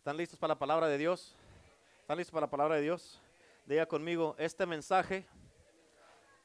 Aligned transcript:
¿Están 0.00 0.16
listos 0.16 0.38
para 0.38 0.54
la 0.54 0.58
palabra 0.58 0.88
de 0.88 0.96
Dios? 0.96 1.36
¿Están 2.00 2.16
listos 2.16 2.32
para 2.32 2.46
la 2.46 2.50
palabra 2.50 2.76
de 2.76 2.80
Dios? 2.80 3.20
Diga 3.66 3.84
conmigo, 3.84 4.34
este 4.38 4.64
mensaje 4.64 5.26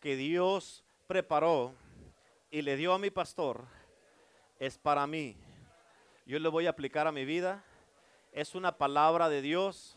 que 0.02 0.18
Dios 0.18 0.84
preparó 1.08 1.74
y 2.52 2.64
le 2.64 2.76
dio 2.76 2.92
a 2.92 3.00
mi 3.00 3.12
pastor 3.12 3.64
es 4.60 4.78
para 4.78 5.08
mí. 5.08 5.38
Yo 6.26 6.38
le 6.38 6.50
voy 6.50 6.68
a 6.68 6.72
aplicar 6.72 7.08
a 7.08 7.14
mi 7.14 7.24
vida. 7.24 7.64
Es 8.34 8.56
una 8.56 8.78
palabra 8.78 9.30
de 9.30 9.42
Dios 9.42 9.96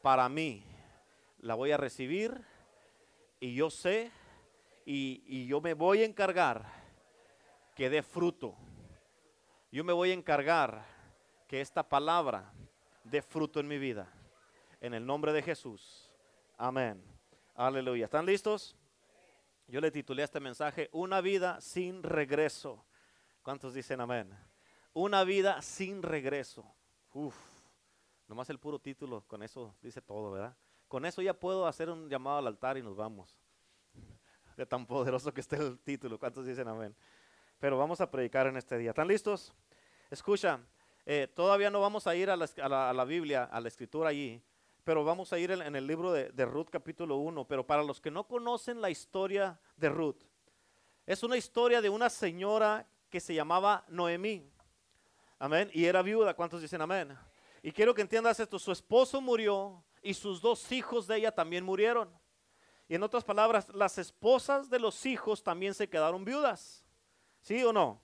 para 0.00 0.28
mí. 0.28 0.62
La 1.40 1.56
voy 1.56 1.72
a 1.72 1.76
recibir 1.76 2.40
y 3.40 3.56
yo 3.56 3.68
sé 3.68 4.12
y, 4.84 5.24
y 5.26 5.48
yo 5.48 5.60
me 5.60 5.74
voy 5.74 6.02
a 6.02 6.06
encargar 6.06 6.64
que 7.74 7.90
dé 7.90 8.04
fruto. 8.04 8.54
Yo 9.72 9.82
me 9.82 9.92
voy 9.92 10.12
a 10.12 10.14
encargar 10.14 10.84
que 11.48 11.60
esta 11.60 11.82
palabra 11.82 12.52
dé 13.10 13.22
fruto 13.22 13.60
en 13.60 13.68
mi 13.68 13.78
vida. 13.78 14.08
En 14.80 14.94
el 14.94 15.06
nombre 15.06 15.32
de 15.32 15.42
Jesús. 15.42 16.10
Amén. 16.56 17.02
Aleluya. 17.54 18.06
¿Están 18.06 18.26
listos? 18.26 18.76
Yo 19.68 19.80
le 19.80 19.90
titulé 19.90 20.22
este 20.22 20.38
mensaje 20.38 20.88
Una 20.92 21.20
vida 21.20 21.60
sin 21.60 22.02
regreso. 22.02 22.84
¿Cuántos 23.42 23.74
dicen 23.74 24.00
amén? 24.00 24.36
Una 24.92 25.24
vida 25.24 25.62
sin 25.62 26.02
regreso. 26.02 26.64
Uf, 27.12 27.36
nomás 28.28 28.50
el 28.50 28.58
puro 28.58 28.78
título, 28.78 29.22
con 29.26 29.42
eso 29.42 29.74
dice 29.80 30.02
todo, 30.02 30.32
¿verdad? 30.32 30.56
Con 30.88 31.04
eso 31.04 31.22
ya 31.22 31.32
puedo 31.32 31.66
hacer 31.66 31.88
un 31.90 32.08
llamado 32.08 32.38
al 32.38 32.46
altar 32.46 32.76
y 32.76 32.82
nos 32.82 32.96
vamos. 32.96 33.36
De 34.56 34.66
tan 34.66 34.86
poderoso 34.86 35.32
que 35.32 35.40
esté 35.40 35.56
el 35.56 35.78
título. 35.78 36.18
¿Cuántos 36.18 36.46
dicen 36.46 36.68
amén? 36.68 36.94
Pero 37.58 37.78
vamos 37.78 38.00
a 38.00 38.10
predicar 38.10 38.46
en 38.46 38.56
este 38.56 38.76
día. 38.78 38.90
¿Están 38.90 39.08
listos? 39.08 39.54
Escucha, 40.10 40.60
eh, 41.06 41.28
todavía 41.32 41.70
no 41.70 41.80
vamos 41.80 42.06
a 42.08 42.16
ir 42.16 42.28
a 42.28 42.36
la, 42.36 43.04
Biblia, 43.04 43.44
a 43.44 43.60
la 43.60 43.68
escritura 43.68 44.10
allí, 44.10 44.42
pero 44.82 45.04
vamos 45.04 45.32
a 45.32 45.38
ir 45.38 45.52
en, 45.52 45.62
en 45.62 45.76
el 45.76 45.86
libro 45.86 46.12
de, 46.12 46.30
de, 46.30 46.44
Ruth 46.44 46.68
capítulo 46.70 47.16
1. 47.16 47.46
Pero 47.46 47.64
para 47.64 47.84
los 47.84 48.00
que 48.00 48.10
no 48.10 48.26
conocen 48.26 48.80
la 48.80 48.90
historia 48.90 49.58
de 49.76 49.88
Ruth, 49.88 50.24
es 51.06 51.22
una 51.22 51.36
historia 51.36 51.80
de 51.80 51.88
una 51.88 52.10
señora 52.10 52.86
que 53.08 53.20
se 53.20 53.34
llamaba 53.34 53.84
Noemí. 53.88 54.50
Amén. 55.38 55.70
Y 55.72 55.84
era 55.84 56.02
viuda. 56.02 56.34
¿Cuántos 56.34 56.60
dicen 56.60 56.80
amén? 56.80 57.16
Y 57.62 57.70
quiero 57.70 57.94
que 57.94 58.02
entiendas 58.02 58.40
esto. 58.40 58.58
Su 58.58 58.72
esposo 58.72 59.20
murió 59.20 59.84
y 60.02 60.14
sus 60.14 60.40
dos 60.40 60.70
hijos 60.72 61.06
de 61.06 61.18
ella 61.18 61.32
también 61.32 61.64
murieron. 61.64 62.10
Y 62.88 62.94
en 62.94 63.02
otras 63.02 63.24
palabras, 63.24 63.68
las 63.74 63.98
esposas 63.98 64.70
de 64.70 64.78
los 64.78 65.06
hijos 65.06 65.42
también 65.42 65.74
se 65.74 65.88
quedaron 65.88 66.24
viudas. 66.24 66.84
¿Sí 67.40 67.62
o 67.64 67.72
no? 67.72 68.00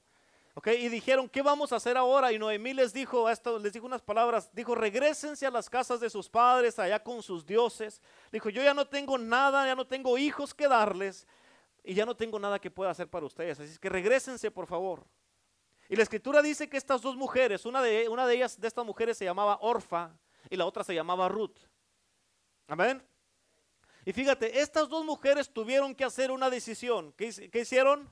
Y 0.65 0.89
dijeron, 0.91 1.31
¿qué 1.31 1.41
vamos 1.41 1.73
a 1.73 1.77
hacer 1.77 1.97
ahora? 1.97 2.31
Y 2.31 2.39
Noemí 2.39 2.75
les 2.75 2.93
dijo, 2.93 3.29
esto, 3.31 3.59
les 3.59 3.73
dijo 3.73 3.87
unas 3.87 4.03
palabras, 4.03 4.51
dijo, 4.53 4.75
regresense 4.75 5.47
a 5.47 5.51
las 5.51 5.71
casas 5.71 5.99
de 5.99 6.11
sus 6.11 6.29
padres, 6.29 6.79
allá 6.79 7.03
con 7.03 7.23
sus 7.23 7.47
dioses. 7.47 8.03
Dijo, 8.31 8.51
yo 8.51 8.63
ya 8.63 8.75
no 8.75 8.87
tengo 8.87 9.17
nada, 9.17 9.67
ya 9.67 9.75
no 9.75 9.87
tengo 9.87 10.19
hijos 10.19 10.53
que 10.53 10.69
darles, 10.69 11.27
y 11.83 11.95
ya 11.95 12.05
no 12.05 12.15
tengo 12.15 12.39
nada 12.39 12.59
que 12.59 12.71
pueda 12.71 12.91
hacer 12.91 13.09
para 13.09 13.25
ustedes. 13.25 13.61
Así 13.61 13.79
que 13.79 13.89
regresense, 13.89 14.51
por 14.51 14.67
favor. 14.67 15.07
Y 15.89 15.97
la 15.97 16.03
escritura 16.03 16.43
dice 16.43 16.69
que 16.69 16.77
estas 16.77 17.01
dos 17.01 17.17
mujeres, 17.17 17.65
una 17.65 17.81
de, 17.81 18.09
una 18.11 18.27
de 18.27 18.35
ellas, 18.35 18.61
de 18.61 18.69
estas 18.69 18.85
mujeres 18.85 19.17
se 19.17 19.25
llamaba 19.25 19.59
Orfa, 19.63 20.15
y 20.51 20.57
la 20.57 20.67
otra 20.67 20.85
se 20.85 20.95
llamaba 20.95 21.29
Ruth. 21.29 21.57
Amén. 22.67 23.03
Y 24.05 24.13
fíjate, 24.13 24.61
estas 24.61 24.89
dos 24.91 25.03
mujeres 25.03 25.51
tuvieron 25.51 25.95
que 25.95 26.05
hacer 26.05 26.31
una 26.31 26.51
decisión. 26.51 27.15
¿Qué, 27.17 27.51
qué 27.51 27.61
hicieron? 27.61 28.09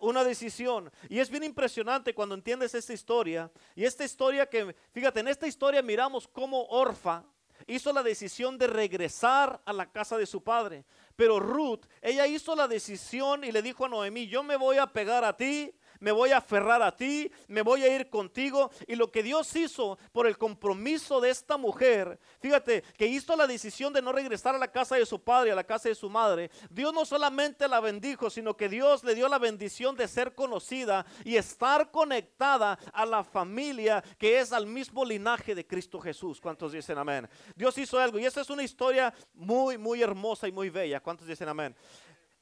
Una 0.00 0.24
decisión. 0.24 0.90
Y 1.08 1.18
es 1.18 1.30
bien 1.30 1.44
impresionante 1.44 2.14
cuando 2.14 2.34
entiendes 2.34 2.74
esta 2.74 2.92
historia. 2.92 3.50
Y 3.74 3.84
esta 3.84 4.04
historia 4.04 4.46
que, 4.46 4.74
fíjate, 4.92 5.20
en 5.20 5.28
esta 5.28 5.46
historia 5.46 5.82
miramos 5.82 6.28
cómo 6.28 6.64
Orfa 6.66 7.24
hizo 7.66 7.92
la 7.92 8.02
decisión 8.02 8.58
de 8.58 8.66
regresar 8.66 9.60
a 9.64 9.72
la 9.72 9.90
casa 9.90 10.16
de 10.18 10.26
su 10.26 10.42
padre. 10.42 10.84
Pero 11.16 11.40
Ruth, 11.40 11.86
ella 12.02 12.26
hizo 12.26 12.54
la 12.54 12.68
decisión 12.68 13.44
y 13.44 13.52
le 13.52 13.62
dijo 13.62 13.84
a 13.84 13.88
Noemí, 13.88 14.26
yo 14.26 14.42
me 14.42 14.56
voy 14.56 14.78
a 14.78 14.86
pegar 14.86 15.24
a 15.24 15.36
ti, 15.36 15.72
me 16.00 16.12
voy 16.12 16.30
a 16.30 16.38
aferrar 16.38 16.82
a 16.82 16.96
ti, 16.96 17.30
me 17.48 17.62
voy 17.62 17.82
a 17.82 17.94
ir 17.94 18.10
contigo. 18.10 18.70
Y 18.86 18.96
lo 18.96 19.10
que 19.10 19.22
Dios 19.22 19.54
hizo 19.56 19.98
por 20.12 20.26
el 20.26 20.38
compromiso 20.38 21.20
de 21.20 21.30
esta 21.30 21.56
mujer, 21.56 22.18
fíjate, 22.40 22.82
que 22.96 23.06
hizo 23.06 23.36
la 23.36 23.46
decisión 23.46 23.92
de 23.92 24.02
no 24.02 24.12
regresar 24.12 24.54
a 24.54 24.58
la 24.58 24.68
casa 24.68 24.96
de 24.96 25.06
su 25.06 25.22
padre, 25.22 25.52
a 25.52 25.54
la 25.54 25.64
casa 25.64 25.88
de 25.88 25.94
su 25.94 26.10
madre. 26.10 26.50
Dios 26.70 26.92
no 26.92 27.04
solamente 27.04 27.68
la 27.68 27.80
bendijo, 27.80 28.30
sino 28.30 28.56
que 28.56 28.68
Dios 28.68 29.04
le 29.04 29.14
dio 29.14 29.28
la 29.28 29.38
bendición 29.38 29.96
de 29.96 30.08
ser 30.08 30.34
conocida 30.34 31.06
y 31.24 31.36
estar 31.36 31.90
conectada 31.90 32.78
a 32.92 33.06
la 33.06 33.24
familia 33.24 34.02
que 34.18 34.38
es 34.40 34.52
al 34.52 34.66
mismo 34.66 35.04
linaje 35.04 35.54
de 35.54 35.66
Cristo 35.66 36.00
Jesús. 36.00 36.40
¿Cuántos 36.40 36.72
dicen 36.72 36.98
amén? 36.98 37.28
Dios 37.54 37.76
hizo 37.78 37.98
algo 37.98 38.18
y 38.18 38.26
esa 38.26 38.40
es 38.40 38.50
una 38.50 38.62
historia 38.62 39.12
muy, 39.34 39.78
muy 39.78 40.02
hermosa 40.02 40.48
y 40.48 40.52
muy 40.52 40.70
bella. 40.70 41.00
¿Cuántos 41.00 41.26
dicen 41.26 41.48
amén? 41.48 41.74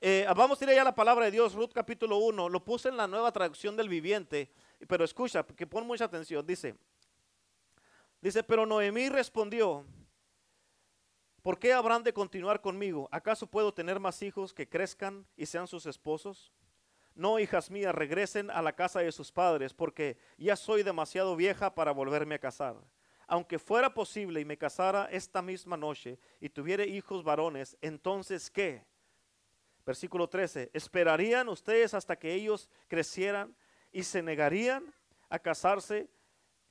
Eh, 0.04 0.26
vamos 0.34 0.60
a 0.60 0.64
ir 0.64 0.70
allá 0.70 0.82
a 0.82 0.86
la 0.86 0.94
palabra 0.96 1.26
de 1.26 1.30
Dios, 1.30 1.54
Ruth 1.54 1.70
capítulo 1.72 2.16
1. 2.16 2.48
Lo 2.48 2.64
puse 2.64 2.88
en 2.88 2.96
la 2.96 3.06
nueva 3.06 3.30
traducción 3.30 3.76
del 3.76 3.88
viviente, 3.88 4.50
pero 4.88 5.04
escucha, 5.04 5.44
que 5.44 5.64
pon 5.64 5.86
mucha 5.86 6.06
atención. 6.06 6.44
Dice, 6.44 6.74
dice, 8.20 8.42
pero 8.42 8.66
Noemí 8.66 9.08
respondió, 9.10 9.86
¿por 11.40 11.56
qué 11.56 11.72
habrán 11.72 12.02
de 12.02 12.12
continuar 12.12 12.60
conmigo? 12.60 13.08
¿Acaso 13.12 13.46
puedo 13.46 13.72
tener 13.72 14.00
más 14.00 14.20
hijos 14.22 14.52
que 14.52 14.68
crezcan 14.68 15.24
y 15.36 15.46
sean 15.46 15.68
sus 15.68 15.86
esposos? 15.86 16.52
No, 17.14 17.38
hijas 17.38 17.70
mías, 17.70 17.94
regresen 17.94 18.50
a 18.50 18.60
la 18.60 18.72
casa 18.72 18.98
de 18.98 19.12
sus 19.12 19.30
padres, 19.30 19.72
porque 19.72 20.19
ya 20.36 20.56
soy 20.56 20.82
demasiado 20.82 21.36
vieja 21.36 21.76
para 21.76 21.92
volverme 21.92 22.34
a 22.34 22.40
casar. 22.40 22.74
Aunque 23.28 23.60
fuera 23.60 23.94
posible 23.94 24.40
y 24.40 24.44
me 24.44 24.58
casara 24.58 25.08
esta 25.12 25.42
misma 25.42 25.76
noche 25.76 26.19
y 26.40 26.48
tuviera 26.48 26.84
hijos 26.84 27.22
varones, 27.22 27.76
entonces 27.80 28.50
¿qué? 28.50 28.84
Versículo 29.84 30.28
13, 30.28 30.70
¿esperarían 30.72 31.48
ustedes 31.48 31.94
hasta 31.94 32.16
que 32.16 32.32
ellos 32.34 32.70
crecieran 32.88 33.56
y 33.91 34.04
se 34.04 34.22
negarían 34.22 34.94
a 35.28 35.38
casarse 35.38 36.09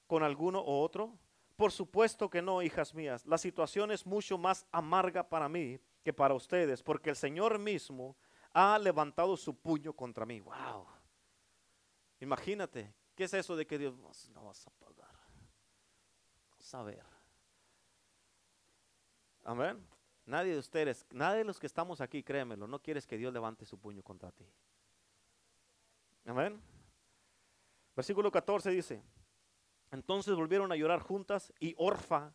con 0.07 0.23
alguno 0.23 0.59
o 0.59 0.81
otro? 0.81 1.17
Por 1.55 1.71
supuesto 1.71 2.29
que 2.29 2.41
no, 2.41 2.61
hijas 2.61 2.93
mías. 2.93 3.25
La 3.25 3.37
situación 3.37 3.91
es 3.91 4.05
mucho 4.05 4.37
más 4.37 4.65
amarga 4.71 5.27
para 5.27 5.49
mí 5.49 5.79
que 6.03 6.13
para 6.13 6.33
ustedes, 6.33 6.81
porque 6.81 7.09
el 7.09 7.15
Señor 7.15 7.59
mismo 7.59 8.15
ha 8.53 8.79
levantado 8.79 9.37
su 9.37 9.55
puño 9.55 9.93
contra 9.93 10.25
mí. 10.25 10.39
Wow. 10.39 10.87
Imagínate, 12.19 12.93
¿qué 13.15 13.25
es 13.25 13.33
eso 13.33 13.55
de 13.55 13.67
que 13.67 13.77
Dios 13.77 13.95
no 14.29 14.45
vas 14.45 14.65
a 14.67 14.71
pagar? 14.71 15.11
Ver. 16.85 17.03
Amén. 19.43 19.90
Nadie 20.25 20.53
de 20.53 20.59
ustedes, 20.59 21.05
nadie 21.11 21.39
de 21.39 21.45
los 21.45 21.59
que 21.59 21.67
estamos 21.67 21.99
aquí, 21.99 22.23
créemelo, 22.23 22.67
no 22.67 22.79
quieres 22.79 23.07
que 23.07 23.17
Dios 23.17 23.33
levante 23.33 23.65
su 23.65 23.77
puño 23.77 24.03
contra 24.03 24.31
ti. 24.31 24.45
Amén. 26.25 26.61
Versículo 27.95 28.31
14 28.31 28.69
dice, 28.69 29.03
entonces 29.91 30.35
volvieron 30.35 30.71
a 30.71 30.75
llorar 30.75 31.01
juntas 31.01 31.51
y 31.59 31.75
Orfa 31.77 32.33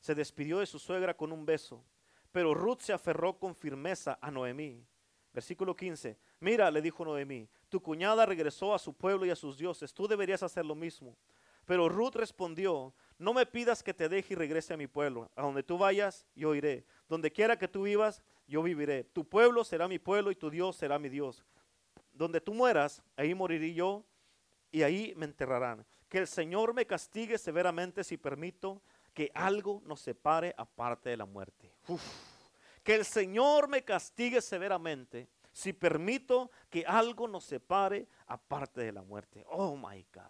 se 0.00 0.14
despidió 0.14 0.58
de 0.58 0.66
su 0.66 0.78
suegra 0.78 1.16
con 1.16 1.32
un 1.32 1.46
beso, 1.46 1.84
pero 2.30 2.54
Ruth 2.54 2.80
se 2.80 2.92
aferró 2.92 3.38
con 3.38 3.54
firmeza 3.54 4.18
a 4.20 4.30
Noemí. 4.30 4.84
Versículo 5.32 5.74
15, 5.74 6.18
mira, 6.40 6.70
le 6.70 6.82
dijo 6.82 7.04
Noemí, 7.04 7.48
tu 7.68 7.80
cuñada 7.80 8.26
regresó 8.26 8.74
a 8.74 8.78
su 8.78 8.94
pueblo 8.94 9.24
y 9.24 9.30
a 9.30 9.36
sus 9.36 9.56
dioses, 9.56 9.94
tú 9.94 10.06
deberías 10.06 10.42
hacer 10.42 10.64
lo 10.64 10.74
mismo. 10.74 11.16
Pero 11.64 11.88
Ruth 11.88 12.14
respondió, 12.14 12.94
no 13.18 13.34
me 13.34 13.44
pidas 13.46 13.82
que 13.82 13.92
te 13.92 14.08
deje 14.08 14.34
y 14.34 14.36
regrese 14.36 14.74
a 14.74 14.76
mi 14.76 14.86
pueblo. 14.86 15.28
A 15.34 15.42
donde 15.42 15.64
tú 15.64 15.76
vayas, 15.76 16.24
yo 16.34 16.54
iré. 16.54 16.86
Donde 17.08 17.32
quiera 17.32 17.58
que 17.58 17.66
tú 17.66 17.82
vivas, 17.82 18.22
yo 18.46 18.62
viviré. 18.62 19.04
Tu 19.04 19.28
pueblo 19.28 19.64
será 19.64 19.88
mi 19.88 19.98
pueblo 19.98 20.30
y 20.30 20.36
tu 20.36 20.50
Dios 20.50 20.76
será 20.76 20.98
mi 20.98 21.08
Dios. 21.08 21.44
Donde 22.12 22.40
tú 22.40 22.54
mueras, 22.54 23.02
ahí 23.16 23.34
moriré 23.34 23.74
yo 23.74 24.04
y 24.70 24.82
ahí 24.82 25.14
me 25.16 25.26
enterrarán. 25.26 25.84
Que 26.08 26.18
el 26.18 26.28
Señor 26.28 26.74
me 26.74 26.86
castigue 26.86 27.38
severamente 27.38 28.04
si 28.04 28.16
permito 28.16 28.82
que 29.12 29.30
algo 29.34 29.82
nos 29.84 30.00
separe 30.00 30.54
aparte 30.56 31.10
de 31.10 31.16
la 31.16 31.26
muerte. 31.26 31.74
Uf. 31.88 32.02
Que 32.84 32.94
el 32.94 33.04
Señor 33.04 33.68
me 33.68 33.82
castigue 33.82 34.40
severamente 34.40 35.28
si 35.52 35.72
permito 35.72 36.52
que 36.70 36.84
algo 36.86 37.26
nos 37.26 37.44
separe 37.44 38.06
aparte 38.28 38.80
de 38.80 38.92
la 38.92 39.02
muerte. 39.02 39.44
Oh 39.48 39.76
my 39.76 40.06
God. 40.14 40.22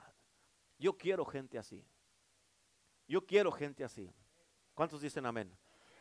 Yo 0.79 0.96
quiero 0.96 1.26
gente 1.26 1.58
así. 1.58 1.84
Yo 3.08 3.26
quiero 3.26 3.50
gente 3.50 3.82
así. 3.82 4.12
¿Cuántos 4.75 5.00
dicen 5.00 5.26
amén? 5.26 5.56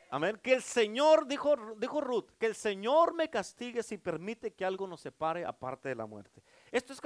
Amén. 0.09 0.39
Que 0.41 0.53
el 0.53 0.61
Señor, 0.61 1.27
dijo, 1.27 1.55
dijo 1.77 2.01
Ruth, 2.01 2.31
que 2.37 2.45
el 2.45 2.55
Señor 2.55 3.13
me 3.13 3.29
castigue 3.29 3.83
si 3.83 3.97
permite 3.97 4.53
que 4.53 4.63
algo 4.63 4.87
nos 4.87 5.01
separe 5.01 5.45
aparte 5.45 5.89
de 5.89 5.95
la 5.95 6.05
muerte. 6.05 6.43
Esto 6.71 6.93
es 6.93 7.01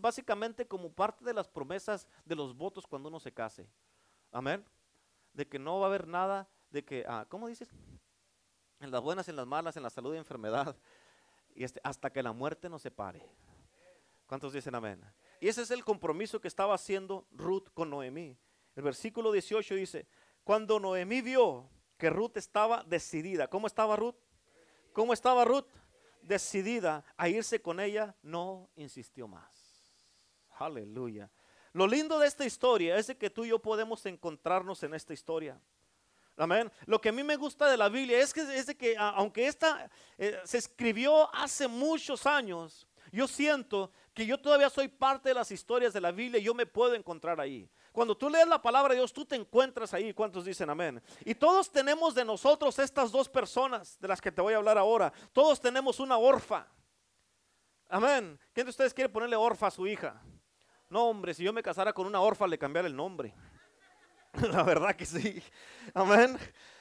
básicamente 0.00 0.66
como 0.66 0.92
parte 0.92 1.24
de 1.24 1.34
las 1.34 1.48
promesas 1.48 2.08
de 2.24 2.34
los 2.34 2.56
votos 2.56 2.86
cuando 2.86 3.08
uno 3.08 3.20
se 3.20 3.32
case. 3.32 3.68
Amén. 4.32 4.64
De 5.32 5.46
que 5.46 5.58
no 5.58 5.78
va 5.78 5.86
a 5.86 5.88
haber 5.88 6.06
nada, 6.08 6.48
de 6.70 6.84
que, 6.84 7.04
ah, 7.06 7.26
¿cómo 7.28 7.48
dices? 7.48 7.68
En 8.80 8.90
las 8.90 9.00
buenas, 9.00 9.28
en 9.28 9.36
las 9.36 9.46
malas, 9.46 9.76
en 9.76 9.82
la 9.82 9.90
salud 9.90 10.14
y 10.14 10.18
enfermedad. 10.18 10.76
Y 11.54 11.64
este, 11.64 11.80
hasta 11.84 12.10
que 12.10 12.22
la 12.22 12.32
muerte 12.32 12.68
nos 12.68 12.82
separe. 12.82 13.28
¿Cuántos 14.26 14.52
dicen 14.52 14.74
amén? 14.74 15.04
Y 15.40 15.48
ese 15.48 15.62
es 15.62 15.70
el 15.70 15.84
compromiso 15.84 16.40
que 16.40 16.48
estaba 16.48 16.74
haciendo 16.74 17.26
Ruth 17.32 17.68
con 17.74 17.90
Noemí. 17.90 18.38
El 18.76 18.82
versículo 18.82 19.32
18 19.32 19.74
dice, 19.74 20.06
cuando 20.44 20.80
Noemí 20.80 21.20
vio 21.20 21.68
que 21.98 22.10
Ruth 22.10 22.36
estaba 22.36 22.82
decidida, 22.84 23.48
¿cómo 23.48 23.66
estaba 23.66 23.96
Ruth? 23.96 24.16
¿Cómo 24.92 25.12
estaba 25.12 25.44
Ruth? 25.44 25.66
Decidida 26.22 27.04
a 27.16 27.28
irse 27.28 27.60
con 27.60 27.80
ella, 27.80 28.16
no 28.22 28.70
insistió 28.76 29.28
más. 29.28 29.60
Aleluya. 30.58 31.30
Lo 31.72 31.86
lindo 31.86 32.18
de 32.18 32.26
esta 32.26 32.44
historia 32.44 32.96
es 32.96 33.06
de 33.06 33.16
que 33.16 33.30
tú 33.30 33.44
y 33.44 33.48
yo 33.48 33.60
podemos 33.60 34.04
encontrarnos 34.06 34.82
en 34.82 34.94
esta 34.94 35.12
historia. 35.12 35.60
Amén. 36.36 36.70
Lo 36.86 37.00
que 37.00 37.10
a 37.10 37.12
mí 37.12 37.22
me 37.22 37.36
gusta 37.36 37.70
de 37.70 37.76
la 37.76 37.88
Biblia 37.88 38.18
es 38.18 38.32
que, 38.32 38.40
es 38.40 38.66
de 38.66 38.76
que 38.76 38.96
aunque 38.98 39.46
esta 39.46 39.90
eh, 40.16 40.38
se 40.44 40.58
escribió 40.58 41.32
hace 41.34 41.68
muchos 41.68 42.26
años, 42.26 42.86
yo 43.12 43.28
siento 43.28 43.92
que 44.14 44.26
yo 44.26 44.40
todavía 44.40 44.70
soy 44.70 44.88
parte 44.88 45.28
de 45.28 45.34
las 45.34 45.50
historias 45.50 45.92
de 45.92 46.00
la 46.00 46.12
Biblia 46.12 46.40
y 46.40 46.44
yo 46.44 46.54
me 46.54 46.66
puedo 46.66 46.94
encontrar 46.94 47.40
ahí. 47.40 47.68
Cuando 47.92 48.16
tú 48.16 48.30
lees 48.30 48.46
la 48.46 48.62
palabra 48.62 48.94
de 48.94 49.00
Dios, 49.00 49.12
tú 49.12 49.24
te 49.24 49.34
encuentras 49.34 49.92
ahí. 49.94 50.14
¿Cuántos 50.14 50.44
dicen 50.44 50.70
amén? 50.70 51.02
Y 51.24 51.34
todos 51.34 51.70
tenemos 51.70 52.14
de 52.14 52.24
nosotros 52.24 52.78
estas 52.78 53.10
dos 53.10 53.28
personas 53.28 53.98
de 54.00 54.08
las 54.08 54.20
que 54.20 54.30
te 54.30 54.40
voy 54.40 54.54
a 54.54 54.58
hablar 54.58 54.78
ahora. 54.78 55.12
Todos 55.32 55.60
tenemos 55.60 55.98
una 55.98 56.16
orfa. 56.16 56.66
Amén. 57.88 58.38
¿Quién 58.52 58.66
de 58.66 58.70
ustedes 58.70 58.94
quiere 58.94 59.08
ponerle 59.08 59.34
orfa 59.34 59.66
a 59.66 59.70
su 59.70 59.86
hija? 59.86 60.22
No, 60.88 61.06
hombre, 61.06 61.34
si 61.34 61.42
yo 61.42 61.52
me 61.52 61.62
casara 61.62 61.92
con 61.92 62.06
una 62.06 62.20
orfa, 62.20 62.46
le 62.46 62.58
cambiara 62.58 62.86
el 62.86 62.94
nombre. 62.94 63.34
La 64.52 64.62
verdad 64.62 64.94
que 64.94 65.06
sí. 65.06 65.42
Amén. 65.92 66.38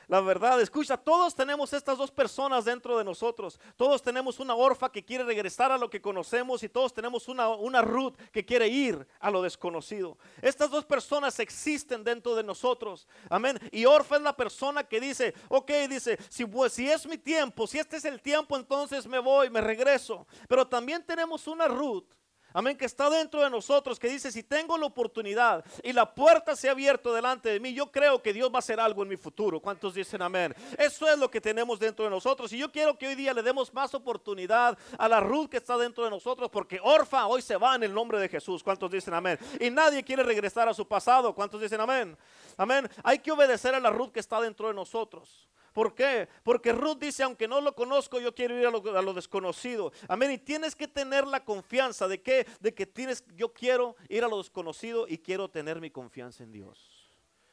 La 0.09 0.21
verdad, 0.21 0.59
escucha, 0.59 0.97
todos 0.97 1.35
tenemos 1.35 1.71
estas 1.71 1.95
dos 1.95 2.09
personas 2.09 2.65
dentro 2.65 2.97
de 2.97 3.03
nosotros. 3.03 3.59
Todos 3.77 4.01
tenemos 4.01 4.39
una 4.39 4.56
orfa 4.56 4.91
que 4.91 5.06
quiere 5.06 5.23
regresar 5.23 5.71
a 5.71 5.77
lo 5.77 5.88
que 5.88 6.01
conocemos 6.01 6.63
y 6.63 6.67
todos 6.67 6.91
tenemos 6.91 7.27
una, 7.27 7.50
una 7.50 7.83
Ruth 7.83 8.15
que 8.31 8.44
quiere 8.44 8.67
ir 8.67 9.07
a 9.19 9.29
lo 9.29 9.44
desconocido. 9.44 10.17
Estas 10.41 10.71
dos 10.71 10.83
personas 10.83 11.39
existen 11.39 12.03
dentro 12.03 12.33
de 12.33 12.41
nosotros. 12.41 13.07
Amén. 13.29 13.59
Y 13.71 13.85
orfa 13.85 14.15
es 14.15 14.23
la 14.23 14.35
persona 14.35 14.83
que 14.83 15.00
dice, 15.00 15.35
ok, 15.47 15.71
dice, 15.88 16.17
si, 16.27 16.44
pues, 16.44 16.73
si 16.73 16.89
es 16.89 17.06
mi 17.06 17.19
tiempo, 17.19 17.67
si 17.67 17.77
este 17.77 17.97
es 17.97 18.06
el 18.06 18.19
tiempo, 18.19 18.57
entonces 18.57 19.06
me 19.06 19.19
voy, 19.19 19.51
me 19.51 19.61
regreso. 19.61 20.25
Pero 20.47 20.67
también 20.67 21.06
tenemos 21.06 21.45
una 21.45 21.67
Ruth 21.67 22.19
Amén, 22.51 22.75
que 22.75 22.86
está 22.86 23.10
dentro 23.10 23.42
de 23.42 23.50
nosotros, 23.50 24.00
que 24.00 24.10
dice, 24.10 24.31
si 24.31 24.42
tengo 24.42 24.78
la 24.78 24.88
oportunidad 24.88 25.63
y 25.84 25.94
la 25.94 26.13
puerta 26.13 26.56
se 26.56 26.68
ha 26.68 26.72
abierto 26.72 27.13
delante 27.13 27.50
de 27.50 27.60
mí, 27.60 27.74
yo 27.74 27.92
creo 27.92 28.22
que 28.24 28.34
Dios 28.34 28.50
va 28.50 28.56
a 28.56 28.60
hacer 28.60 28.80
algo 28.80 29.04
en 29.04 29.10
mi 29.10 29.18
futuro. 29.18 29.60
¿Cuántos 29.60 29.94
dicen 29.94 30.22
amén? 30.22 30.56
Eso 30.78 31.07
es 31.07 31.19
lo 31.19 31.30
que 31.30 31.40
tenemos 31.40 31.80
dentro 31.80 32.06
de 32.06 32.12
nosotros. 32.12 32.51
Y 32.51 32.57
yo 32.57 32.72
quiero 32.72 32.98
que 32.98 33.07
hoy 33.07 33.16
día 33.16 33.34
le 33.34 33.44
demos 33.44 33.72
más 33.74 33.94
oportunidad 33.94 34.78
a 34.98 35.07
la 35.07 35.19
Ruth 35.19 35.50
que 35.50 35.57
está 35.57 35.78
dentro 35.78 36.04
de 36.04 36.10
nosotros, 36.10 36.50
porque 36.50 36.80
Orfa 36.81 37.28
hoy 37.28 37.42
se 37.42 37.56
va 37.56 37.75
en 37.75 37.84
el 37.84 37.94
nombre 37.94 38.19
de 38.19 38.28
Jesús. 38.28 38.63
¿Cuántos 38.63 38.90
dicen 38.90 39.13
amén? 39.13 39.38
Y 39.60 39.69
nadie 39.69 40.04
quiere 40.04 40.24
regresar 40.24 40.68
a 40.68 40.74
su 40.74 40.88
pasado. 40.88 41.36
¿Cuántos 41.36 41.62
dicen 41.62 41.80
amén? 41.81 42.18
Amén. 42.57 42.90
Hay 43.04 43.19
que 43.19 43.31
obedecer 43.31 43.75
a 43.75 43.80
la 43.80 43.92
Ruth 43.92 44.12
que 44.12 44.19
está 44.19 44.42
dentro 44.42 44.68
de 44.68 44.74
nosotros. 44.74 45.48
¿Por 45.74 45.95
qué? 45.95 46.27
Porque 46.44 46.71
Ruth 46.71 47.00
dice, 47.00 47.24
aunque 47.24 47.48
no 47.48 47.62
lo 47.62 47.74
conozco, 47.74 48.19
yo 48.19 48.33
quiero 48.33 48.57
ir 48.57 48.66
a 48.66 49.01
lo, 49.01 49.13
desconocido. 49.13 49.92
Amén. 50.07 50.31
Y 50.31 50.38
tienes 50.38 50.75
que 50.75 50.88
tener 50.88 51.27
la 51.27 51.44
confianza 51.44 52.07
de 52.07 52.21
que, 52.21 52.48
de 52.60 52.74
que 52.74 52.86
tienes, 52.86 53.24
yo 53.36 53.54
quiero 53.54 53.95
ir 54.07 54.24
a 54.24 54.27
lo 54.27 54.38
desconocido 54.38 55.07
y 55.07 55.18
quiero 55.18 55.50
tener 55.50 55.80
mi 55.81 55.89
confianza 55.89 56.44
en 56.44 56.51
Dios. 56.51 57.10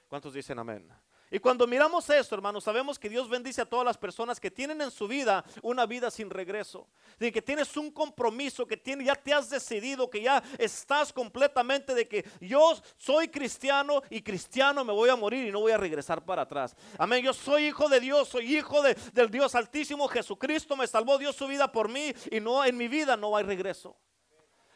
¿Cuántos 0.09 0.35
dicen 0.35 0.59
amén? 0.59 0.89
Y 1.31 1.41
cuando 1.41 1.67
miramos 1.67 2.09
esto, 2.09 2.37
hermanos, 2.37 2.63
sabemos 2.63 2.99
que 2.99 3.09
Dios 3.09 3.29
bendice 3.29 3.61
a 3.61 3.67
todas 3.67 3.85
las 3.85 3.99
personas 3.99 4.39
que 4.39 4.51
tienen 4.51 4.81
en 4.81 4.93
su 4.93 5.09
vida 5.09 5.45
una 5.61 5.85
vida 5.85 6.09
sin 6.09 6.31
regreso. 6.31 6.89
De 7.19 7.33
que 7.33 7.43
tienes 7.43 7.77
un 7.77 7.91
compromiso, 7.91 8.65
que 8.65 8.81
ya 9.05 9.17
te 9.17 9.35
has 9.35 9.51
decidido, 9.51 10.09
que 10.09 10.23
ya 10.23 10.43
estás 10.57 11.13
completamente 11.13 11.95
de 11.95 12.07
que 12.07 12.25
yo 12.41 12.81
soy 12.97 13.29
cristiano 13.29 14.03
y 14.09 14.23
cristiano 14.23 14.85
me 14.85 14.93
voy 14.93 15.11
a 15.11 15.17
morir 15.17 15.47
y 15.47 15.51
no 15.51 15.61
voy 15.61 15.73
a 15.73 15.79
regresar 15.79 16.25
para 16.25 16.43
atrás. 16.43 16.77
Amén. 16.97 17.25
Yo 17.25 17.33
soy 17.33 17.67
hijo 17.67 17.89
de 17.89 17.99
Dios, 17.99 18.29
soy 18.29 18.57
hijo 18.57 18.81
de, 18.83 18.95
del 19.13 19.29
Dios 19.29 19.57
Altísimo. 19.57 20.07
Jesucristo 20.07 20.77
me 20.77 20.87
salvó, 20.87 21.19
Dios 21.19 21.35
su 21.35 21.49
vida 21.49 21.73
por 21.73 21.89
mí 21.89 22.15
y 22.31 22.39
no 22.39 22.65
en 22.65 22.77
mi 22.77 22.87
vida 22.87 23.17
no 23.17 23.37
hay 23.37 23.45
regreso. 23.45 23.97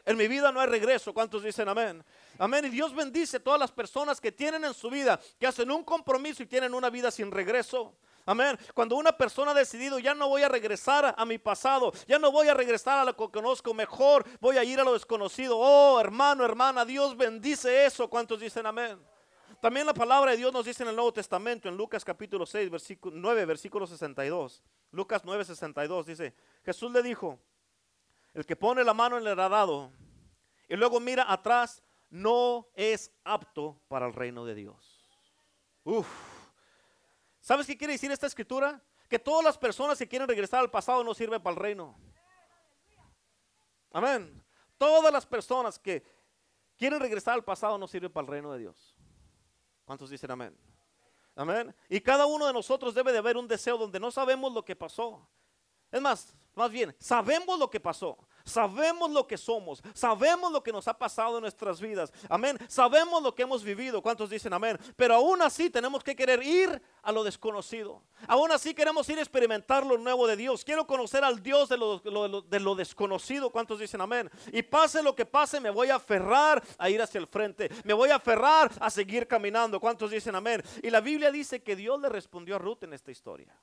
En 0.05 0.17
mi 0.17 0.27
vida 0.27 0.51
no 0.51 0.59
hay 0.59 0.67
regreso. 0.67 1.13
¿Cuántos 1.13 1.43
dicen 1.43 1.69
amén? 1.69 2.03
Amén. 2.37 2.65
Y 2.65 2.69
Dios 2.69 2.93
bendice 2.93 3.37
a 3.37 3.43
todas 3.43 3.59
las 3.59 3.71
personas 3.71 4.19
que 4.19 4.31
tienen 4.31 4.63
en 4.65 4.73
su 4.73 4.89
vida, 4.89 5.19
que 5.39 5.47
hacen 5.47 5.69
un 5.71 5.83
compromiso 5.83 6.43
y 6.43 6.45
tienen 6.45 6.73
una 6.73 6.89
vida 6.89 7.11
sin 7.11 7.31
regreso. 7.31 7.95
Amén. 8.25 8.57
Cuando 8.73 8.95
una 8.95 9.11
persona 9.11 9.51
ha 9.51 9.55
decidido, 9.55 9.99
ya 9.99 10.13
no 10.13 10.29
voy 10.29 10.43
a 10.43 10.49
regresar 10.49 11.15
a 11.17 11.25
mi 11.25 11.37
pasado, 11.37 11.91
ya 12.07 12.19
no 12.19 12.31
voy 12.31 12.47
a 12.47 12.53
regresar 12.53 12.99
a 12.99 13.05
lo 13.05 13.15
que 13.15 13.29
conozco 13.29 13.73
mejor, 13.73 14.25
voy 14.39 14.57
a 14.57 14.63
ir 14.63 14.79
a 14.79 14.83
lo 14.83 14.93
desconocido. 14.93 15.57
Oh, 15.57 15.99
hermano, 15.99 16.45
hermana, 16.45 16.85
Dios 16.85 17.17
bendice 17.17 17.85
eso. 17.85 18.09
¿Cuántos 18.09 18.39
dicen 18.39 18.65
amén? 18.65 18.99
También 19.59 19.85
la 19.85 19.93
palabra 19.93 20.31
de 20.31 20.37
Dios 20.37 20.51
nos 20.51 20.65
dice 20.65 20.81
en 20.83 20.89
el 20.89 20.95
Nuevo 20.95 21.13
Testamento, 21.13 21.69
en 21.69 21.77
Lucas 21.77 22.03
capítulo 22.03 22.45
6, 22.45 22.69
versículo 22.69 23.15
9, 23.15 23.45
versículo 23.45 23.85
62. 23.85 24.63
Lucas 24.91 25.21
9, 25.23 25.45
62 25.45 26.05
dice, 26.05 26.33
Jesús 26.65 26.91
le 26.91 27.03
dijo, 27.03 27.39
el 28.33 28.45
que 28.45 28.55
pone 28.55 28.83
la 28.83 28.93
mano 28.93 29.17
en 29.17 29.27
el 29.27 29.39
arado 29.39 29.91
y 30.67 30.75
luego 30.75 30.99
mira 30.99 31.31
atrás, 31.31 31.83
no 32.11 32.67
es 32.75 33.11
apto 33.23 33.81
para 33.87 34.05
el 34.05 34.13
reino 34.13 34.45
de 34.45 34.53
Dios. 34.53 35.01
Uf. 35.83 36.07
¿Sabes 37.39 37.65
qué 37.65 37.77
quiere 37.77 37.93
decir 37.93 38.11
esta 38.11 38.27
escritura? 38.27 38.79
Que 39.09 39.17
todas 39.17 39.43
las 39.43 39.57
personas 39.57 39.97
que 39.97 40.07
quieren 40.07 40.27
regresar 40.27 40.59
al 40.59 40.69
pasado 40.69 41.03
no 41.03 41.13
sirven 41.13 41.41
para 41.41 41.55
el 41.55 41.59
reino. 41.59 41.97
Amén. 43.91 44.43
Todas 44.77 45.11
las 45.11 45.25
personas 45.25 45.79
que 45.79 46.03
quieren 46.77 46.99
regresar 46.99 47.33
al 47.33 47.43
pasado 47.43 47.77
no 47.77 47.87
sirven 47.87 48.11
para 48.11 48.25
el 48.25 48.31
reino 48.31 48.51
de 48.51 48.59
Dios. 48.59 48.95
¿Cuántos 49.85 50.09
dicen 50.09 50.31
amén? 50.31 50.55
Amén. 51.35 51.73
Y 51.89 52.01
cada 52.01 52.25
uno 52.25 52.45
de 52.45 52.53
nosotros 52.53 52.93
debe 52.93 53.11
de 53.11 53.17
haber 53.17 53.37
un 53.37 53.47
deseo 53.47 53.77
donde 53.77 53.99
no 53.99 54.11
sabemos 54.11 54.53
lo 54.53 54.63
que 54.63 54.75
pasó. 54.75 55.27
Es 55.89 56.01
más, 56.01 56.35
más 56.55 56.69
bien, 56.69 56.95
sabemos 56.99 57.57
lo 57.57 57.69
que 57.69 57.79
pasó. 57.79 58.17
Sabemos 58.45 59.11
lo 59.11 59.27
que 59.27 59.37
somos, 59.37 59.81
sabemos 59.93 60.51
lo 60.51 60.63
que 60.63 60.71
nos 60.71 60.87
ha 60.87 60.97
pasado 60.97 61.37
en 61.37 61.41
nuestras 61.41 61.79
vidas. 61.79 62.11
Amén. 62.29 62.57
Sabemos 62.67 63.21
lo 63.21 63.33
que 63.33 63.43
hemos 63.43 63.63
vivido. 63.63 64.01
¿Cuántos 64.01 64.29
dicen 64.29 64.53
amén? 64.53 64.77
Pero 64.95 65.15
aún 65.15 65.41
así 65.41 65.69
tenemos 65.69 66.03
que 66.03 66.15
querer 66.15 66.43
ir 66.43 66.81
a 67.01 67.11
lo 67.11 67.23
desconocido. 67.23 68.03
Aún 68.27 68.51
así 68.51 68.73
queremos 68.73 69.07
ir 69.09 69.17
a 69.17 69.21
experimentar 69.21 69.85
lo 69.85 69.97
nuevo 69.97 70.27
de 70.27 70.35
Dios. 70.35 70.63
Quiero 70.63 70.85
conocer 70.85 71.23
al 71.23 71.41
Dios 71.41 71.69
de 71.69 71.77
lo, 71.77 72.41
de 72.41 72.59
lo 72.59 72.75
desconocido. 72.75 73.49
¿Cuántos 73.49 73.79
dicen 73.79 74.01
amén? 74.01 74.29
Y 74.51 74.61
pase 74.63 75.01
lo 75.01 75.15
que 75.15 75.25
pase, 75.25 75.59
me 75.59 75.69
voy 75.69 75.89
a 75.89 75.95
aferrar 75.95 76.63
a 76.77 76.89
ir 76.89 77.01
hacia 77.01 77.19
el 77.19 77.27
frente. 77.27 77.69
Me 77.83 77.93
voy 77.93 78.09
a 78.09 78.15
aferrar 78.15 78.71
a 78.79 78.89
seguir 78.89 79.27
caminando. 79.27 79.79
¿Cuántos 79.79 80.11
dicen 80.11 80.35
amén? 80.35 80.61
Y 80.83 80.89
la 80.89 81.01
Biblia 81.01 81.31
dice 81.31 81.63
que 81.63 81.75
Dios 81.75 81.99
le 81.99 82.09
respondió 82.09 82.55
a 82.55 82.59
Ruth 82.59 82.83
en 82.83 82.93
esta 82.93 83.11
historia. 83.11 83.55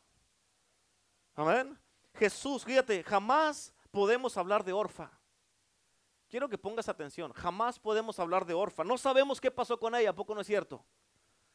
Amén. 1.34 1.78
Jesús, 2.14 2.64
fíjate, 2.64 3.04
jamás 3.04 3.72
podemos 3.90 4.36
hablar 4.36 4.64
de 4.64 4.72
Orfa. 4.72 5.10
Quiero 6.28 6.48
que 6.48 6.58
pongas 6.58 6.88
atención, 6.88 7.32
jamás 7.32 7.78
podemos 7.78 8.18
hablar 8.18 8.44
de 8.44 8.54
Orfa. 8.54 8.84
No 8.84 8.98
sabemos 8.98 9.40
qué 9.40 9.50
pasó 9.50 9.78
con 9.78 9.94
ella, 9.94 10.10
¿a 10.10 10.14
poco 10.14 10.34
no 10.34 10.42
es 10.42 10.46
cierto? 10.46 10.84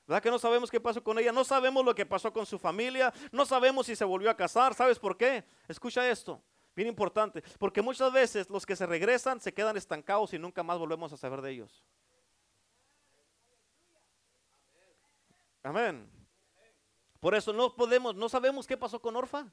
¿Verdad 0.07 0.21
que 0.21 0.31
no 0.31 0.39
sabemos 0.39 0.69
qué 0.69 0.81
pasó 0.81 1.01
con 1.03 1.17
ella? 1.19 1.31
No 1.31 1.43
sabemos 1.43 1.85
lo 1.85 1.95
que 1.95 2.05
pasó 2.05 2.33
con 2.33 2.45
su 2.45 2.59
familia, 2.59 3.13
no 3.31 3.45
sabemos 3.45 3.85
si 3.85 3.95
se 3.95 4.03
volvió 4.03 4.29
a 4.29 4.35
casar, 4.35 4.73
¿sabes 4.73 4.99
por 4.99 5.15
qué? 5.15 5.45
Escucha 5.67 6.09
esto, 6.09 6.41
bien 6.75 6.87
importante, 6.87 7.41
porque 7.59 7.81
muchas 7.81 8.11
veces 8.11 8.49
los 8.49 8.65
que 8.65 8.75
se 8.75 8.85
regresan 8.85 9.39
se 9.39 9.53
quedan 9.53 9.77
estancados 9.77 10.33
y 10.33 10.39
nunca 10.39 10.63
más 10.63 10.77
volvemos 10.77 11.13
a 11.13 11.17
saber 11.17 11.41
de 11.41 11.51
ellos. 11.51 11.85
Amén. 15.61 16.09
Por 17.21 17.33
eso 17.35 17.53
no 17.53 17.73
podemos, 17.73 18.15
no 18.15 18.27
sabemos 18.27 18.67
qué 18.67 18.75
pasó 18.75 18.99
con 19.01 19.15
Orfa. 19.15 19.47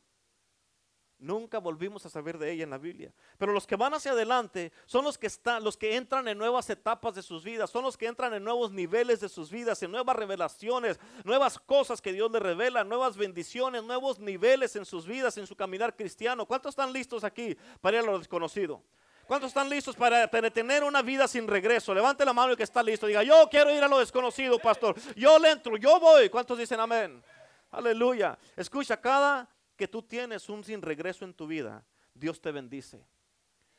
Nunca 1.21 1.59
volvimos 1.59 2.07
a 2.07 2.09
saber 2.09 2.39
de 2.39 2.51
ella 2.51 2.65
en 2.65 2.71
la 2.71 2.79
Biblia. 2.79 3.13
Pero 3.37 3.53
los 3.53 3.67
que 3.67 3.77
van 3.77 3.93
hacia 3.93 4.13
adelante 4.13 4.73
son 4.87 5.05
los 5.05 5.19
que 5.19 5.27
están, 5.27 5.63
los 5.63 5.77
que 5.77 5.95
entran 5.95 6.27
en 6.29 6.39
nuevas 6.39 6.71
etapas 6.71 7.15
de 7.15 7.23
sus 7.23 7.45
vidas, 7.45 7.69
son 7.69 7.85
los 7.85 7.99
que 7.99 8.07
entran 8.07 8.33
en 8.33 8.43
nuevos 8.43 8.73
niveles 8.73 9.21
de 9.21 9.29
sus 9.29 9.51
vidas, 9.51 9.83
en 9.83 9.91
nuevas 9.91 10.17
revelaciones, 10.17 10.99
nuevas 11.25 11.59
cosas 11.59 12.01
que 12.01 12.15
Dios 12.15 12.31
les 12.33 12.41
revela, 12.41 12.85
nuevas 12.85 13.19
bendiciones, 13.19 13.85
nuevos 13.85 14.19
niveles 14.19 14.75
en 14.77 14.87
sus 14.87 15.07
vidas, 15.07 15.37
en 15.37 15.47
su 15.47 15.55
caminar 15.55 15.95
cristiano. 15.95 16.47
¿Cuántos 16.47 16.71
están 16.71 16.91
listos 16.91 17.23
aquí 17.23 17.55
para 17.83 17.99
ir 17.99 18.03
a 18.03 18.07
lo 18.07 18.19
desconocido? 18.19 18.83
¿Cuántos 19.27 19.49
están 19.49 19.69
listos 19.69 19.95
para, 19.95 20.27
tener 20.51 20.83
una 20.83 21.03
vida 21.03 21.29
sin 21.29 21.47
regreso? 21.47 21.95
Levante 21.95 22.25
la 22.25 22.33
mano 22.33 22.53
el 22.53 22.57
que 22.57 22.65
está 22.65 22.83
listo. 22.83 23.07
Diga, 23.07 23.23
yo 23.23 23.47
quiero 23.51 23.71
ir 23.71 23.85
a 23.85 23.89
lo 23.89 23.99
desconocido, 23.99 24.59
pastor. 24.59 24.97
Yo 25.15 25.39
le 25.39 25.51
entro, 25.51 25.77
yo 25.77 26.01
voy. 26.01 26.31
¿Cuántos 26.31 26.59
dicen 26.59 26.81
amén? 26.81 27.23
Aleluya. 27.71 28.39
Escucha, 28.57 29.01
cada 29.01 29.49
que 29.81 29.89
tú 29.89 30.03
tienes 30.03 30.51
un 30.51 30.63
sin 30.63 30.83
regreso 30.83 31.25
en 31.25 31.33
tu 31.33 31.47
vida, 31.47 31.83
Dios 32.13 32.39
te 32.39 32.53
bendice. 32.53 33.03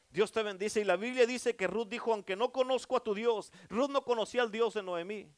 Dios 0.09 0.31
te 0.31 0.41
bendice. 0.41 0.81
Y 0.81 0.83
la 0.83 0.95
Biblia 0.95 1.27
dice 1.27 1.55
que 1.55 1.67
Ruth 1.67 1.89
dijo, 1.89 2.11
aunque 2.11 2.35
no 2.35 2.51
conozco 2.51 2.97
a 2.97 3.03
tu 3.03 3.13
Dios, 3.13 3.53
Ruth 3.69 3.91
no 3.91 4.03
conocía 4.03 4.41
al 4.41 4.49
Dios 4.49 4.73
de 4.73 4.81
Noemí. 4.81 5.31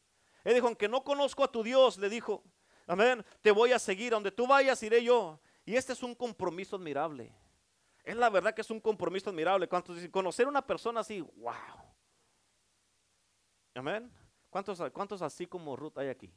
Él 0.45 0.53
dijo, 0.53 0.67
aunque 0.67 0.87
no 0.87 1.03
conozco 1.03 1.43
a 1.43 1.51
tu 1.51 1.63
Dios, 1.63 1.97
le 1.97 2.07
dijo, 2.07 2.45
amén, 2.87 3.25
te 3.41 3.51
voy 3.51 3.73
a 3.73 3.77
seguir, 3.77 4.13
donde 4.13 4.31
tú 4.31 4.47
vayas 4.47 4.81
iré 4.83 5.03
yo. 5.03 5.37
Y 5.65 5.75
este 5.75 5.91
es 5.91 6.01
un 6.01 6.15
compromiso 6.15 6.77
admirable. 6.77 7.35
Es 8.05 8.15
la 8.15 8.29
verdad 8.29 8.53
que 8.53 8.61
es 8.61 8.71
un 8.71 8.79
compromiso 8.79 9.31
admirable. 9.31 9.67
Cuando 9.67 9.93
conocer 10.11 10.45
a 10.45 10.49
una 10.49 10.65
persona 10.65 11.01
así, 11.01 11.19
wow. 11.19 11.53
Amén. 13.75 14.09
¿Cuántos, 14.49 14.81
cuántos 14.93 15.21
así 15.21 15.45
como 15.45 15.75
Ruth 15.75 15.97
hay 15.97 16.07
aquí? 16.07 16.31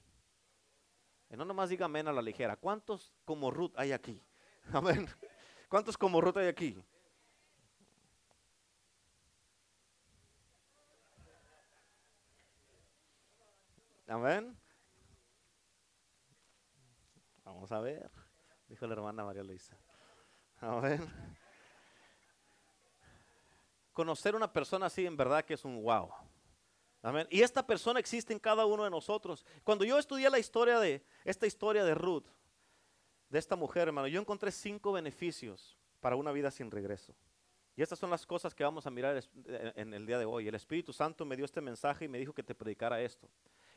Y 1.30 1.36
no 1.36 1.44
nomás 1.44 1.70
diga 1.70 1.86
amén 1.86 2.06
a 2.08 2.12
la 2.12 2.22
ligera. 2.22 2.56
¿Cuántos 2.56 3.12
como 3.24 3.50
Ruth 3.50 3.72
hay 3.76 3.92
aquí? 3.92 4.22
Amén. 4.72 5.08
¿Cuántos 5.68 5.96
como 5.98 6.20
Ruth 6.20 6.36
hay 6.36 6.48
aquí? 6.48 6.84
Amén. 14.08 14.56
Vamos 17.44 17.72
a 17.72 17.80
ver, 17.80 18.10
dijo 18.68 18.86
la 18.86 18.94
hermana 18.94 19.24
María 19.24 19.42
Luisa. 19.42 19.76
Amén. 20.60 21.00
Conocer 23.92 24.36
una 24.36 24.52
persona 24.52 24.86
así 24.86 25.06
en 25.06 25.16
verdad 25.16 25.44
que 25.44 25.54
es 25.54 25.64
un 25.64 25.82
wow. 25.82 26.12
Y 27.30 27.42
esta 27.42 27.66
persona 27.66 28.00
existe 28.00 28.32
en 28.32 28.38
cada 28.38 28.66
uno 28.66 28.84
de 28.84 28.90
nosotros. 28.90 29.44
Cuando 29.64 29.84
yo 29.84 29.98
estudié 29.98 30.28
la 30.30 30.38
historia 30.38 30.80
de 30.80 31.04
esta 31.24 31.46
historia 31.46 31.84
de 31.84 31.94
Ruth, 31.94 32.26
de 33.28 33.38
esta 33.38 33.56
mujer, 33.56 33.88
hermano, 33.88 34.08
yo 34.08 34.20
encontré 34.20 34.50
cinco 34.50 34.92
beneficios 34.92 35.76
para 36.00 36.16
una 36.16 36.32
vida 36.32 36.50
sin 36.50 36.70
regreso. 36.70 37.14
Y 37.76 37.82
estas 37.82 37.98
son 37.98 38.10
las 38.10 38.24
cosas 38.24 38.54
que 38.54 38.64
vamos 38.64 38.86
a 38.86 38.90
mirar 38.90 39.22
en 39.44 39.92
el 39.92 40.06
día 40.06 40.18
de 40.18 40.24
hoy. 40.24 40.48
El 40.48 40.54
Espíritu 40.54 40.92
Santo 40.92 41.26
me 41.26 41.36
dio 41.36 41.44
este 41.44 41.60
mensaje 41.60 42.06
y 42.06 42.08
me 42.08 42.18
dijo 42.18 42.32
que 42.32 42.42
te 42.42 42.54
predicara 42.54 43.02
esto. 43.02 43.28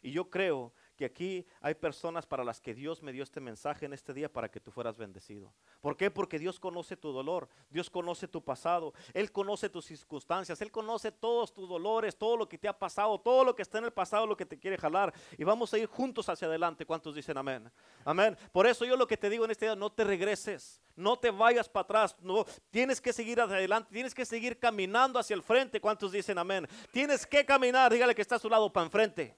Y 0.01 0.11
yo 0.11 0.29
creo 0.29 0.73
que 0.99 1.05
aquí 1.05 1.45
hay 1.61 1.75
personas 1.75 2.25
para 2.25 2.43
las 2.43 2.59
que 2.59 2.73
Dios 2.73 3.01
me 3.01 3.13
dio 3.13 3.23
este 3.23 3.39
mensaje 3.39 3.85
en 3.85 3.93
este 3.93 4.13
día 4.13 4.27
para 4.27 4.51
que 4.51 4.59
tú 4.59 4.69
fueras 4.69 4.97
bendecido. 4.97 5.53
¿Por 5.79 5.95
qué? 5.95 6.11
Porque 6.11 6.37
Dios 6.37 6.59
conoce 6.59 6.97
tu 6.97 7.13
dolor, 7.13 7.47
Dios 7.69 7.89
conoce 7.89 8.27
tu 8.27 8.43
pasado, 8.43 8.93
Él 9.13 9.31
conoce 9.31 9.69
tus 9.69 9.85
circunstancias, 9.85 10.59
Él 10.59 10.73
conoce 10.73 11.13
todos 11.13 11.53
tus 11.53 11.69
dolores, 11.69 12.17
todo 12.17 12.35
lo 12.35 12.49
que 12.49 12.57
te 12.57 12.67
ha 12.67 12.77
pasado, 12.77 13.17
todo 13.17 13.45
lo 13.45 13.55
que 13.55 13.61
está 13.61 13.77
en 13.77 13.85
el 13.85 13.93
pasado, 13.93 14.27
lo 14.27 14.35
que 14.35 14.45
te 14.45 14.59
quiere 14.59 14.77
jalar. 14.77 15.13
Y 15.37 15.45
vamos 15.45 15.73
a 15.73 15.77
ir 15.77 15.87
juntos 15.87 16.27
hacia 16.27 16.49
adelante. 16.49 16.85
¿Cuántos 16.85 17.15
dicen 17.15 17.37
amén? 17.37 17.71
Amén. 18.03 18.37
Por 18.51 18.67
eso 18.67 18.83
yo 18.83 18.97
lo 18.97 19.07
que 19.07 19.15
te 19.15 19.29
digo 19.29 19.45
en 19.45 19.51
este 19.51 19.67
día, 19.67 19.77
no 19.77 19.93
te 19.93 20.03
regreses, 20.03 20.81
no 20.97 21.17
te 21.17 21.31
vayas 21.31 21.69
para 21.69 21.83
atrás, 21.85 22.17
no, 22.19 22.45
tienes 22.71 22.99
que 22.99 23.13
seguir 23.13 23.39
hacia 23.39 23.55
adelante, 23.55 23.89
tienes 23.93 24.13
que 24.13 24.25
seguir 24.25 24.59
caminando 24.59 25.17
hacia 25.17 25.33
el 25.33 25.43
frente. 25.43 25.79
¿Cuántos 25.79 26.11
dicen 26.11 26.37
amén? 26.37 26.67
Tienes 26.91 27.25
que 27.25 27.45
caminar, 27.45 27.89
dígale 27.89 28.13
que 28.13 28.21
está 28.21 28.35
a 28.35 28.39
su 28.39 28.49
lado 28.49 28.73
para 28.73 28.85
enfrente. 28.85 29.37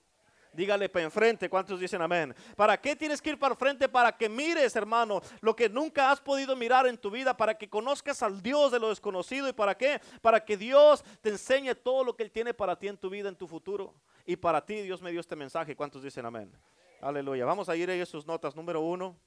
Dígale 0.54 0.90
para 0.90 1.06
enfrente, 1.06 1.50
¿cuántos 1.50 1.80
dicen 1.80 2.02
amén? 2.02 2.36
¿Para 2.58 2.80
qué 2.80 2.94
tienes 2.94 3.22
que 3.22 3.30
ir 3.30 3.40
para 3.40 3.54
enfrente? 3.54 3.88
Para 3.88 4.12
que 4.12 4.28
mires, 4.28 4.76
hermano, 4.76 5.22
lo 5.40 5.56
que 5.56 5.70
nunca 5.70 6.12
has 6.12 6.20
podido 6.20 6.58
mirar 6.58 6.86
en 6.88 6.98
tu 6.98 7.10
vida, 7.10 7.38
para 7.38 7.58
que 7.58 7.70
conozcas 7.70 8.22
al 8.22 8.42
Dios 8.42 8.74
de 8.74 8.80
lo 8.80 8.90
desconocido. 8.90 9.48
¿Y 9.48 9.54
para 9.54 9.78
qué? 9.78 10.02
Para 10.22 10.44
que 10.44 10.58
Dios 10.58 11.06
te 11.22 11.30
enseñe 11.30 11.74
todo 11.74 12.04
lo 12.04 12.18
que 12.18 12.24
Él 12.24 12.32
tiene 12.32 12.54
para 12.54 12.78
ti 12.78 12.90
en 12.90 12.98
tu 12.98 13.10
vida, 13.10 13.30
en 13.30 13.36
tu 13.38 13.48
futuro. 13.48 13.96
Y 14.26 14.36
para 14.36 14.66
ti 14.66 14.82
Dios 14.82 15.02
me 15.02 15.12
dio 15.12 15.22
este 15.22 15.38
mensaje. 15.38 15.74
¿Cuántos 15.74 16.04
dicen 16.04 16.26
amén? 16.26 16.52
Aleluya. 17.00 17.46
Vamos 17.46 17.70
a 17.70 17.76
ir 17.78 17.90
a 17.90 18.06
sus 18.06 18.26
notas. 18.26 18.54
Número 18.54 18.82
uno. 18.82 19.18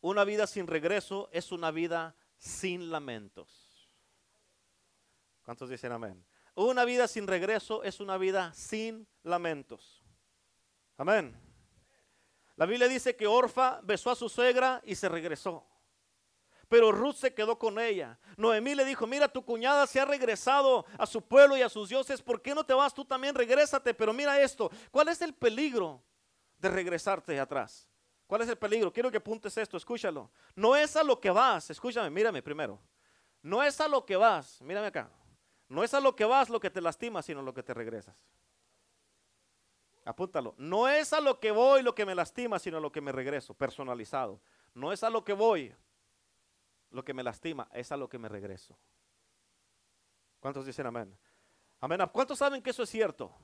Una 0.00 0.24
vida 0.24 0.46
sin 0.46 0.66
regreso 0.66 1.28
es 1.30 1.52
una 1.52 1.70
vida 1.70 2.16
sin 2.38 2.90
lamentos. 2.90 3.90
¿Cuántos 5.44 5.68
dicen 5.68 5.92
amén? 5.92 6.24
Una 6.54 6.86
vida 6.86 7.06
sin 7.06 7.26
regreso 7.26 7.82
es 7.82 8.00
una 8.00 8.16
vida 8.16 8.52
sin 8.54 9.06
lamentos. 9.22 10.05
Amén. 10.96 11.38
La 12.56 12.66
Biblia 12.66 12.88
dice 12.88 13.16
que 13.16 13.26
Orfa 13.26 13.80
besó 13.82 14.10
a 14.10 14.16
su 14.16 14.28
suegra 14.28 14.80
y 14.84 14.94
se 14.94 15.08
regresó. 15.08 15.66
Pero 16.68 16.90
Ruth 16.90 17.16
se 17.16 17.34
quedó 17.34 17.58
con 17.58 17.78
ella. 17.78 18.18
Noemí 18.36 18.74
le 18.74 18.84
dijo, 18.84 19.06
mira, 19.06 19.28
tu 19.28 19.44
cuñada 19.44 19.86
se 19.86 20.00
ha 20.00 20.04
regresado 20.04 20.84
a 20.98 21.06
su 21.06 21.22
pueblo 21.22 21.56
y 21.56 21.62
a 21.62 21.68
sus 21.68 21.88
dioses. 21.88 22.22
¿Por 22.22 22.42
qué 22.42 22.54
no 22.54 22.64
te 22.64 22.74
vas 22.74 22.92
tú 22.92 23.04
también? 23.04 23.34
Regrésate. 23.34 23.94
Pero 23.94 24.12
mira 24.12 24.40
esto. 24.40 24.70
¿Cuál 24.90 25.08
es 25.08 25.20
el 25.22 25.34
peligro 25.34 26.02
de 26.58 26.68
regresarte 26.68 27.38
atrás? 27.38 27.88
¿Cuál 28.26 28.42
es 28.42 28.48
el 28.48 28.58
peligro? 28.58 28.92
Quiero 28.92 29.10
que 29.10 29.18
apuntes 29.18 29.56
esto, 29.56 29.76
escúchalo. 29.76 30.30
No 30.56 30.74
es 30.74 30.96
a 30.96 31.04
lo 31.04 31.20
que 31.20 31.30
vas, 31.30 31.70
escúchame, 31.70 32.10
mírame 32.10 32.42
primero. 32.42 32.80
No 33.40 33.62
es 33.62 33.80
a 33.80 33.86
lo 33.86 34.04
que 34.04 34.16
vas, 34.16 34.60
mírame 34.62 34.88
acá. 34.88 35.08
No 35.68 35.84
es 35.84 35.94
a 35.94 36.00
lo 36.00 36.16
que 36.16 36.24
vas 36.24 36.50
lo 36.50 36.58
que 36.58 36.70
te 36.70 36.80
lastima, 36.80 37.22
sino 37.22 37.42
lo 37.42 37.54
que 37.54 37.62
te 37.62 37.72
regresas. 37.72 38.16
Apúntalo. 40.06 40.54
No 40.56 40.86
es 40.86 41.12
a 41.12 41.20
lo 41.20 41.40
que 41.40 41.50
voy 41.50 41.82
lo 41.82 41.92
que 41.92 42.06
me 42.06 42.14
lastima, 42.14 42.60
sino 42.60 42.78
lo 42.78 42.92
que 42.92 43.00
me 43.00 43.10
regreso, 43.10 43.54
personalizado. 43.54 44.40
No 44.72 44.92
es 44.92 45.02
a 45.02 45.10
lo 45.10 45.24
que 45.24 45.32
voy 45.32 45.74
lo 46.90 47.04
que 47.04 47.12
me 47.12 47.24
lastima, 47.24 47.68
es 47.72 47.90
a 47.90 47.96
lo 47.96 48.08
que 48.08 48.16
me 48.16 48.28
regreso. 48.28 48.78
¿Cuántos 50.38 50.64
dicen 50.64 50.86
amén? 50.86 51.18
Amén. 51.80 52.00
¿Cuántos 52.12 52.38
saben 52.38 52.62
que 52.62 52.70
eso 52.70 52.84
es 52.84 52.88
cierto? 52.88 53.34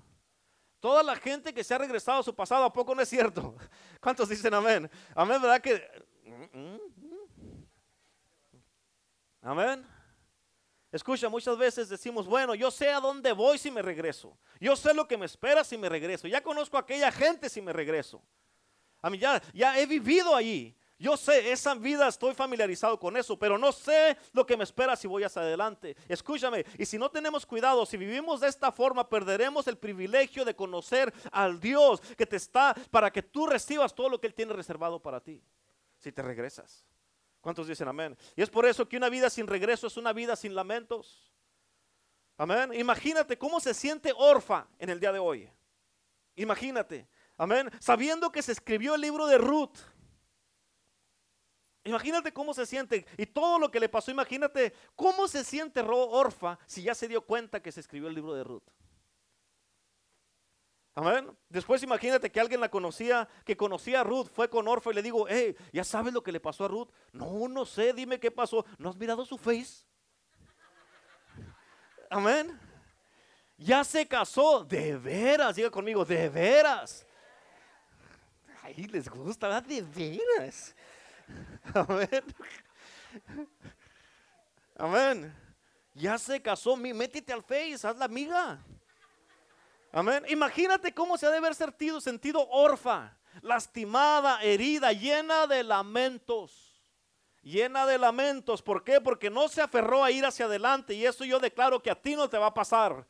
Toda 0.78 1.02
la 1.02 1.16
gente 1.16 1.52
que 1.52 1.64
se 1.64 1.74
ha 1.74 1.78
regresado 1.78 2.20
a 2.20 2.22
su 2.22 2.34
pasado, 2.34 2.64
¿a 2.64 2.72
poco 2.72 2.94
no 2.94 3.02
es 3.02 3.08
cierto? 3.08 3.56
¿Cuántos 4.00 4.28
dicen 4.28 4.54
amén? 4.54 4.88
Amén, 5.16 5.42
¿verdad 5.42 5.60
que? 5.60 5.82
Amén. 9.42 9.84
Escucha, 10.92 11.30
muchas 11.30 11.56
veces 11.56 11.88
decimos, 11.88 12.26
bueno, 12.26 12.54
yo 12.54 12.70
sé 12.70 12.90
a 12.90 13.00
dónde 13.00 13.32
voy 13.32 13.56
si 13.56 13.70
me 13.70 13.80
regreso. 13.80 14.36
Yo 14.60 14.76
sé 14.76 14.92
lo 14.92 15.08
que 15.08 15.16
me 15.16 15.24
espera 15.24 15.64
si 15.64 15.78
me 15.78 15.88
regreso. 15.88 16.28
Ya 16.28 16.42
conozco 16.42 16.76
a 16.76 16.80
aquella 16.80 17.10
gente 17.10 17.48
si 17.48 17.62
me 17.62 17.72
regreso. 17.72 18.22
A 19.00 19.08
mí 19.08 19.18
ya, 19.18 19.42
ya 19.54 19.78
he 19.78 19.86
vivido 19.86 20.36
allí. 20.36 20.76
Yo 20.98 21.16
sé, 21.16 21.50
esa 21.50 21.74
vida 21.74 22.06
estoy 22.06 22.34
familiarizado 22.34 23.00
con 23.00 23.16
eso, 23.16 23.36
pero 23.36 23.58
no 23.58 23.72
sé 23.72 24.16
lo 24.32 24.46
que 24.46 24.56
me 24.56 24.64
espera 24.64 24.94
si 24.94 25.08
voy 25.08 25.24
hacia 25.24 25.42
adelante. 25.42 25.96
Escúchame, 26.06 26.64
y 26.78 26.84
si 26.84 26.96
no 26.96 27.10
tenemos 27.10 27.44
cuidado, 27.44 27.84
si 27.86 27.96
vivimos 27.96 28.40
de 28.40 28.48
esta 28.48 28.70
forma, 28.70 29.08
perderemos 29.08 29.66
el 29.66 29.78
privilegio 29.78 30.44
de 30.44 30.54
conocer 30.54 31.12
al 31.32 31.58
Dios 31.58 32.00
que 32.16 32.26
te 32.26 32.36
está 32.36 32.72
para 32.92 33.10
que 33.10 33.22
tú 33.22 33.46
recibas 33.48 33.92
todo 33.92 34.10
lo 34.10 34.20
que 34.20 34.28
Él 34.28 34.34
tiene 34.34 34.52
reservado 34.52 35.00
para 35.00 35.20
ti, 35.20 35.42
si 35.98 36.12
te 36.12 36.22
regresas. 36.22 36.84
¿Cuántos 37.42 37.66
dicen 37.66 37.88
amén? 37.88 38.16
Y 38.36 38.42
es 38.42 38.48
por 38.48 38.64
eso 38.64 38.88
que 38.88 38.96
una 38.96 39.08
vida 39.08 39.28
sin 39.28 39.48
regreso 39.48 39.88
es 39.88 39.96
una 39.96 40.12
vida 40.12 40.36
sin 40.36 40.54
lamentos. 40.54 41.30
Amén. 42.38 42.72
Imagínate 42.72 43.36
cómo 43.36 43.58
se 43.58 43.74
siente 43.74 44.12
Orfa 44.16 44.68
en 44.78 44.88
el 44.88 45.00
día 45.00 45.12
de 45.12 45.18
hoy. 45.18 45.50
Imagínate. 46.36 47.08
Amén. 47.36 47.68
Sabiendo 47.80 48.30
que 48.30 48.42
se 48.42 48.52
escribió 48.52 48.94
el 48.94 49.00
libro 49.00 49.26
de 49.26 49.38
Ruth. 49.38 49.76
Imagínate 51.82 52.32
cómo 52.32 52.54
se 52.54 52.64
siente 52.64 53.04
y 53.18 53.26
todo 53.26 53.58
lo 53.58 53.72
que 53.72 53.80
le 53.80 53.88
pasó. 53.88 54.12
Imagínate 54.12 54.72
cómo 54.94 55.26
se 55.26 55.42
siente 55.42 55.80
Orfa 55.80 56.60
si 56.66 56.84
ya 56.84 56.94
se 56.94 57.08
dio 57.08 57.26
cuenta 57.26 57.60
que 57.60 57.72
se 57.72 57.80
escribió 57.80 58.08
el 58.08 58.14
libro 58.14 58.34
de 58.34 58.44
Ruth. 58.44 58.62
Amén. 60.94 61.34
Después 61.48 61.82
imagínate 61.82 62.30
que 62.30 62.38
alguien 62.38 62.60
la 62.60 62.68
conocía, 62.68 63.26
que 63.44 63.56
conocía 63.56 64.00
a 64.00 64.04
Ruth, 64.04 64.26
fue 64.26 64.50
con 64.50 64.68
Orfa 64.68 64.90
y 64.90 64.94
le 64.94 65.02
digo, 65.02 65.26
hey, 65.28 65.56
¿ya 65.72 65.84
sabes 65.84 66.12
lo 66.12 66.22
que 66.22 66.32
le 66.32 66.40
pasó 66.40 66.66
a 66.66 66.68
Ruth? 66.68 66.88
No, 67.12 67.48
no 67.48 67.64
sé, 67.64 67.94
dime 67.94 68.20
qué 68.20 68.30
pasó. 68.30 68.64
¿No 68.76 68.90
has 68.90 68.96
mirado 68.96 69.24
su 69.24 69.38
face? 69.38 69.86
Amén. 72.10 72.60
Ya 73.56 73.84
se 73.84 74.06
casó, 74.06 74.64
de 74.64 74.98
veras, 74.98 75.56
diga 75.56 75.70
conmigo, 75.70 76.04
de 76.04 76.28
veras. 76.28 77.06
Ahí 78.62 78.84
les 78.84 79.08
gusta, 79.08 79.48
¿verdad? 79.48 79.62
De 79.62 79.80
veras. 79.80 80.74
Amén. 81.72 82.24
Amén. 84.76 85.36
Ya 85.94 86.18
se 86.18 86.40
casó, 86.42 86.76
métete 86.76 87.32
al 87.32 87.42
face, 87.42 87.86
haz 87.86 87.96
la 87.96 88.04
amiga. 88.04 88.62
Amén. 89.92 90.24
Imagínate 90.28 90.94
cómo 90.94 91.18
se 91.18 91.26
ha 91.26 91.30
de 91.30 91.36
haber 91.36 91.54
sentido, 91.54 92.00
sentido 92.00 92.48
orfa, 92.48 93.14
lastimada, 93.42 94.42
herida, 94.42 94.92
llena 94.92 95.46
de 95.46 95.62
lamentos. 95.62 96.82
Llena 97.42 97.86
de 97.86 97.98
lamentos. 97.98 98.62
¿Por 98.62 98.84
qué? 98.84 99.00
Porque 99.00 99.28
no 99.28 99.48
se 99.48 99.60
aferró 99.60 100.02
a 100.02 100.10
ir 100.10 100.24
hacia 100.24 100.46
adelante. 100.46 100.94
Y 100.94 101.04
eso 101.04 101.24
yo 101.24 101.38
declaro 101.38 101.82
que 101.82 101.90
a 101.90 101.94
ti 101.94 102.16
no 102.16 102.30
te 102.30 102.38
va 102.38 102.46
a 102.46 102.54
pasar. 102.54 103.04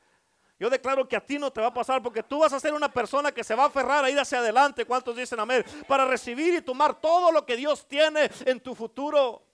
Yo 0.58 0.70
declaro 0.70 1.06
que 1.06 1.16
a 1.16 1.24
ti 1.24 1.38
no 1.38 1.52
te 1.52 1.60
va 1.60 1.68
a 1.68 1.74
pasar 1.74 2.02
porque 2.02 2.22
tú 2.22 2.40
vas 2.40 2.52
a 2.52 2.60
ser 2.60 2.72
una 2.72 2.90
persona 2.90 3.32
que 3.32 3.44
se 3.44 3.54
va 3.54 3.64
a 3.64 3.66
aferrar 3.66 4.04
a 4.04 4.10
ir 4.10 4.18
hacia 4.18 4.38
adelante. 4.38 4.84
¿Cuántos 4.84 5.14
dicen 5.14 5.38
amén? 5.38 5.64
Para 5.86 6.04
recibir 6.04 6.54
y 6.54 6.62
tomar 6.62 7.00
todo 7.00 7.30
lo 7.30 7.44
que 7.44 7.56
Dios 7.56 7.86
tiene 7.86 8.30
en 8.44 8.58
tu 8.58 8.74
futuro. 8.74 9.44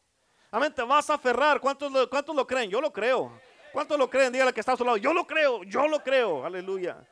Amén, 0.51 0.73
te 0.73 0.83
vas 0.83 1.11
a 1.11 1.15
aferrar. 1.15 1.61
¿Cuántos 1.61 1.91
lo, 1.93 2.09
cuántos 2.09 2.35
lo 2.35 2.47
creen? 2.47 2.71
Yo 2.71 2.81
lo 2.81 2.93
creo. 2.93 3.39
¿Cuántos 3.73 3.99
lo 3.99 4.09
creen? 4.09 4.33
Dígale 4.33 4.53
que 4.53 4.61
está 4.61 4.73
a 4.73 4.77
su 4.77 4.85
lado. 4.85 4.97
Yo 4.97 5.13
lo 5.13 5.27
creo, 5.27 5.65
yo 5.65 5.89
lo 5.89 6.03
creo. 6.03 6.45
Aleluya. 6.45 7.05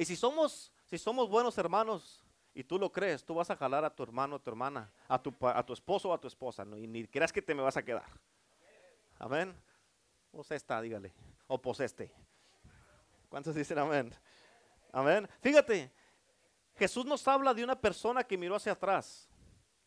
Y 0.00 0.06
si 0.06 0.16
somos, 0.16 0.72
si 0.86 0.96
somos 0.96 1.28
buenos 1.28 1.58
hermanos 1.58 2.24
y 2.54 2.64
tú 2.64 2.78
lo 2.78 2.90
crees, 2.90 3.22
tú 3.22 3.34
vas 3.34 3.50
a 3.50 3.54
jalar 3.54 3.84
a 3.84 3.94
tu 3.94 4.02
hermano, 4.02 4.36
a 4.36 4.38
tu 4.38 4.48
hermana, 4.48 4.90
a 5.06 5.22
tu, 5.22 5.30
a 5.42 5.62
tu 5.62 5.74
esposo 5.74 6.08
o 6.08 6.14
a 6.14 6.18
tu 6.18 6.26
esposa, 6.26 6.64
y 6.78 6.86
ni 6.86 7.06
creas 7.06 7.30
que 7.30 7.42
te 7.42 7.54
me 7.54 7.60
vas 7.60 7.76
a 7.76 7.82
quedar. 7.82 8.06
Amén. 9.18 9.54
Pues 10.30 10.50
esta, 10.52 10.80
dígale. 10.80 11.12
O 11.48 11.60
pues 11.60 11.80
este. 11.80 12.10
¿Cuántos 13.28 13.54
dicen 13.54 13.78
amén? 13.78 14.10
Amén. 14.90 15.28
Fíjate, 15.42 15.92
Jesús 16.76 17.04
nos 17.04 17.28
habla 17.28 17.52
de 17.52 17.62
una 17.62 17.78
persona 17.78 18.24
que 18.24 18.38
miró 18.38 18.56
hacia 18.56 18.72
atrás 18.72 19.28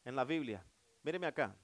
en 0.06 0.16
la 0.16 0.26
Biblia. 0.26 0.64
Míreme 1.02 1.26
acá. 1.26 1.56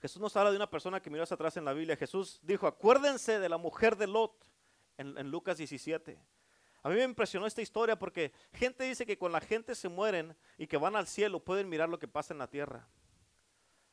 Jesús 0.00 0.22
nos 0.22 0.34
habla 0.38 0.52
de 0.52 0.56
una 0.56 0.70
persona 0.70 1.02
que 1.02 1.10
miró 1.10 1.24
hacia 1.24 1.34
atrás 1.34 1.54
en 1.58 1.66
la 1.66 1.74
Biblia. 1.74 1.96
Jesús 1.96 2.40
dijo, 2.42 2.66
acuérdense 2.66 3.38
de 3.38 3.48
la 3.50 3.58
mujer 3.58 3.96
de 3.96 4.06
Lot 4.06 4.42
en, 4.96 5.18
en 5.18 5.30
Lucas 5.30 5.58
17. 5.58 6.18
A 6.82 6.88
mí 6.88 6.94
me 6.94 7.04
impresionó 7.04 7.46
esta 7.46 7.60
historia 7.60 7.98
porque 7.98 8.32
gente 8.52 8.84
dice 8.84 9.04
que 9.04 9.18
cuando 9.18 9.38
la 9.38 9.44
gente 9.44 9.74
se 9.74 9.88
mueren 9.88 10.34
y 10.56 10.66
que 10.66 10.78
van 10.78 10.96
al 10.96 11.06
cielo 11.06 11.40
pueden 11.40 11.68
mirar 11.68 11.88
lo 11.88 11.98
que 11.98 12.08
pasa 12.08 12.32
en 12.32 12.38
la 12.38 12.46
tierra. 12.46 12.88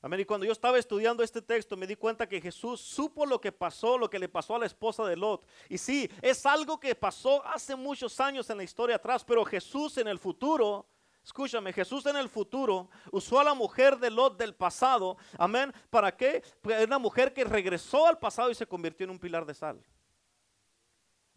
Amén. 0.01 0.19
Y 0.19 0.25
cuando 0.25 0.45
yo 0.45 0.51
estaba 0.51 0.77
estudiando 0.77 1.23
este 1.23 1.41
texto 1.41 1.75
me 1.75 1.87
di 1.87 1.95
cuenta 1.95 2.29
que 2.29 2.39
Jesús 2.39 2.79
supo 2.79 3.25
lo 3.25 3.41
que 3.41 3.51
pasó, 3.51 3.97
lo 3.97 4.09
que 4.09 4.19
le 4.19 4.29
pasó 4.29 4.55
a 4.55 4.59
la 4.59 4.67
esposa 4.67 5.03
de 5.05 5.17
Lot. 5.17 5.45
Y 5.69 5.77
sí, 5.77 6.09
es 6.21 6.45
algo 6.45 6.79
que 6.79 6.95
pasó 6.95 7.45
hace 7.45 7.75
muchos 7.75 8.19
años 8.19 8.49
en 8.49 8.57
la 8.57 8.63
historia 8.63 8.97
atrás, 8.97 9.25
pero 9.25 9.43
Jesús 9.43 9.97
en 9.97 10.07
el 10.07 10.19
futuro, 10.19 10.87
escúchame, 11.25 11.73
Jesús 11.73 12.05
en 12.05 12.15
el 12.15 12.29
futuro 12.29 12.89
usó 13.11 13.39
a 13.39 13.43
la 13.43 13.55
mujer 13.55 13.97
de 13.97 14.11
Lot 14.11 14.37
del 14.37 14.53
pasado, 14.53 15.17
amén, 15.37 15.73
¿para 15.89 16.15
qué? 16.15 16.43
Pues, 16.61 16.85
una 16.85 16.99
mujer 16.99 17.33
que 17.33 17.43
regresó 17.43 18.07
al 18.07 18.19
pasado 18.19 18.51
y 18.51 18.55
se 18.55 18.67
convirtió 18.67 19.03
en 19.03 19.09
un 19.09 19.19
pilar 19.19 19.45
de 19.45 19.55
sal. 19.55 19.83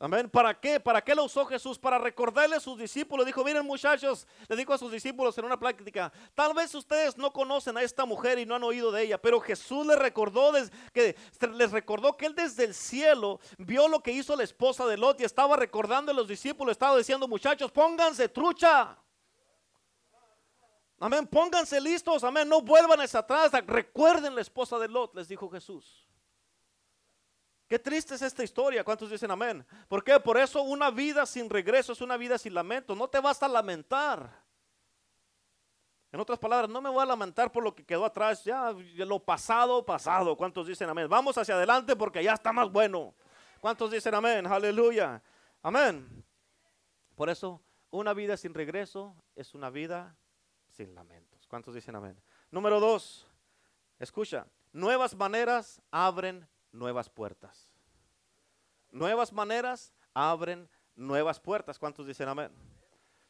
Amén. 0.03 0.31
¿Para 0.31 0.59
qué? 0.59 0.81
¿Para 0.81 1.03
qué 1.03 1.15
lo 1.15 1.25
usó 1.25 1.45
Jesús? 1.45 1.79
Para 1.79 1.99
recordarle 1.99 2.57
a 2.57 2.61
sus 2.61 2.79
discípulos. 2.79 3.27
Dijo, 3.27 3.45
miren 3.45 3.67
muchachos, 3.67 4.27
le 4.49 4.57
dijo 4.57 4.73
a 4.73 4.79
sus 4.79 4.91
discípulos 4.91 5.37
en 5.37 5.45
una 5.45 5.61
práctica, 5.61 6.11
tal 6.35 6.55
vez 6.55 6.75
ustedes 6.75 7.19
no 7.19 7.31
conocen 7.31 7.77
a 7.77 7.83
esta 7.83 8.07
mujer 8.07 8.39
y 8.39 8.47
no 8.47 8.55
han 8.55 8.65
oído 8.65 8.91
de 8.91 9.03
ella, 9.03 9.21
pero 9.21 9.39
Jesús 9.43 9.87
les 9.87 9.99
recordó, 9.99 10.55
que, 10.95 11.15
les 11.53 11.71
recordó 11.71 12.17
que 12.17 12.25
él 12.25 12.35
desde 12.35 12.65
el 12.65 12.73
cielo 12.73 13.41
vio 13.59 13.89
lo 13.89 14.03
que 14.03 14.11
hizo 14.11 14.35
la 14.37 14.43
esposa 14.43 14.87
de 14.87 14.97
Lot 14.97 15.21
y 15.21 15.25
estaba 15.25 15.55
recordando 15.55 16.13
a 16.13 16.15
los 16.15 16.27
discípulos, 16.27 16.73
estaba 16.73 16.97
diciendo, 16.97 17.29
muchachos, 17.29 17.71
pónganse 17.71 18.31
trucha. 18.31 18.97
Amén, 20.99 21.27
pónganse 21.27 21.79
listos, 21.79 22.25
amén, 22.25 22.49
no 22.49 22.63
vuelvan 22.63 23.03
hacia 23.03 23.21
atrás, 23.21 23.53
recuerden 23.67 24.35
la 24.35 24.41
esposa 24.41 24.79
de 24.79 24.89
Lot, 24.89 25.15
les 25.15 25.29
dijo 25.29 25.51
Jesús. 25.51 26.10
Qué 27.71 27.79
triste 27.79 28.17
es 28.17 28.23
esta 28.23 28.43
historia. 28.43 28.83
¿Cuántos 28.83 29.09
dicen 29.09 29.31
amén? 29.31 29.65
¿Por 29.87 30.03
qué? 30.03 30.19
Por 30.19 30.37
eso 30.37 30.61
una 30.61 30.91
vida 30.91 31.25
sin 31.25 31.49
regreso 31.49 31.93
es 31.93 32.01
una 32.01 32.17
vida 32.17 32.37
sin 32.37 32.53
lamento. 32.53 32.97
No 32.97 33.07
te 33.07 33.21
vas 33.21 33.41
a 33.45 33.47
lamentar. 33.47 34.29
En 36.11 36.19
otras 36.19 36.37
palabras, 36.37 36.69
no 36.69 36.81
me 36.81 36.91
voy 36.91 37.01
a 37.01 37.07
lamentar 37.07 37.53
por 37.53 37.63
lo 37.63 37.73
que 37.73 37.87
quedó 37.87 38.05
atrás. 38.05 38.43
Ya 38.43 38.75
lo 38.97 39.21
pasado, 39.21 39.87
pasado. 39.87 40.37
¿Cuántos 40.37 40.67
dicen 40.67 40.89
amén? 40.89 41.09
Vamos 41.09 41.39
hacia 41.39 41.55
adelante 41.55 41.95
porque 41.95 42.25
ya 42.25 42.33
está 42.33 42.53
más 42.53 42.69
bueno. 42.73 43.15
¿Cuántos 43.61 43.93
dicen 43.93 44.17
amén? 44.17 44.49
Aleluya. 44.49 45.23
Amén. 45.63 46.25
Por 47.15 47.31
eso, 47.31 47.63
una 47.91 48.13
vida 48.15 48.37
sin 48.37 48.53
regreso 48.53 49.15
es 49.37 49.55
una 49.55 49.71
vida 49.71 50.17
sin 50.71 50.93
lamentos. 50.93 51.47
¿Cuántos 51.47 51.77
dicen 51.77 51.95
amén? 51.95 52.21
Número 52.51 52.81
dos, 52.81 53.29
escucha, 54.01 54.45
nuevas 54.73 55.15
maneras 55.15 55.81
abren 55.93 56.49
nuevas 56.73 57.09
puertas. 57.09 57.71
Nuevas 58.91 59.33
maneras 59.33 59.93
abren 60.15 60.69
nuevas 60.97 61.39
puertas. 61.41 61.79
¿Cuántos 61.79 62.07
dicen 62.07 62.29
amén? 62.29 62.51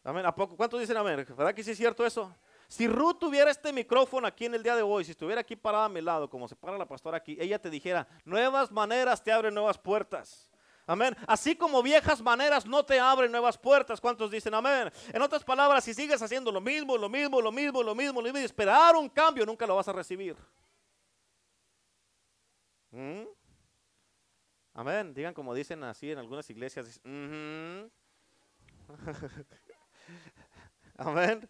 Amén. 0.02 0.24
¿A 0.24 0.34
poco? 0.34 0.56
¿Cuántos 0.56 0.80
dicen 0.80 0.96
amén? 0.96 1.26
¿Verdad 1.36 1.54
que 1.54 1.62
sí 1.62 1.72
es 1.72 1.76
cierto 1.76 2.04
eso? 2.04 2.34
Si 2.68 2.86
Ruth 2.86 3.18
tuviera 3.18 3.50
este 3.50 3.72
micrófono 3.72 4.26
aquí 4.26 4.46
en 4.46 4.54
el 4.54 4.62
día 4.62 4.76
de 4.76 4.82
hoy, 4.82 5.04
si 5.04 5.10
estuviera 5.10 5.40
aquí 5.40 5.56
parada 5.56 5.86
a 5.86 5.88
mi 5.88 6.00
lado, 6.00 6.30
como 6.30 6.46
se 6.48 6.56
para 6.56 6.78
la 6.78 6.86
pastora 6.86 7.16
aquí, 7.16 7.36
ella 7.40 7.60
te 7.60 7.68
dijera, 7.68 8.06
nuevas 8.24 8.70
maneras 8.70 9.22
te 9.22 9.32
abren 9.32 9.52
nuevas 9.52 9.76
puertas. 9.76 10.48
Amén. 10.86 11.16
Así 11.26 11.54
como 11.54 11.82
viejas 11.82 12.22
maneras 12.22 12.66
no 12.66 12.84
te 12.84 12.98
abren 12.98 13.30
nuevas 13.30 13.58
puertas. 13.58 14.00
¿Cuántos 14.00 14.30
dicen 14.30 14.54
amén? 14.54 14.90
En 15.12 15.22
otras 15.22 15.44
palabras, 15.44 15.84
si 15.84 15.94
sigues 15.94 16.20
haciendo 16.22 16.50
lo 16.50 16.60
mismo, 16.60 16.96
lo 16.96 17.08
mismo, 17.08 17.40
lo 17.40 17.52
mismo, 17.52 17.82
lo 17.82 17.94
mismo, 17.94 18.20
lo 18.20 18.24
mismo 18.24 18.38
y 18.38 18.44
esperar 18.44 18.96
un 18.96 19.08
cambio, 19.08 19.44
nunca 19.44 19.66
lo 19.66 19.76
vas 19.76 19.88
a 19.88 19.92
recibir. 19.92 20.36
¿Mm? 22.90 23.22
Amén. 24.74 25.14
Digan 25.14 25.34
como 25.34 25.54
dicen 25.54 25.84
así 25.84 26.10
en 26.10 26.18
algunas 26.18 26.50
iglesias. 26.50 27.00
Amén. 30.96 31.48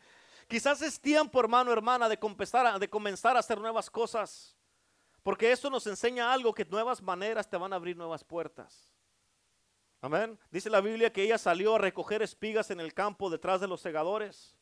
Quizás 0.49 0.83
es 0.83 1.01
tiempo, 1.01 1.41
hermano, 1.41 1.73
hermana, 1.73 2.09
de 2.09 2.19
comenzar, 2.19 2.67
a, 2.67 2.79
de 2.79 2.91
comenzar 2.91 3.37
a 3.37 3.41
hacer 3.41 3.61
nuevas 3.61 3.89
cosas. 3.89 4.57
Porque 5.23 5.53
eso 5.53 5.71
nos 5.71 5.87
enseña 5.87 6.33
algo, 6.33 6.55
que 6.55 6.65
nuevas 6.65 7.03
maneras 7.03 7.49
te 7.49 7.57
van 7.57 7.73
a 7.73 7.77
abrir 7.77 7.97
nuevas 7.97 8.25
puertas. 8.25 8.93
Amén. 10.01 10.39
Dice 10.51 10.71
la 10.71 10.81
Biblia 10.81 11.13
que 11.13 11.23
ella 11.23 11.37
salió 11.37 11.75
a 11.75 11.79
recoger 11.79 12.23
espigas 12.23 12.71
en 12.71 12.81
el 12.81 12.95
campo 12.95 13.29
detrás 13.29 13.61
de 13.61 13.69
los 13.69 13.81
segadores. 13.81 14.57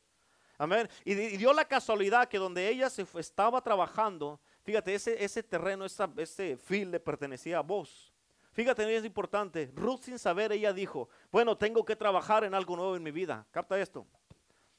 Amén. 0.57 0.89
Y, 1.05 1.15
dio 1.15 1.53
la 1.53 1.65
casualidad 1.65 2.27
que 2.27 2.37
donde 2.37 2.67
ella 2.67 2.89
se 2.89 3.07
estaba 3.15 3.61
trabajando, 3.61 4.41
fíjate, 4.69 4.93
ese, 4.93 5.23
ese 5.23 5.41
terreno, 5.41 5.83
ese 5.85 6.55
fil 6.55 6.91
le 6.91 6.99
pertenecía 6.99 7.57
a 7.57 7.61
vos. 7.61 8.13
Fíjate, 8.51 8.95
es 8.95 9.03
importante. 9.03 9.71
Ruth 9.73 10.01
sin 10.01 10.19
saber, 10.19 10.51
ella 10.51 10.71
dijo, 10.71 11.09
bueno, 11.31 11.57
tengo 11.57 11.83
que 11.83 11.95
trabajar 11.95 12.43
en 12.43 12.53
algo 12.53 12.75
nuevo 12.75 12.95
en 12.95 13.01
mi 13.01 13.09
vida. 13.09 13.47
Capta 13.49 13.79
esto. 13.79 14.05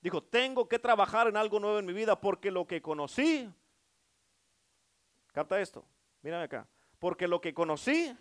Dijo, 0.01 0.23
tengo 0.23 0.69
que 0.69 0.79
trabajar 0.79 1.27
en 1.27 1.37
algo 1.37 1.59
nuevo 1.59 1.81
en 1.81 1.87
mi 1.87 1.93
vida 1.93 2.21
porque 2.21 2.53
lo 2.53 2.69
que 2.69 2.81
conocí, 2.81 3.53
capta 5.33 5.61
esto, 5.61 5.85
mírame 6.23 6.45
acá, 6.45 6.69
porque 7.01 7.27
lo 7.27 7.41
que 7.41 7.53
conocí 7.53 8.17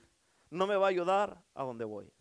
no 0.50 0.66
me 0.66 0.76
va 0.76 0.88
a 0.88 0.90
ayudar 0.90 1.40
a 1.54 1.64
donde 1.64 1.86
voy. 1.86 2.12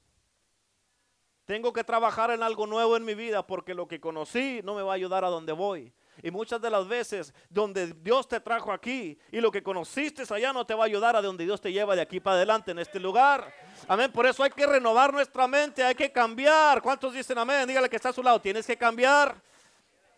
Tengo 1.46 1.72
que 1.72 1.84
trabajar 1.84 2.30
en 2.32 2.42
algo 2.42 2.66
nuevo 2.66 2.98
en 2.98 3.04
mi 3.06 3.14
vida 3.14 3.46
porque 3.46 3.72
lo 3.72 3.88
que 3.88 3.98
conocí 3.98 4.60
no 4.62 4.74
me 4.74 4.82
va 4.82 4.92
a 4.92 4.96
ayudar 4.96 5.24
a 5.24 5.28
donde 5.28 5.52
voy. 5.52 5.94
Y 6.22 6.30
muchas 6.30 6.60
de 6.60 6.70
las 6.70 6.86
veces 6.86 7.32
donde 7.48 7.92
Dios 7.94 8.26
te 8.28 8.40
trajo 8.40 8.72
aquí 8.72 9.18
y 9.30 9.40
lo 9.40 9.50
que 9.50 9.62
conociste 9.62 10.22
allá 10.32 10.52
no 10.52 10.66
te 10.66 10.74
va 10.74 10.84
a 10.84 10.86
ayudar 10.86 11.16
a 11.16 11.22
donde 11.22 11.44
Dios 11.44 11.60
te 11.60 11.72
lleva 11.72 11.94
de 11.94 12.02
aquí 12.02 12.20
para 12.20 12.36
adelante 12.36 12.70
en 12.70 12.78
este 12.78 12.98
lugar. 12.98 13.52
Amén. 13.86 14.10
Por 14.10 14.26
eso 14.26 14.42
hay 14.42 14.50
que 14.50 14.66
renovar 14.66 15.12
nuestra 15.12 15.46
mente, 15.46 15.82
hay 15.82 15.94
que 15.94 16.10
cambiar. 16.10 16.82
¿Cuántos 16.82 17.14
dicen 17.14 17.38
amén? 17.38 17.66
Dígale 17.66 17.88
que 17.88 17.96
está 17.96 18.08
a 18.08 18.12
su 18.12 18.22
lado. 18.22 18.40
Tienes 18.40 18.66
que 18.66 18.76
cambiar. 18.76 19.40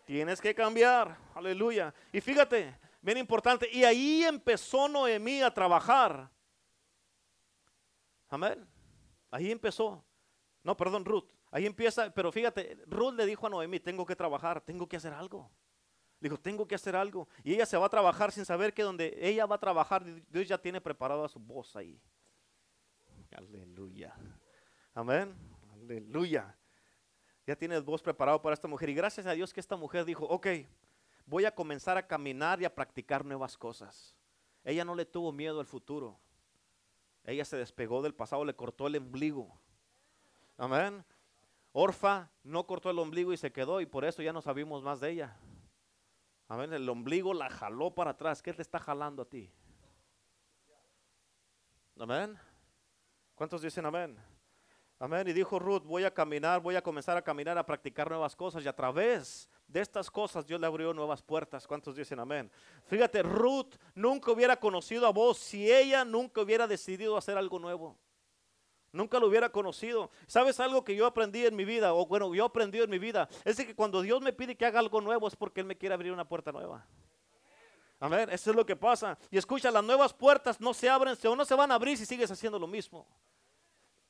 Tienes 0.05 0.41
que 0.41 0.53
cambiar. 0.55 1.15
Aleluya. 1.35 1.93
Y 2.11 2.19
fíjate, 2.21 2.75
bien 3.01 3.17
importante. 3.17 3.69
Y 3.71 3.83
ahí 3.83 4.23
empezó 4.23 4.87
Noemí 4.87 5.41
a 5.41 5.53
trabajar. 5.53 6.29
Amén. 8.29 8.67
Ahí 9.29 9.51
empezó. 9.51 10.03
No, 10.63 10.75
perdón, 10.75 11.05
Ruth. 11.05 11.29
Ahí 11.51 11.65
empieza, 11.65 12.09
pero 12.13 12.31
fíjate, 12.31 12.77
Ruth 12.87 13.13
le 13.13 13.25
dijo 13.25 13.45
a 13.45 13.49
Noemí, 13.49 13.79
tengo 13.79 14.05
que 14.05 14.15
trabajar, 14.15 14.61
tengo 14.61 14.87
que 14.87 14.95
hacer 14.95 15.13
algo. 15.13 15.51
Dijo, 16.21 16.37
tengo 16.37 16.67
que 16.67 16.75
hacer 16.75 16.95
algo. 16.95 17.27
Y 17.43 17.55
ella 17.55 17.65
se 17.65 17.75
va 17.75 17.87
a 17.87 17.89
trabajar 17.89 18.31
sin 18.31 18.45
saber 18.45 18.73
que 18.73 18.83
donde 18.83 19.17
ella 19.19 19.47
va 19.47 19.55
a 19.55 19.59
trabajar, 19.59 20.05
Dios 20.29 20.47
ya 20.47 20.57
tiene 20.57 20.79
preparado 20.79 21.25
a 21.25 21.27
su 21.27 21.39
voz 21.39 21.75
ahí. 21.75 21.99
Aleluya. 23.35 24.15
Amén. 24.93 25.35
Aleluya. 25.73 26.55
Ya 27.47 27.55
tienes 27.55 27.83
voz 27.83 28.03
preparado 28.03 28.39
para 28.39 28.53
esta 28.53 28.67
mujer. 28.67 28.89
Y 28.89 28.93
gracias 28.93 29.25
a 29.25 29.31
Dios 29.31 29.51
que 29.51 29.59
esta 29.59 29.75
mujer 29.75 30.05
dijo, 30.05 30.25
ok, 30.25 30.47
voy 31.25 31.45
a 31.45 31.55
comenzar 31.55 31.97
a 31.97 32.05
caminar 32.05 32.61
y 32.61 32.65
a 32.65 32.75
practicar 32.75 33.25
nuevas 33.25 33.57
cosas. 33.57 34.15
Ella 34.63 34.85
no 34.85 34.93
le 34.93 35.05
tuvo 35.05 35.31
miedo 35.31 35.59
al 35.59 35.65
futuro. 35.65 36.19
Ella 37.23 37.45
se 37.45 37.57
despegó 37.57 38.03
del 38.03 38.13
pasado, 38.13 38.45
le 38.45 38.55
cortó 38.55 38.85
el 38.85 38.97
ombligo. 38.97 39.59
Amén. 40.55 41.03
Orfa 41.71 42.29
no 42.43 42.67
cortó 42.67 42.91
el 42.91 42.99
ombligo 42.99 43.33
y 43.33 43.37
se 43.37 43.51
quedó 43.51 43.81
y 43.81 43.87
por 43.87 44.05
eso 44.05 44.21
ya 44.21 44.33
no 44.33 44.41
sabemos 44.41 44.83
más 44.83 44.99
de 44.99 45.09
ella. 45.09 45.35
Amén. 46.51 46.73
El 46.73 46.89
ombligo 46.89 47.33
la 47.33 47.49
jaló 47.49 47.95
para 47.95 48.11
atrás. 48.11 48.41
¿Qué 48.41 48.51
te 48.51 48.61
está 48.61 48.77
jalando 48.77 49.21
a 49.21 49.25
ti? 49.25 49.49
Amén. 51.97 52.37
¿Cuántos 53.35 53.61
dicen 53.61 53.85
amén? 53.85 54.17
Amén. 54.99 55.25
Y 55.29 55.31
dijo 55.31 55.59
Ruth, 55.59 55.83
voy 55.83 56.03
a 56.03 56.13
caminar, 56.13 56.59
voy 56.59 56.75
a 56.75 56.81
comenzar 56.81 57.15
a 57.15 57.21
caminar, 57.21 57.57
a 57.57 57.65
practicar 57.65 58.09
nuevas 58.09 58.35
cosas. 58.35 58.65
Y 58.65 58.67
a 58.67 58.75
través 58.75 59.49
de 59.65 59.79
estas 59.79 60.11
cosas 60.11 60.45
Dios 60.45 60.59
le 60.59 60.67
abrió 60.67 60.93
nuevas 60.93 61.21
puertas. 61.21 61.65
¿Cuántos 61.65 61.95
dicen 61.95 62.19
amén? 62.19 62.51
Fíjate, 62.83 63.23
Ruth 63.23 63.75
nunca 63.95 64.29
hubiera 64.33 64.57
conocido 64.57 65.07
a 65.07 65.13
vos 65.13 65.37
si 65.37 65.71
ella 65.71 66.03
nunca 66.03 66.41
hubiera 66.41 66.67
decidido 66.67 67.15
hacer 67.15 67.37
algo 67.37 67.59
nuevo. 67.59 67.97
Nunca 68.91 69.19
lo 69.19 69.27
hubiera 69.27 69.49
conocido. 69.49 70.11
¿Sabes 70.27 70.59
algo 70.59 70.83
que 70.83 70.95
yo 70.95 71.05
aprendí 71.05 71.45
en 71.45 71.55
mi 71.55 71.65
vida? 71.65 71.93
O 71.93 72.05
bueno, 72.05 72.33
yo 72.33 72.45
aprendí 72.45 72.79
en 72.79 72.89
mi 72.89 72.99
vida. 72.99 73.29
Es 73.45 73.57
que 73.57 73.75
cuando 73.75 74.01
Dios 74.01 74.21
me 74.21 74.33
pide 74.33 74.55
que 74.55 74.65
haga 74.65 74.79
algo 74.79 74.99
nuevo 75.01 75.27
es 75.27 75.35
porque 75.35 75.61
Él 75.61 75.67
me 75.67 75.77
quiere 75.77 75.95
abrir 75.95 76.11
una 76.11 76.27
puerta 76.27 76.51
nueva. 76.51 76.85
Amén. 77.99 78.29
Eso 78.31 78.49
es 78.49 78.55
lo 78.55 78.65
que 78.65 78.75
pasa. 78.75 79.17
Y 79.29 79.37
escucha, 79.37 79.71
las 79.71 79.83
nuevas 79.83 80.13
puertas 80.13 80.59
no 80.59 80.73
se 80.73 80.89
abren, 80.89 81.15
o 81.23 81.35
no 81.35 81.45
se 81.45 81.55
van 81.55 81.71
a 81.71 81.75
abrir 81.75 81.97
si 81.97 82.05
sigues 82.05 82.31
haciendo 82.31 82.57
lo 82.59 82.67
mismo 82.67 83.07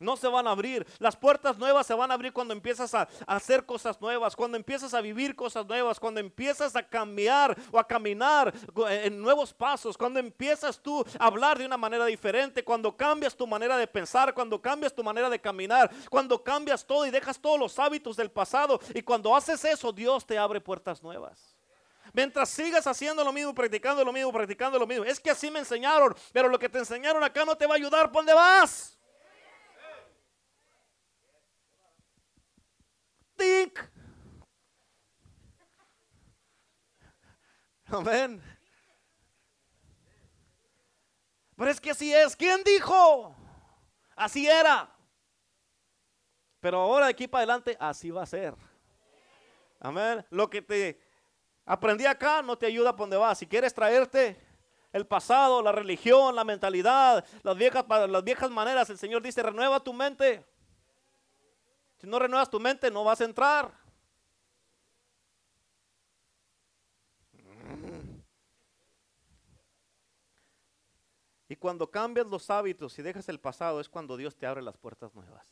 no 0.02 0.18
se 0.18 0.28
van 0.28 0.48
a 0.48 0.52
abrir. 0.52 0.86
Las 1.00 1.16
puertas 1.16 1.58
nuevas 1.58 1.88
se 1.88 1.94
van 1.94 2.12
a 2.12 2.16
abrir 2.16 2.34
cuando 2.34 2.54
empiezas 2.54 2.94
a, 2.94 3.08
hacer 3.28 3.66
cosas 3.66 4.00
nuevas, 4.02 4.36
cuando 4.36 4.58
empiezas 4.58 4.94
a 4.94 5.02
vivir 5.02 5.36
cosas 5.36 5.66
nuevas, 5.66 6.00
cuando 6.00 6.20
empiezas 6.20 6.76
a 6.76 6.84
cambiar 6.84 7.58
o 7.72 7.80
a 7.80 7.88
caminar 7.88 8.54
en 8.90 9.22
nuevos 9.22 9.54
pasos, 9.54 9.98
cuando 9.98 10.20
empiezas 10.20 10.80
tú 10.80 11.06
a 11.20 11.26
hablar 11.26 11.58
de 11.58 11.66
una 11.66 11.78
manera 11.78 12.06
diferente, 12.06 12.64
cuando 12.64 12.96
cambias 12.96 13.36
tu 13.36 13.48
manera 13.48 13.78
de 13.78 13.88
pensar, 13.88 14.34
cuando 14.34 14.62
cambias 14.62 14.94
tu 14.94 15.04
manera 15.04 15.30
de 15.30 15.40
caminar, 15.40 15.92
cuando 16.10 16.44
cambias 16.44 16.86
todo 16.86 17.06
y 17.06 17.12
dejas 17.12 17.40
todos 17.40 17.60
los 17.60 17.78
hábitos 17.80 18.18
del 18.18 18.32
pasado. 18.32 18.80
Y 18.94 19.02
cuando 19.02 19.36
haces 19.36 19.64
eso, 19.66 19.92
Dios 19.92 20.26
te 20.26 20.38
abre 20.38 20.60
puertas 20.60 21.02
nuevas. 21.02 21.56
Mientras 22.14 22.50
sigas 22.50 22.86
haciendo 22.88 23.24
lo 23.24 23.32
mismo, 23.32 23.54
practicando 23.54 24.04
lo 24.04 24.12
mismo, 24.12 24.32
practicando 24.34 24.78
lo 24.78 24.88
mismo. 24.88 25.06
Es 25.06 25.20
que 25.20 25.32
así 25.32 25.50
me 25.50 25.60
enseñaron, 25.60 26.16
pero 26.34 26.50
lo 26.50 26.60
que 26.60 26.68
te 26.68 26.80
enseñaron 26.80 27.24
acá 27.24 27.46
no 27.46 27.56
te 27.56 27.66
va 27.66 27.76
a 27.76 27.78
ayudar. 27.78 28.12
¿Por 28.12 28.22
dónde 28.22 28.34
vas? 28.34 28.98
Amén. 37.86 38.42
Pero 41.56 41.70
es 41.70 41.82
que 41.82 41.92
así 41.92 42.14
es. 42.14 42.36
¿Quién 42.36 42.64
dijo? 42.64 43.36
Así 44.16 44.48
era. 44.48 44.90
Pero 46.60 46.80
ahora 46.80 47.08
de 47.08 47.12
aquí 47.12 47.28
para 47.28 47.40
adelante, 47.40 47.76
así 47.80 48.12
va 48.12 48.24
a 48.24 48.26
ser. 48.26 48.56
Amén. 49.80 50.26
Lo 50.30 50.50
que 50.50 50.62
te 50.62 51.02
aprendí 51.66 52.06
acá 52.06 52.42
no 52.42 52.58
te 52.58 52.68
ayuda 52.68 52.92
para 52.92 53.04
donde 53.04 53.18
vas. 53.18 53.40
Si 53.40 53.48
quieres 53.48 53.74
traerte 53.74 54.40
el 54.94 55.06
pasado, 55.08 55.62
la 55.62 55.72
religión, 55.72 56.36
la 56.36 56.44
mentalidad, 56.44 57.26
las 57.44 57.58
viejas, 57.58 57.86
las 57.88 58.24
viejas 58.24 58.50
maneras, 58.52 58.90
el 58.90 58.98
Señor 58.98 59.22
dice, 59.22 59.42
renueva 59.44 59.84
tu 59.84 59.94
mente. 59.94 60.46
Si 62.02 62.08
no 62.08 62.18
renuevas 62.18 62.50
tu 62.50 62.60
mente, 62.60 62.90
no 62.90 63.04
vas 63.04 63.22
a 63.22 63.26
entrar. 63.26 63.72
Y 71.48 71.56
cuando 71.58 71.92
cambias 71.92 72.26
los 72.26 72.50
hábitos 72.50 72.98
y 72.98 73.04
dejas 73.04 73.30
el 73.30 73.40
pasado 73.40 73.80
es 73.80 73.88
cuando 73.88 74.18
Dios 74.18 74.36
te 74.36 74.48
abre 74.48 74.64
las 74.64 74.78
puertas 74.78 75.14
nuevas. 75.14 75.48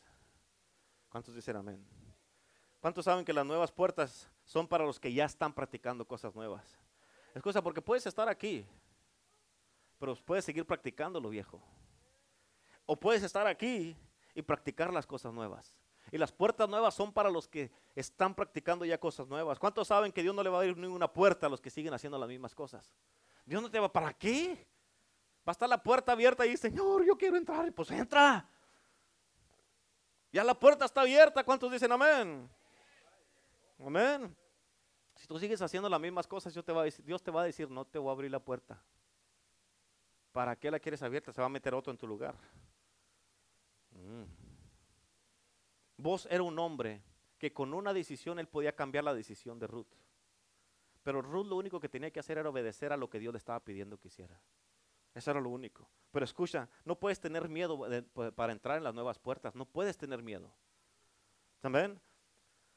¿Cuántos 1.08 1.36
dicen 1.36 1.54
amén? 1.54 1.86
¿Cuántos 2.80 3.04
saben 3.04 3.24
que 3.24 3.32
las 3.32 3.46
nuevas 3.46 3.70
puertas 3.70 4.28
son 4.44 4.66
para 4.66 4.84
los 4.84 4.98
que 4.98 5.12
ya 5.12 5.26
están 5.26 5.52
practicando 5.52 6.04
cosas 6.04 6.34
nuevas? 6.34 6.76
Es 7.32 7.42
cosa 7.42 7.62
porque 7.62 7.80
puedes 7.80 8.06
estar 8.06 8.28
aquí, 8.28 8.66
pero 10.00 10.16
puedes 10.16 10.44
seguir 10.44 10.66
practicando 10.66 11.20
lo 11.20 11.28
viejo. 11.28 11.62
O 12.86 12.98
puedes 12.98 13.22
estar 13.22 13.46
aquí 13.46 13.96
y 14.34 14.42
practicar 14.42 14.92
las 14.92 15.06
cosas 15.06 15.32
nuevas. 15.32 15.79
Y 16.12 16.18
las 16.18 16.32
puertas 16.32 16.68
nuevas 16.68 16.94
son 16.94 17.12
para 17.12 17.30
los 17.30 17.46
que 17.46 17.70
están 17.94 18.34
practicando 18.34 18.84
ya 18.84 18.98
cosas 18.98 19.28
nuevas. 19.28 19.58
¿Cuántos 19.58 19.88
saben 19.88 20.12
que 20.12 20.22
Dios 20.22 20.34
no 20.34 20.42
le 20.42 20.50
va 20.50 20.58
a 20.58 20.60
abrir 20.60 20.76
ninguna 20.76 21.12
puerta 21.12 21.46
a 21.46 21.50
los 21.50 21.60
que 21.60 21.70
siguen 21.70 21.94
haciendo 21.94 22.18
las 22.18 22.28
mismas 22.28 22.54
cosas? 22.54 22.92
Dios 23.44 23.62
no 23.62 23.70
te 23.70 23.78
va, 23.78 23.92
¿para 23.92 24.12
qué? 24.12 24.66
Va 25.46 25.50
a 25.50 25.52
estar 25.52 25.68
la 25.68 25.82
puerta 25.82 26.12
abierta 26.12 26.44
y, 26.44 26.56
Señor, 26.56 27.04
yo 27.04 27.16
quiero 27.16 27.36
entrar. 27.36 27.72
Pues 27.72 27.90
entra. 27.92 28.48
Ya 30.32 30.44
la 30.44 30.54
puerta 30.54 30.84
está 30.84 31.02
abierta. 31.02 31.44
¿Cuántos 31.44 31.70
dicen 31.70 31.90
amén? 31.92 32.48
Amén. 33.78 34.36
Si 35.16 35.26
tú 35.26 35.38
sigues 35.38 35.60
haciendo 35.62 35.88
las 35.88 36.00
mismas 36.00 36.26
cosas, 36.26 36.52
Dios 36.52 36.64
te 36.64 36.72
va 36.72 36.82
a 36.82 36.84
decir, 36.84 37.04
Dios 37.04 37.22
te 37.22 37.30
va 37.30 37.42
a 37.42 37.44
decir 37.44 37.70
no 37.70 37.84
te 37.84 37.98
voy 37.98 38.08
a 38.08 38.12
abrir 38.12 38.30
la 38.30 38.40
puerta. 38.40 38.82
¿Para 40.32 40.56
qué 40.56 40.70
la 40.70 40.78
quieres 40.78 41.02
abierta? 41.02 41.32
Se 41.32 41.40
va 41.40 41.46
a 41.46 41.50
meter 41.50 41.74
otro 41.74 41.90
en 41.90 41.98
tu 41.98 42.06
lugar. 42.06 42.34
Mm. 43.90 44.49
Vos 46.00 46.26
era 46.30 46.42
un 46.42 46.58
hombre 46.58 47.02
que 47.38 47.52
con 47.52 47.74
una 47.74 47.92
decisión 47.92 48.38
él 48.38 48.48
podía 48.48 48.74
cambiar 48.74 49.04
la 49.04 49.14
decisión 49.14 49.58
de 49.58 49.66
Ruth. 49.66 49.92
Pero 51.02 51.22
Ruth 51.22 51.46
lo 51.46 51.56
único 51.56 51.80
que 51.80 51.88
tenía 51.88 52.10
que 52.10 52.20
hacer 52.20 52.38
era 52.38 52.48
obedecer 52.48 52.92
a 52.92 52.96
lo 52.96 53.08
que 53.08 53.18
Dios 53.18 53.32
le 53.32 53.38
estaba 53.38 53.60
pidiendo 53.60 53.98
que 53.98 54.08
hiciera. 54.08 54.40
Eso 55.14 55.30
era 55.30 55.40
lo 55.40 55.48
único. 55.48 55.88
Pero 56.10 56.24
escucha, 56.24 56.68
no 56.84 56.98
puedes 56.98 57.20
tener 57.20 57.48
miedo 57.48 57.86
para 58.34 58.52
entrar 58.52 58.78
en 58.78 58.84
las 58.84 58.94
nuevas 58.94 59.18
puertas. 59.18 59.54
No 59.54 59.64
puedes 59.64 59.96
tener 59.96 60.22
miedo. 60.22 60.52
¿También? 61.60 62.00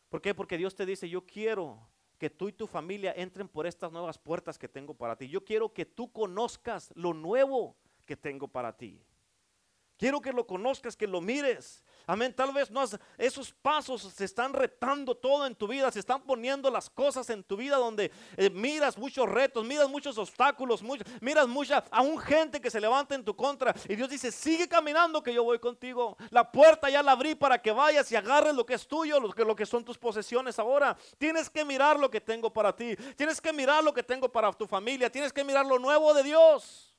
¿Por 0.10 0.22
qué? 0.22 0.34
Porque 0.34 0.58
Dios 0.58 0.76
te 0.76 0.86
dice, 0.86 1.10
yo 1.10 1.26
quiero 1.26 1.88
que 2.18 2.30
tú 2.30 2.48
y 2.48 2.54
tu 2.54 2.68
familia 2.68 3.14
entren 3.16 3.48
por 3.48 3.68
estas 3.68 3.92
nuevas 3.92 4.18
puertas 4.18 4.58
que 4.58 4.70
tengo 4.70 4.94
para 4.94 5.16
ti. 5.16 5.28
Yo 5.28 5.44
quiero 5.44 5.74
que 5.74 5.86
tú 5.86 6.12
conozcas 6.12 6.92
lo 6.96 7.14
nuevo 7.14 7.76
que 8.06 8.16
tengo 8.16 8.48
para 8.48 8.76
ti. 8.76 9.02
Quiero 9.98 10.22
que 10.22 10.34
lo 10.34 10.46
conozcas, 10.46 10.96
que 10.96 11.08
lo 11.08 11.22
mires. 11.22 11.84
Amén. 12.06 12.34
Tal 12.36 12.52
vez 12.52 12.70
no 12.70 12.84
esos 13.18 13.54
pasos 13.54 14.02
se 14.02 14.26
están 14.26 14.52
retando 14.52 15.16
todo 15.16 15.46
en 15.46 15.56
tu 15.56 15.68
vida, 15.68 15.90
se 15.90 16.00
están 16.00 16.22
poniendo 16.22 16.70
las 16.70 16.90
cosas 16.90 17.30
en 17.30 17.44
tu 17.44 17.56
vida 17.56 17.78
donde 17.78 18.12
eh, 18.36 18.50
miras 18.50 18.98
muchos 18.98 19.30
retos, 19.30 19.64
miras 19.64 19.88
muchos 19.88 20.18
obstáculos, 20.18 20.84
miras 21.22 21.48
mucha, 21.48 21.86
aún 21.92 22.20
gente 22.20 22.60
que 22.60 22.70
se 22.70 22.82
levanta 22.82 23.16
en 23.16 23.24
tu 23.24 23.36
contra. 23.36 23.74
Y 23.88 23.96
Dios 23.96 24.10
dice, 24.10 24.32
sigue 24.32 24.68
caminando 24.68 25.24
que 25.24 25.34
yo 25.34 25.44
voy 25.44 25.60
contigo. 25.60 26.18
La 26.30 26.52
puerta 26.52 26.90
ya 26.90 27.02
la 27.02 27.14
abrí 27.14 27.36
para 27.36 27.62
que 27.62 27.72
vayas 27.72 28.12
y 28.12 28.18
agarres 28.18 28.54
lo 28.54 28.66
que 28.66 28.74
es 28.74 28.86
tuyo, 28.86 29.20
lo 29.22 29.32
que, 29.32 29.46
lo 29.46 29.56
que 29.56 29.66
son 29.66 29.86
tus 29.86 29.98
posesiones 29.98 30.60
ahora. 30.60 30.98
Tienes 31.18 31.50
que 31.50 31.64
mirar 31.64 31.98
lo 31.98 32.10
que 32.10 32.20
tengo 32.20 32.52
para 32.52 32.76
ti. 32.76 32.98
Tienes 33.16 33.40
que 33.40 33.54
mirar 33.54 33.82
lo 33.82 33.94
que 33.94 34.04
tengo 34.04 34.30
para 34.30 34.52
tu 34.52 34.68
familia. 34.68 35.10
Tienes 35.10 35.32
que 35.32 35.44
mirar 35.44 35.66
lo 35.66 35.80
nuevo 35.80 36.14
de 36.14 36.24
Dios. 36.24 36.94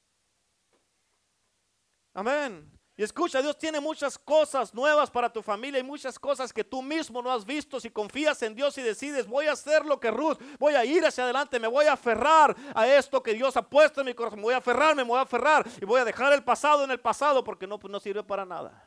Amén. 2.15 2.74
Y 2.97 3.03
escucha, 3.03 3.43
Dios 3.43 3.59
tiene 3.59 3.81
muchas 3.81 4.17
cosas 4.17 4.73
nuevas 4.73 5.11
para 5.11 5.29
tu 5.29 5.43
familia 5.43 5.81
y 5.81 5.83
muchas 5.83 6.17
cosas 6.17 6.53
que 6.53 6.63
tú 6.63 6.81
mismo 6.81 7.21
no 7.21 7.33
has 7.33 7.45
visto. 7.45 7.81
Si 7.81 7.91
confías 7.91 8.41
en 8.43 8.55
Dios 8.55 8.79
y 8.79 8.83
decides, 8.83 9.27
voy 9.27 9.47
a 9.47 9.53
hacer 9.53 9.85
lo 9.85 9.99
que 9.99 10.13
Ruth, 10.13 10.39
voy 10.61 10.75
a 10.75 10.85
ir 10.85 11.05
hacia 11.05 11.25
adelante, 11.25 11.59
me 11.59 11.67
voy 11.67 11.87
a 11.87 11.95
aferrar 11.95 12.55
a 12.73 12.87
esto 12.87 13.21
que 13.21 13.35
Dios 13.35 13.57
ha 13.57 13.63
puesto 13.63 14.01
en 14.01 14.07
mi 14.07 14.15
corazón, 14.15 14.39
me 14.39 14.45
voy 14.45 14.55
a 14.55 14.59
aferrar, 14.59 14.95
me 14.95 15.03
voy 15.03 15.19
a 15.19 15.23
aferrar 15.23 15.67
y 15.81 15.85
voy 15.85 16.01
a 16.01 16.05
dejar 16.05 16.33
el 16.33 16.45
pasado 16.45 16.85
en 16.85 16.93
el 16.93 17.01
pasado 17.01 17.43
porque 17.43 17.67
no, 17.67 17.81
no 17.83 17.99
sirve 17.99 18.23
para 18.23 18.45
nada. 18.45 18.81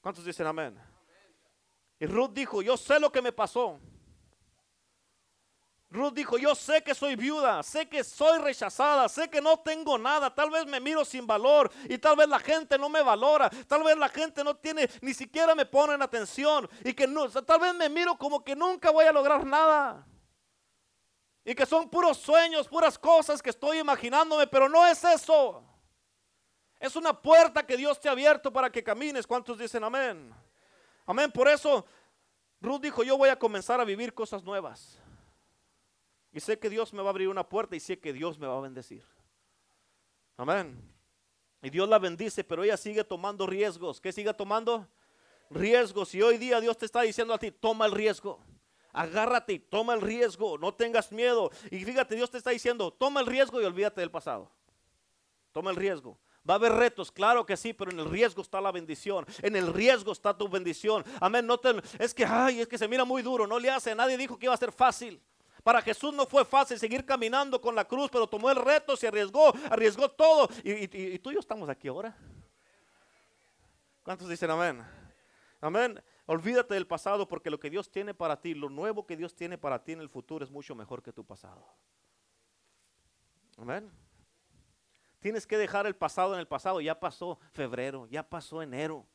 ¿Cuántos 0.00 0.24
dicen 0.24 0.46
amén? 0.46 0.78
Y 1.98 2.06
Ruth 2.06 2.30
dijo, 2.32 2.62
yo 2.62 2.76
sé 2.76 3.00
lo 3.00 3.10
que 3.10 3.20
me 3.20 3.32
pasó. 3.32 3.80
Ruth 5.92 6.14
dijo, 6.14 6.38
yo 6.38 6.54
sé 6.54 6.82
que 6.82 6.94
soy 6.94 7.16
viuda, 7.16 7.62
sé 7.62 7.86
que 7.86 8.02
soy 8.02 8.38
rechazada, 8.38 9.10
sé 9.10 9.28
que 9.28 9.42
no 9.42 9.58
tengo 9.58 9.98
nada, 9.98 10.34
tal 10.34 10.48
vez 10.48 10.64
me 10.64 10.80
miro 10.80 11.04
sin 11.04 11.26
valor 11.26 11.70
y 11.86 11.98
tal 11.98 12.16
vez 12.16 12.28
la 12.28 12.38
gente 12.38 12.78
no 12.78 12.88
me 12.88 13.02
valora, 13.02 13.50
tal 13.68 13.82
vez 13.82 13.98
la 13.98 14.08
gente 14.08 14.42
no 14.42 14.56
tiene, 14.56 14.88
ni 15.02 15.12
siquiera 15.12 15.54
me 15.54 15.66
pone 15.66 15.92
en 15.92 16.00
atención 16.00 16.66
y 16.82 16.94
que 16.94 17.06
no, 17.06 17.28
tal 17.28 17.60
vez 17.60 17.74
me 17.74 17.90
miro 17.90 18.16
como 18.16 18.42
que 18.42 18.56
nunca 18.56 18.90
voy 18.90 19.04
a 19.04 19.12
lograr 19.12 19.44
nada. 19.44 20.06
Y 21.44 21.54
que 21.54 21.66
son 21.66 21.90
puros 21.90 22.16
sueños, 22.16 22.68
puras 22.68 22.98
cosas 22.98 23.42
que 23.42 23.50
estoy 23.50 23.78
imaginándome, 23.78 24.46
pero 24.46 24.70
no 24.70 24.86
es 24.86 25.04
eso. 25.04 25.62
Es 26.80 26.96
una 26.96 27.12
puerta 27.12 27.66
que 27.66 27.76
Dios 27.76 28.00
te 28.00 28.08
ha 28.08 28.12
abierto 28.12 28.50
para 28.50 28.70
que 28.70 28.82
camines. 28.82 29.26
¿Cuántos 29.26 29.58
dicen 29.58 29.84
amén? 29.84 30.32
Amén. 31.04 31.30
Por 31.30 31.48
eso 31.48 31.84
Ruth 32.62 32.80
dijo, 32.80 33.02
yo 33.02 33.18
voy 33.18 33.28
a 33.28 33.38
comenzar 33.38 33.78
a 33.80 33.84
vivir 33.84 34.14
cosas 34.14 34.42
nuevas. 34.42 35.01
Y 36.32 36.40
sé 36.40 36.58
que 36.58 36.70
Dios 36.70 36.92
me 36.92 37.02
va 37.02 37.08
a 37.08 37.10
abrir 37.10 37.28
una 37.28 37.48
puerta 37.48 37.76
y 37.76 37.80
sé 37.80 37.98
que 37.98 38.12
Dios 38.12 38.38
me 38.38 38.46
va 38.46 38.56
a 38.56 38.60
bendecir. 38.60 39.04
Amén. 40.36 40.80
Y 41.62 41.70
Dios 41.70 41.88
la 41.88 41.98
bendice, 41.98 42.42
pero 42.42 42.64
ella 42.64 42.76
sigue 42.76 43.04
tomando 43.04 43.46
riesgos. 43.46 44.00
¿Qué 44.00 44.12
sigue 44.12 44.32
tomando? 44.34 44.88
Riesgos. 45.50 46.14
Y 46.14 46.22
hoy 46.22 46.38
día 46.38 46.60
Dios 46.60 46.76
te 46.78 46.86
está 46.86 47.02
diciendo 47.02 47.34
a 47.34 47.38
ti, 47.38 47.52
toma 47.52 47.86
el 47.86 47.92
riesgo. 47.92 48.40
Agárrate 48.92 49.52
y 49.52 49.58
toma 49.58 49.94
el 49.94 50.00
riesgo. 50.00 50.58
No 50.58 50.74
tengas 50.74 51.12
miedo. 51.12 51.50
Y 51.70 51.84
fíjate, 51.84 52.16
Dios 52.16 52.30
te 52.30 52.38
está 52.38 52.50
diciendo, 52.50 52.90
toma 52.90 53.20
el 53.20 53.26
riesgo 53.26 53.60
y 53.60 53.64
olvídate 53.64 54.00
del 54.00 54.10
pasado. 54.10 54.50
Toma 55.52 55.70
el 55.70 55.76
riesgo. 55.76 56.18
Va 56.48 56.54
a 56.54 56.56
haber 56.56 56.72
retos, 56.72 57.12
claro 57.12 57.46
que 57.46 57.56
sí, 57.56 57.72
pero 57.72 57.92
en 57.92 58.00
el 58.00 58.10
riesgo 58.10 58.42
está 58.42 58.60
la 58.60 58.72
bendición. 58.72 59.24
En 59.42 59.54
el 59.54 59.72
riesgo 59.72 60.10
está 60.10 60.36
tu 60.36 60.48
bendición. 60.48 61.04
Amén. 61.20 61.46
No 61.46 61.60
es 61.98 62.12
que, 62.12 62.24
ay, 62.24 62.62
es 62.62 62.66
que 62.66 62.78
se 62.78 62.88
mira 62.88 63.04
muy 63.04 63.22
duro. 63.22 63.46
No 63.46 63.60
le 63.60 63.70
hace. 63.70 63.94
Nadie 63.94 64.16
dijo 64.16 64.38
que 64.38 64.46
iba 64.46 64.54
a 64.54 64.58
ser 64.58 64.72
fácil. 64.72 65.22
Para 65.62 65.80
Jesús 65.80 66.12
no 66.12 66.26
fue 66.26 66.44
fácil 66.44 66.78
seguir 66.78 67.04
caminando 67.04 67.60
con 67.60 67.74
la 67.74 67.84
cruz, 67.84 68.10
pero 68.10 68.26
tomó 68.26 68.50
el 68.50 68.56
reto, 68.56 68.96
se 68.96 69.06
arriesgó, 69.06 69.52
arriesgó 69.70 70.10
todo. 70.10 70.48
Y, 70.64 71.18
tú 71.18 71.30
y 71.30 71.34
yo 71.34 71.40
estamos 71.40 71.68
aquí 71.68 71.88
ahora. 71.88 72.16
¿Cuántos 74.02 74.28
dicen 74.28 74.50
amén? 74.50 74.84
Amén. 75.60 76.02
Olvídate 76.26 76.74
del 76.74 76.86
pasado 76.86 77.28
porque 77.28 77.50
lo 77.50 77.60
que 77.60 77.70
Dios 77.70 77.90
tiene 77.90 78.12
para 78.12 78.40
ti, 78.40 78.54
lo 78.54 78.68
nuevo 78.68 79.06
que 79.06 79.16
Dios 79.16 79.34
tiene 79.34 79.56
para 79.56 79.82
ti 79.84 79.92
en 79.92 80.00
el 80.00 80.08
futuro 80.08 80.44
es 80.44 80.50
mucho 80.50 80.74
mejor 80.74 81.00
que 81.00 81.12
tu 81.12 81.24
pasado. 81.24 81.64
Amén. 83.56 83.92
Tienes 85.20 85.46
que 85.46 85.56
dejar 85.56 85.86
el 85.86 85.94
pasado 85.94 86.34
en 86.34 86.40
el 86.40 86.48
pasado. 86.48 86.80
Ya 86.80 86.98
pasó 86.98 87.38
febrero, 87.52 88.08
ya 88.08 88.28
pasó 88.28 88.60
enero, 88.60 89.06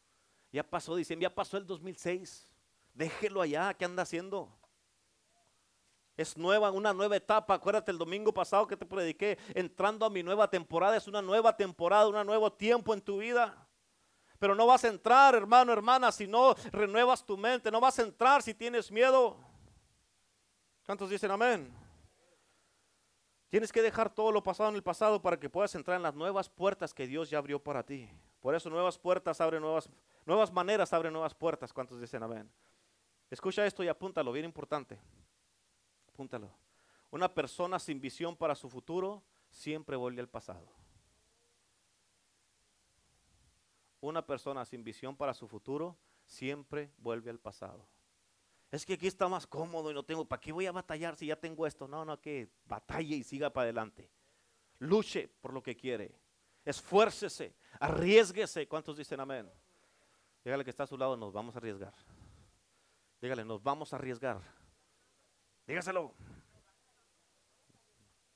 ya 0.53 0.63
pasó 0.63 0.95
diciembre, 0.95 1.23
ya 1.23 1.35
pasó 1.35 1.57
el 1.57 1.67
2006. 1.67 2.49
Déjelo 2.93 3.41
allá, 3.41 3.73
¿qué 3.73 3.83
anda 3.83 4.03
haciendo? 4.03 4.56
Es 6.17 6.35
nueva, 6.35 6.71
una 6.71 6.93
nueva 6.93 7.15
etapa. 7.15 7.53
Acuérdate 7.53 7.91
el 7.91 7.99
domingo 7.99 8.33
pasado 8.33 8.65
que 8.65 8.75
te 8.75 8.87
prediqué, 8.87 9.37
entrando 9.53 10.03
a 10.03 10.09
mi 10.09 10.23
nueva 10.23 10.49
temporada. 10.49 10.97
Es 10.97 11.07
una 11.07 11.21
nueva 11.21 11.55
temporada, 11.55 12.07
un 12.07 12.25
nuevo 12.25 12.51
tiempo 12.51 12.93
en 12.95 13.01
tu 13.01 13.19
vida. 13.19 13.55
Pero 14.39 14.55
no 14.55 14.65
vas 14.65 14.83
a 14.83 14.87
entrar, 14.87 15.35
hermano, 15.35 15.71
hermana, 15.71 16.11
si 16.11 16.27
no 16.27 16.55
renuevas 16.71 17.23
tu 17.23 17.37
mente. 17.37 17.69
No 17.69 17.79
vas 17.79 17.99
a 17.99 18.01
entrar 18.01 18.41
si 18.41 18.55
tienes 18.55 18.91
miedo. 18.91 19.37
¿Cuántos 20.87 21.09
dicen 21.09 21.29
amén? 21.29 21.71
Tienes 23.49 23.71
que 23.71 23.81
dejar 23.81 24.09
todo 24.09 24.31
lo 24.31 24.43
pasado 24.43 24.69
en 24.69 24.75
el 24.75 24.83
pasado 24.83 25.21
para 25.21 25.39
que 25.39 25.49
puedas 25.49 25.73
entrar 25.75 25.97
en 25.97 26.03
las 26.03 26.15
nuevas 26.15 26.49
puertas 26.49 26.93
que 26.93 27.07
Dios 27.07 27.29
ya 27.29 27.37
abrió 27.37 27.61
para 27.61 27.83
ti. 27.83 28.09
Por 28.41 28.55
eso 28.55 28.69
nuevas 28.69 28.97
puertas 28.97 29.39
abren 29.39 29.61
nuevas, 29.61 29.89
nuevas 30.25 30.51
maneras, 30.51 30.91
abren 30.93 31.13
nuevas 31.13 31.33
puertas. 31.33 31.71
¿Cuántos 31.71 32.01
dicen 32.01 32.23
amén? 32.23 32.51
Escucha 33.29 33.65
esto 33.65 33.83
y 33.83 33.87
apúntalo, 33.87 34.31
bien 34.31 34.45
importante. 34.45 34.99
Apúntalo. 36.17 36.51
Una 37.11 37.31
persona 37.31 37.77
sin 37.77 38.01
visión 38.01 38.35
para 38.35 38.55
su 38.55 38.71
futuro 38.71 39.23
siempre 39.51 39.95
vuelve 39.95 40.19
al 40.19 40.27
pasado. 40.27 40.67
Una 44.01 44.25
persona 44.25 44.65
sin 44.65 44.83
visión 44.83 45.15
para 45.15 45.35
su 45.35 45.47
futuro 45.47 45.95
siempre 46.25 46.91
vuelve 46.97 47.29
al 47.29 47.37
pasado. 47.37 47.87
Es 48.71 48.83
que 48.83 48.93
aquí 48.93 49.05
está 49.05 49.27
más 49.27 49.45
cómodo 49.45 49.91
y 49.91 49.93
no 49.93 50.01
tengo, 50.01 50.25
¿para 50.25 50.41
qué 50.41 50.51
voy 50.51 50.65
a 50.65 50.71
batallar 50.71 51.15
si 51.15 51.27
ya 51.27 51.35
tengo 51.35 51.67
esto? 51.67 51.87
No, 51.87 52.03
no, 52.03 52.19
que 52.19 52.49
batalle 52.65 53.17
y 53.17 53.23
siga 53.23 53.51
para 53.51 53.65
adelante. 53.65 54.09
Luche 54.79 55.27
por 55.27 55.53
lo 55.53 55.61
que 55.61 55.75
quiere. 55.77 56.19
Esfuércese, 56.65 57.53
arriesguese. 57.79 58.67
¿Cuántos 58.67 58.97
dicen 58.97 59.19
amén? 59.19 59.47
Dígale 60.43 60.63
que 60.63 60.71
está 60.71 60.81
a 60.81 60.87
su 60.87 60.97
lado, 60.97 61.15
nos 61.15 61.31
vamos 61.31 61.53
a 61.53 61.59
arriesgar. 61.59 61.93
Dígale, 63.21 63.45
nos 63.45 63.61
vamos 63.61 63.93
a 63.93 63.97
arriesgar. 63.97 64.57
Dígaselo. 65.67 66.13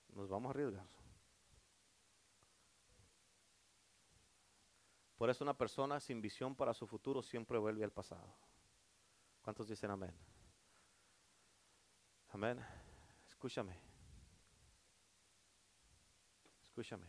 Nos 0.10 0.28
vamos 0.28 0.50
a 0.50 0.52
arriesgar. 0.52 0.86
Por 5.16 5.30
eso 5.30 5.44
una 5.44 5.58
persona 5.58 6.00
sin 6.00 6.20
visión 6.22 6.56
para 6.56 6.74
su 6.74 6.86
futuro 6.86 7.22
siempre 7.22 7.58
vuelve 7.58 7.84
al 7.84 7.92
pasado. 7.92 8.36
¿Cuántos 9.42 9.68
dicen 9.68 9.92
amén? 9.92 10.14
Amén. 12.30 12.60
Escúchame. 13.28 13.80
Escúchame. 16.64 17.08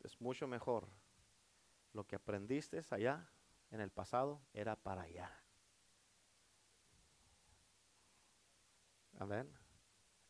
Es 0.00 0.20
mucho 0.20 0.46
mejor 0.46 0.88
lo 1.92 2.04
que 2.04 2.16
aprendiste 2.16 2.84
allá 2.90 3.30
en 3.70 3.80
el 3.80 3.90
pasado 3.90 4.42
era 4.52 4.76
para 4.76 5.02
allá. 5.02 5.45
Amén. 9.18 9.50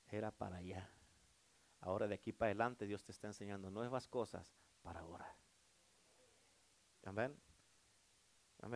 Era 0.08 0.30
para 0.30 0.56
allá. 0.56 0.88
Ahora 1.80 2.06
de 2.06 2.14
aquí 2.14 2.32
para 2.32 2.48
adelante 2.48 2.86
Dios 2.86 3.04
te 3.04 3.12
está 3.12 3.26
enseñando 3.26 3.70
nuevas 3.70 4.08
cosas 4.08 4.56
para 4.82 5.00
ahora. 5.00 5.36
Amén. 7.04 7.36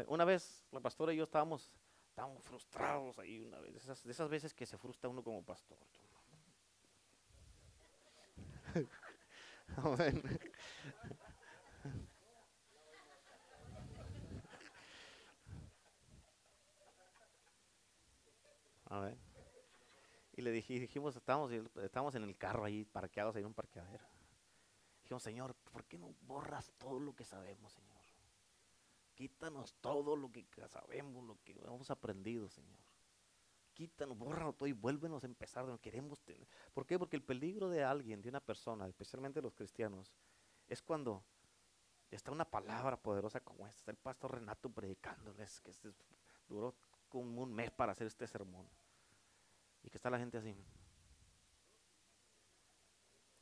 Una 0.06 0.24
vez 0.24 0.64
la 0.70 0.80
pastora 0.80 1.12
y 1.12 1.16
yo 1.16 1.24
estábamos, 1.24 1.72
estábamos 2.08 2.44
frustrados 2.44 3.18
ahí 3.18 3.40
una 3.40 3.58
vez, 3.60 3.74
esas, 3.76 4.04
de 4.04 4.12
esas 4.12 4.28
veces 4.28 4.54
que 4.54 4.66
se 4.66 4.78
frustra 4.78 5.08
uno 5.08 5.22
como 5.22 5.44
pastor. 5.44 5.78
Amén. 9.76 10.22
Amén. 18.86 19.29
Y 20.40 20.42
le 20.42 20.52
dije, 20.52 20.80
dijimos, 20.80 21.14
estamos, 21.16 21.52
estamos 21.82 22.14
en 22.14 22.22
el 22.22 22.34
carro 22.34 22.64
ahí, 22.64 22.86
parqueados 22.86 23.36
ahí 23.36 23.42
en 23.42 23.48
un 23.48 23.52
parqueadero. 23.52 24.06
Dijimos, 25.02 25.22
Señor, 25.22 25.54
¿por 25.70 25.84
qué 25.84 25.98
no 25.98 26.14
borras 26.22 26.72
todo 26.78 26.98
lo 26.98 27.14
que 27.14 27.26
sabemos, 27.26 27.74
Señor? 27.74 28.00
Quítanos 29.14 29.74
todo 29.82 30.16
lo 30.16 30.32
que 30.32 30.46
sabemos, 30.66 31.22
lo 31.24 31.36
que 31.44 31.52
hemos 31.52 31.90
aprendido, 31.90 32.48
Señor. 32.48 32.80
Quítanos, 33.74 34.16
bórralo 34.16 34.54
todo 34.54 34.66
y 34.66 34.72
vuélvenos 34.72 35.24
a 35.24 35.26
empezar. 35.26 35.66
No 35.66 35.78
queremos 35.78 36.22
tener. 36.22 36.48
¿Por 36.72 36.86
qué? 36.86 36.98
Porque 36.98 37.16
el 37.16 37.22
peligro 37.22 37.68
de 37.68 37.84
alguien, 37.84 38.22
de 38.22 38.30
una 38.30 38.40
persona, 38.40 38.88
especialmente 38.88 39.42
los 39.42 39.52
cristianos, 39.52 40.10
es 40.68 40.80
cuando 40.80 41.22
está 42.10 42.32
una 42.32 42.46
palabra 42.46 42.96
poderosa 42.96 43.40
como 43.40 43.66
esta. 43.66 43.80
Está 43.80 43.90
el 43.90 43.98
pastor 43.98 44.36
Renato 44.36 44.70
predicándoles, 44.70 45.60
que 45.60 45.72
duró 46.48 46.74
como 47.10 47.42
un 47.42 47.52
mes 47.52 47.70
para 47.70 47.92
hacer 47.92 48.06
este 48.06 48.26
sermón. 48.26 48.66
Y 49.82 49.90
que 49.90 49.98
está 49.98 50.10
la 50.10 50.18
gente 50.18 50.38
así. 50.38 50.56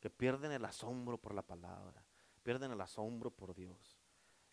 Que 0.01 0.11
pierden 0.11 0.53
el 0.53 0.65
asombro 0.65 1.19
por 1.19 1.35
la 1.35 1.43
palabra. 1.43 2.05
Pierden 2.43 2.73
el 2.73 2.81
asombro 2.81 3.31
por 3.31 3.55
Dios 3.55 3.99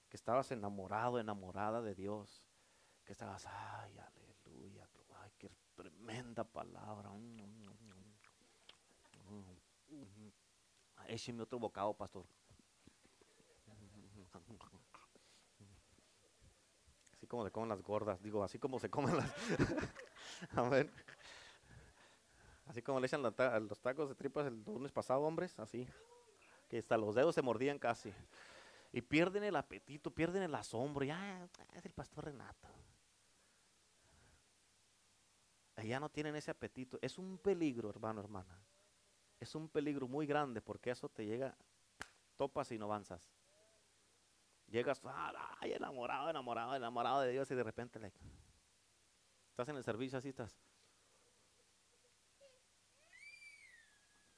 que 0.09 0.17
estabas 0.17 0.51
enamorado, 0.51 1.19
enamorada 1.19 1.81
de 1.81 1.95
Dios, 1.95 2.43
que 3.03 3.11
estabas, 3.11 3.45
ay, 3.47 3.97
aleluya, 3.97 4.87
ay, 5.21 5.31
qué 5.37 5.51
tremenda 5.75 6.43
palabra. 6.43 7.11
Écheme 11.07 11.43
otro 11.43 11.59
bocado, 11.59 11.93
pastor. 11.93 12.25
Así 17.13 17.27
como 17.27 17.43
se 17.43 17.51
comen 17.51 17.69
las 17.69 17.81
gordas, 17.81 18.21
digo, 18.21 18.43
así 18.43 18.59
como 18.59 18.79
se 18.79 18.89
comen 18.89 19.17
las. 19.17 19.33
Amén. 20.55 20.91
Así 22.65 22.81
como 22.81 22.99
le 22.99 23.07
echan 23.07 23.21
los 23.21 23.79
tacos 23.79 24.09
de 24.09 24.15
tripas 24.15 24.47
el 24.47 24.63
lunes 24.63 24.91
pasado, 24.91 25.21
hombres, 25.21 25.57
así. 25.59 25.87
Que 26.67 26.79
hasta 26.79 26.97
los 26.97 27.13
dedos 27.13 27.35
se 27.35 27.41
mordían 27.41 27.77
casi. 27.77 28.13
Y 28.91 29.01
pierden 29.01 29.43
el 29.43 29.55
apetito, 29.55 30.11
pierden 30.11 30.43
el 30.43 30.55
asombro. 30.55 31.05
Ya 31.05 31.47
es 31.73 31.85
el 31.85 31.93
pastor 31.93 32.25
Renato. 32.25 32.69
Ya 35.83 35.99
no 35.99 36.09
tienen 36.09 36.35
ese 36.35 36.51
apetito. 36.51 36.97
Es 37.01 37.17
un 37.17 37.37
peligro, 37.37 37.89
hermano, 37.89 38.21
hermana. 38.21 38.59
Es 39.39 39.53
un 39.53 39.69
peligro 39.69 40.07
muy 40.07 40.25
grande 40.25 40.61
porque 40.61 40.89
eso 40.89 41.09
te 41.09 41.25
llega, 41.25 41.55
topas 42.37 42.71
y 42.71 42.77
no 42.77 42.85
avanzas. 42.85 43.29
Llegas, 44.67 45.01
ay, 45.59 45.73
enamorado, 45.73 46.29
enamorado, 46.29 46.75
enamorado 46.75 47.21
de 47.21 47.31
Dios 47.31 47.51
y 47.51 47.55
de 47.55 47.63
repente 47.63 47.99
estás 49.49 49.69
en 49.69 49.75
el 49.75 49.83
servicio 49.83 50.17
así, 50.17 50.29
estás. 50.29 50.57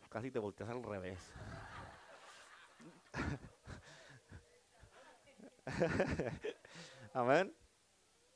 Casi 0.10 0.32
te 0.32 0.40
volteas 0.40 0.70
al 0.70 0.84
revés. 0.84 1.20
Amén. 7.14 7.54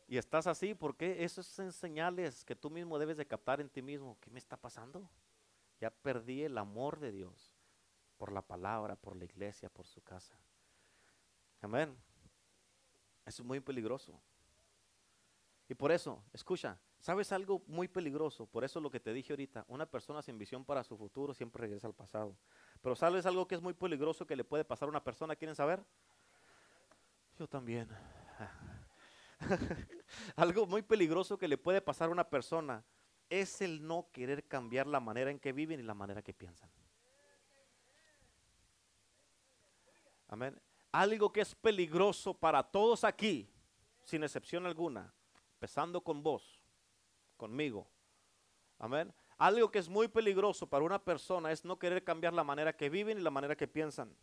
Y 0.08 0.18
estás 0.18 0.48
así 0.48 0.74
porque 0.74 1.24
eso 1.24 1.42
es 1.42 1.76
señales 1.76 2.44
que 2.44 2.56
tú 2.56 2.70
mismo 2.70 3.00
debes 3.00 3.18
de 3.18 3.26
captar 3.26 3.62
en 3.62 3.70
ti 3.70 3.82
mismo. 3.82 4.18
¿Qué 4.20 4.30
me 4.30 4.40
está 4.40 4.58
pasando? 4.58 5.10
Ya 5.80 5.90
perdí 5.90 6.44
el 6.44 6.58
amor 6.58 7.00
de 7.00 7.12
Dios 7.12 7.56
por 8.18 8.32
la 8.32 8.42
palabra, 8.42 8.96
por 8.96 9.16
la 9.16 9.24
iglesia, 9.26 9.70
por 9.70 9.88
su 9.88 10.02
casa. 10.02 10.36
Amén. 11.62 11.98
Eso 13.26 13.42
es 13.42 13.48
muy 13.48 13.60
peligroso. 13.62 14.20
Y 15.70 15.74
por 15.74 15.92
eso, 15.92 16.22
escucha, 16.34 16.78
¿sabes 17.02 17.32
algo 17.32 17.62
muy 17.68 17.88
peligroso? 17.88 18.46
Por 18.46 18.64
eso 18.64 18.80
lo 18.80 18.90
que 18.90 19.00
te 19.00 19.12
dije 19.12 19.34
ahorita, 19.34 19.66
una 19.68 19.86
persona 19.86 20.22
sin 20.22 20.38
visión 20.38 20.64
para 20.64 20.84
su 20.84 20.96
futuro 20.98 21.34
siempre 21.34 21.62
regresa 21.62 21.88
al 21.88 21.94
pasado. 21.94 22.38
Pero 22.82 22.96
¿sabes 22.96 23.26
algo 23.26 23.48
que 23.48 23.56
es 23.56 23.62
muy 23.62 23.74
peligroso 23.74 24.26
que 24.26 24.36
le 24.36 24.44
puede 24.44 24.64
pasar 24.64 24.88
a 24.88 24.92
una 24.92 25.04
persona? 25.04 25.36
¿Quieren 25.36 25.56
saber? 25.56 25.84
Yo 27.38 27.48
también. 27.48 27.90
Algo 30.36 30.66
muy 30.66 30.82
peligroso 30.82 31.38
que 31.38 31.48
le 31.48 31.58
puede 31.58 31.82
pasar 31.82 32.10
a 32.10 32.12
una 32.12 32.30
persona 32.30 32.84
es 33.30 33.62
el 33.62 33.86
no 33.86 34.10
querer 34.12 34.48
cambiar 34.48 34.88
la 34.88 35.00
manera 35.00 35.32
en 35.32 35.40
que 35.40 35.54
viven 35.54 35.80
y 35.80 35.84
la 35.84 35.94
manera 35.94 36.22
que 36.22 36.34
piensan. 36.34 36.70
Amén. 40.28 40.62
Algo 40.92 41.32
que 41.32 41.42
es 41.42 41.56
peligroso 41.56 42.34
para 42.34 42.62
todos 42.62 43.04
aquí, 43.04 43.50
sin 44.04 44.24
excepción 44.24 44.66
alguna, 44.66 45.14
empezando 45.54 46.02
con 46.02 46.22
vos, 46.22 46.61
conmigo. 47.41 47.88
Amén. 48.77 49.12
Algo 49.39 49.71
que 49.71 49.80
es 49.80 49.89
muy 49.89 50.08
peligroso 50.08 50.67
para 50.67 50.86
una 50.86 51.04
persona 51.04 51.51
es 51.51 51.65
no 51.65 51.80
querer 51.80 52.04
cambiar 52.04 52.34
la 52.34 52.43
manera 52.43 52.71
que 52.71 52.88
viven 52.88 53.17
y 53.17 53.21
la 53.21 53.32
manera 53.32 53.56
que 53.56 53.67
piensan. 53.67 54.15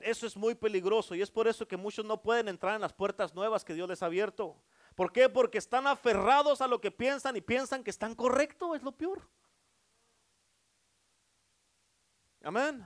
Eso 0.00 0.26
es 0.26 0.36
muy 0.36 0.56
peligroso 0.56 1.14
y 1.14 1.22
es 1.22 1.30
por 1.30 1.46
eso 1.46 1.66
que 1.66 1.76
muchos 1.76 2.04
no 2.04 2.20
pueden 2.20 2.48
entrar 2.48 2.74
en 2.74 2.80
las 2.80 2.92
puertas 2.92 3.34
nuevas 3.34 3.64
que 3.64 3.74
Dios 3.74 3.88
les 3.88 4.02
ha 4.02 4.06
abierto. 4.06 4.60
¿Por 4.96 5.12
qué? 5.12 5.28
Porque 5.28 5.58
están 5.58 5.86
aferrados 5.86 6.60
a 6.60 6.66
lo 6.66 6.80
que 6.80 6.90
piensan 6.90 7.36
y 7.36 7.40
piensan 7.40 7.84
que 7.84 7.90
están 7.90 8.16
correctos, 8.16 8.76
es 8.76 8.82
lo 8.82 8.90
peor. 8.90 9.28
Amén. 12.42 12.84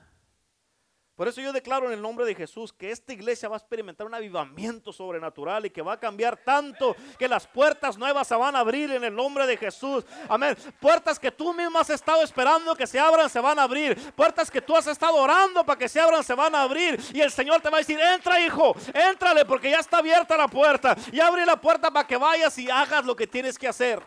Por 1.17 1.29
eso 1.29 1.41
yo 1.41 1.51
declaro 1.51 1.87
en 1.87 1.95
el 1.95 2.03
nombre 2.03 2.27
de 2.27 2.35
Jesús 2.35 2.75
que 2.75 2.91
esta 2.91 3.11
iglesia 3.11 3.49
va 3.49 3.57
a 3.57 3.59
experimentar 3.59 4.07
un 4.07 4.13
avivamiento 4.13 4.93
sobrenatural 4.93 5.65
y 5.65 5.71
que 5.71 5.81
va 5.81 5.95
a 5.95 5.99
cambiar 5.99 6.37
tanto 6.37 6.95
que 7.19 7.27
las 7.27 7.47
puertas 7.47 7.97
nuevas 7.97 8.29
se 8.29 8.35
van 8.37 8.55
a 8.55 8.59
abrir 8.59 8.91
en 8.91 9.03
el 9.03 9.15
nombre 9.15 9.47
de 9.47 9.57
Jesús. 9.57 10.05
Amén. 10.29 10.55
Puertas 10.79 11.19
que 11.19 11.31
tú 11.31 11.55
mismo 11.55 11.79
has 11.79 11.89
estado 11.89 12.23
esperando 12.23 12.77
que 12.77 12.87
se 12.87 13.01
abran, 13.01 13.31
se 13.31 13.41
van 13.41 13.59
a 13.59 13.63
abrir. 13.63 14.13
Puertas 14.13 14.51
que 14.51 14.61
tú 14.61 14.77
has 14.77 14.87
estado 14.89 15.17
orando 15.17 15.65
para 15.65 15.79
que 15.79 15.89
se 15.89 15.99
abran, 15.99 16.23
se 16.23 16.35
van 16.35 16.55
a 16.55 16.61
abrir. 16.61 17.01
Y 17.15 17.23
el 17.23 17.31
Señor 17.31 17.63
te 17.63 17.71
va 17.71 17.79
a 17.79 17.81
decir, 17.81 17.99
entra 17.99 18.39
hijo, 18.39 18.77
éntrale 18.93 19.47
porque 19.47 19.71
ya 19.71 19.79
está 19.79 19.99
abierta 19.99 20.37
la 20.37 20.49
puerta. 20.49 20.95
Y 21.11 21.19
abre 21.19 21.47
la 21.47 21.59
puerta 21.59 21.91
para 21.91 22.07
que 22.07 22.19
vayas 22.19 22.59
y 22.59 22.71
hagas 22.71 23.07
lo 23.07 23.17
que 23.17 23.27
tienes 23.27 23.59
que 23.59 23.67
hacer. 23.67 24.03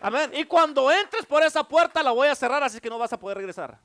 Amén. 0.00 0.30
Y 0.32 0.44
cuando 0.44 0.90
entres 0.90 1.26
por 1.26 1.42
esa 1.42 1.62
puerta 1.62 2.02
la 2.02 2.12
voy 2.12 2.28
a 2.28 2.34
cerrar, 2.34 2.62
así 2.62 2.80
que 2.80 2.88
no 2.88 2.98
vas 2.98 3.12
a 3.12 3.20
poder 3.20 3.36
regresar. 3.36 3.78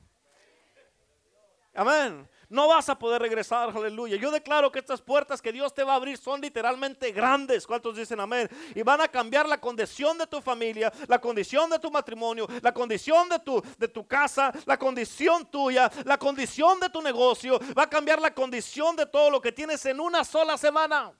Amén. 1.74 2.26
No 2.54 2.68
vas 2.68 2.88
a 2.88 2.96
poder 2.96 3.20
regresar, 3.20 3.76
aleluya. 3.76 4.14
Yo 4.14 4.30
declaro 4.30 4.70
que 4.70 4.78
estas 4.78 5.02
puertas 5.02 5.42
que 5.42 5.50
Dios 5.50 5.74
te 5.74 5.82
va 5.82 5.94
a 5.94 5.96
abrir 5.96 6.16
son 6.16 6.40
literalmente 6.40 7.10
grandes. 7.10 7.66
¿Cuántos 7.66 7.96
dicen 7.96 8.20
amén? 8.20 8.48
Y 8.76 8.82
van 8.82 9.00
a 9.00 9.08
cambiar 9.08 9.48
la 9.48 9.60
condición 9.60 10.16
de 10.16 10.28
tu 10.28 10.40
familia, 10.40 10.92
la 11.08 11.20
condición 11.20 11.68
de 11.68 11.80
tu 11.80 11.90
matrimonio, 11.90 12.46
la 12.62 12.72
condición 12.72 13.28
de 13.28 13.40
tu, 13.40 13.60
de 13.76 13.88
tu 13.88 14.06
casa, 14.06 14.52
la 14.66 14.78
condición 14.78 15.46
tuya, 15.46 15.90
la 16.04 16.16
condición 16.16 16.78
de 16.78 16.90
tu 16.90 17.02
negocio. 17.02 17.58
Va 17.76 17.82
a 17.82 17.90
cambiar 17.90 18.20
la 18.20 18.32
condición 18.32 18.94
de 18.94 19.06
todo 19.06 19.30
lo 19.30 19.40
que 19.40 19.50
tienes 19.50 19.84
en 19.86 19.98
una 19.98 20.22
sola 20.22 20.56
semana. 20.56 21.12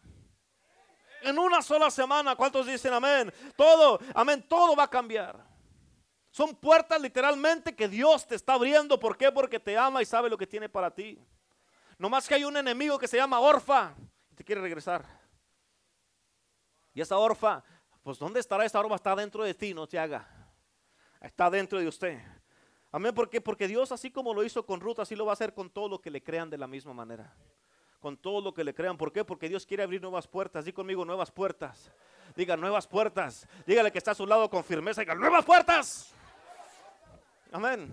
En 1.21 1.37
una 1.37 1.63
sola 1.63 1.91
semana, 1.91 2.37
¿cuántos 2.37 2.65
dicen 2.65 2.93
amén? 2.93 3.35
Todo, 3.57 3.99
amén, 4.15 4.47
todo 4.49 4.77
va 4.77 4.85
a 4.85 4.89
cambiar. 4.89 5.54
Son 6.35 6.53
puertas 6.53 7.01
literalmente 7.01 7.77
que 7.77 7.87
Dios 7.87 8.27
te 8.27 8.35
está 8.35 8.55
abriendo. 8.55 8.99
¿Por 8.99 9.17
qué? 9.17 9.31
Porque 9.31 9.61
te 9.61 9.79
ama 9.79 10.03
y 10.03 10.05
sabe 10.05 10.29
lo 10.29 10.37
que 10.37 10.49
tiene 10.49 10.69
para 10.69 10.93
ti. 10.93 11.17
No 11.97 12.09
más 12.09 12.27
que 12.27 12.35
hay 12.35 12.43
un 12.43 12.57
enemigo 12.57 12.99
que 12.99 13.07
se 13.07 13.17
llama 13.17 13.39
Orfa 13.39 13.95
y 14.33 14.35
te 14.35 14.43
quiere 14.43 14.61
regresar. 14.61 15.07
Y 16.93 17.01
esa 17.01 17.19
Orfa, 17.19 17.63
pues 18.03 18.19
¿dónde 18.19 18.41
estará 18.41 18.65
esa 18.65 18.81
Orfa? 18.81 18.97
Está 18.97 19.15
dentro 19.15 19.45
de 19.45 19.55
ti, 19.55 19.73
no 19.75 19.87
te 19.87 19.97
haga. 19.97 20.29
Está 21.21 21.49
dentro 21.49 21.79
de 21.79 21.87
usted. 21.87 22.21
Amén, 22.91 23.15
¿por 23.15 23.31
qué? 23.31 23.41
Porque 23.41 23.69
Dios 23.69 23.93
así 23.93 24.11
como 24.11 24.35
lo 24.35 24.43
hizo 24.43 24.67
con 24.67 24.81
Ruth, 24.81 24.99
así 24.99 25.15
lo 25.15 25.25
va 25.25 25.31
a 25.31 25.35
hacer 25.35 25.55
con 25.55 25.71
todo 25.71 25.89
lo 25.89 26.01
que 26.01 26.11
le 26.11 26.21
crean 26.21 26.51
de 26.51 26.59
la 26.59 26.67
misma 26.67 26.93
manera 26.93 27.33
con 28.01 28.19
todo 28.19 28.43
lo 28.43 28.53
que 28.53 28.65
le 28.65 28.75
crean. 28.75 28.99
¿Por 28.99 29.11
qué? 29.13 29.25
Porque 29.25 29.49
Dios 29.49 29.65
quiere 29.65 29.83
abrir 29.83 30.03
nuevas 30.03 30.27
puertas. 30.27 30.67
Dí 30.67 30.75
conmigo 30.75 31.07
nuevas 31.07 31.31
puertas. 31.31 31.91
Diga 32.37 32.55
nuevas 32.55 32.87
puertas. 32.87 33.49
Dígale 33.67 33.91
que 33.91 33.97
está 33.97 34.11
a 34.11 34.15
su 34.15 34.27
lado 34.27 34.51
con 34.51 34.63
firmeza. 34.63 35.01
Diga 35.01 35.15
nuevas 35.15 35.43
puertas. 35.43 36.15
Amén. 37.55 37.89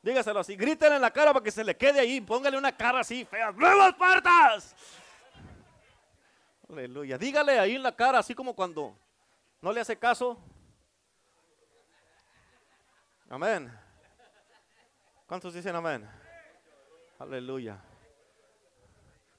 Dígaselo 0.00 0.38
así. 0.38 0.54
Grítale 0.54 0.94
en 0.94 1.02
la 1.02 1.10
cara 1.10 1.32
para 1.32 1.42
que 1.42 1.50
se 1.50 1.64
le 1.64 1.76
quede 1.76 1.98
ahí. 1.98 2.20
Póngale 2.20 2.56
una 2.56 2.70
cara 2.70 3.00
así 3.00 3.24
fea. 3.24 3.50
Nuevas 3.50 3.94
puertas. 3.96 4.76
Aleluya. 6.68 7.18
Dígale 7.18 7.58
ahí 7.58 7.74
en 7.74 7.82
la 7.82 7.96
cara, 7.96 8.20
así 8.20 8.32
como 8.32 8.54
cuando 8.54 8.96
no 9.60 9.72
le 9.72 9.80
hace 9.80 9.98
caso. 9.98 10.38
Amén. 13.28 13.76
¿Cuántos 15.26 15.52
dicen 15.52 15.74
amén? 15.74 16.08
Aleluya. 17.18 17.82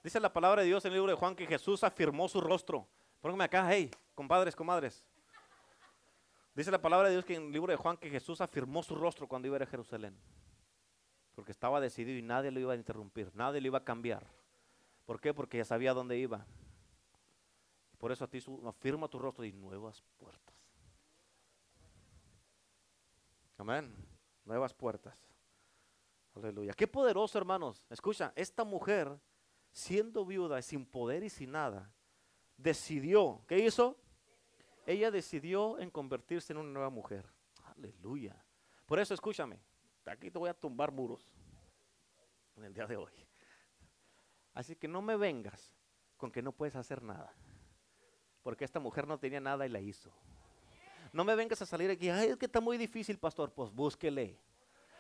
Dice 0.04 0.20
la 0.20 0.34
palabra 0.34 0.62
de 0.62 0.68
Dios 0.68 0.84
en 0.84 0.92
el 0.92 0.98
libro 0.98 1.12
de 1.12 1.18
Juan 1.18 1.38
que 1.38 1.48
Jesús 1.48 1.86
afirmó 1.86 2.28
su 2.28 2.42
rostro. 2.42 2.86
Póngame 3.22 3.46
acá, 3.46 3.66
hey, 3.70 3.90
compadres, 4.14 4.58
comadres. 4.58 5.06
Dice 6.56 6.70
la 6.70 6.82
palabra 6.82 7.08
de 7.08 7.16
Dios 7.16 7.26
que 7.26 7.36
en 7.36 7.48
el 7.48 7.52
libro 7.52 7.72
de 7.72 7.78
Juan 7.78 7.98
que 7.98 8.10
Jesús 8.10 8.40
afirmó 8.42 8.84
su 8.84 8.96
rostro 8.96 9.28
cuando 9.28 9.48
iba 9.48 9.58
a 9.58 9.66
Jerusalén. 9.66 10.16
Porque 11.36 11.52
estaba 11.52 11.82
decidido 11.82 12.18
y 12.18 12.22
nadie 12.22 12.52
lo 12.52 12.60
iba 12.60 12.74
a 12.74 12.76
interrumpir, 12.76 13.32
nadie 13.34 13.60
lo 13.60 13.68
iba 13.68 13.80
a 13.80 13.84
cambiar. 13.84 14.26
¿Por 15.06 15.20
qué? 15.20 15.34
Porque 15.34 15.58
ya 15.58 15.66
sabía 15.66 15.94
dónde 15.94 16.18
iba. 16.18 16.46
Por 17.98 18.12
eso 18.12 18.26
a 18.26 18.28
ti 18.28 18.40
afirma 18.66 19.08
tu 19.08 19.18
rostro 19.18 19.44
y 19.46 19.52
nuevas 19.52 20.04
puertas. 20.18 20.56
Amén. 23.58 23.96
Nuevas 24.46 24.74
puertas. 24.74 25.18
Aleluya. 26.36 26.74
Qué 26.74 26.88
poderoso, 26.88 27.38
hermanos. 27.38 27.84
Escucha, 27.90 28.34
esta 28.36 28.64
mujer 28.64 29.18
siendo 29.72 30.26
viuda, 30.26 30.62
sin 30.62 30.86
poder 30.86 31.24
y 31.24 31.30
sin 31.30 31.52
nada, 31.52 31.92
decidió, 32.58 33.42
¿qué 33.48 33.60
hizo? 33.60 33.98
Ella 34.86 35.12
decidió 35.12 35.80
en 35.80 35.90
convertirse 35.90 36.54
en 36.54 36.60
una 36.60 36.72
nueva 36.72 36.90
mujer. 36.90 37.26
Aleluya. 37.76 38.36
Por 38.86 39.00
eso 39.00 39.14
escúchame, 39.14 39.60
aquí 40.06 40.30
te 40.30 40.38
voy 40.38 40.50
a 40.50 40.54
tumbar 40.54 40.92
muros 40.92 41.26
en 42.56 42.66
el 42.66 42.74
día 42.74 42.86
de 42.86 42.98
hoy. 42.98 43.12
Así 44.54 44.76
que 44.76 44.88
no 44.88 45.02
me 45.02 45.16
vengas 45.16 45.74
con 46.18 46.32
que 46.32 46.42
no 46.42 46.52
puedes 46.52 46.76
hacer 46.76 47.02
nada. 47.02 47.34
Porque 48.44 48.66
esta 48.66 48.80
mujer 48.80 49.08
no 49.08 49.18
tenía 49.18 49.40
nada 49.40 49.66
y 49.66 49.70
la 49.70 49.80
hizo. 49.80 50.12
No 51.12 51.24
me 51.24 51.36
vengas 51.36 51.62
a 51.62 51.66
salir 51.66 51.90
aquí, 51.90 52.10
ay, 52.10 52.30
es 52.30 52.38
que 52.38 52.46
está 52.46 52.60
muy 52.60 52.78
difícil, 52.78 53.18
pastor, 53.18 53.52
pues 53.54 53.72
búsquele. 53.72 54.38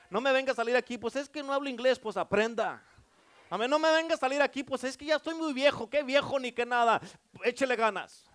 No 0.09 0.21
me 0.21 0.31
vengas 0.31 0.53
a 0.53 0.57
salir 0.57 0.75
aquí, 0.75 0.97
pues 0.97 1.15
es 1.15 1.27
que 1.27 1.43
no 1.43 1.53
hablo 1.53 1.69
inglés, 1.69 1.99
pues 1.99 2.17
aprenda. 2.17 2.83
Amén, 3.49 3.69
no 3.69 3.77
me 3.77 3.91
venga 3.91 4.15
a 4.15 4.17
salir 4.17 4.41
aquí, 4.41 4.63
pues 4.63 4.83
es 4.83 4.97
que 4.97 5.05
ya 5.05 5.17
estoy 5.17 5.35
muy 5.35 5.53
viejo, 5.53 5.89
qué 5.89 6.01
viejo 6.03 6.39
ni 6.39 6.51
qué 6.51 6.65
nada. 6.65 7.01
Échele 7.43 7.75
ganas. 7.75 8.29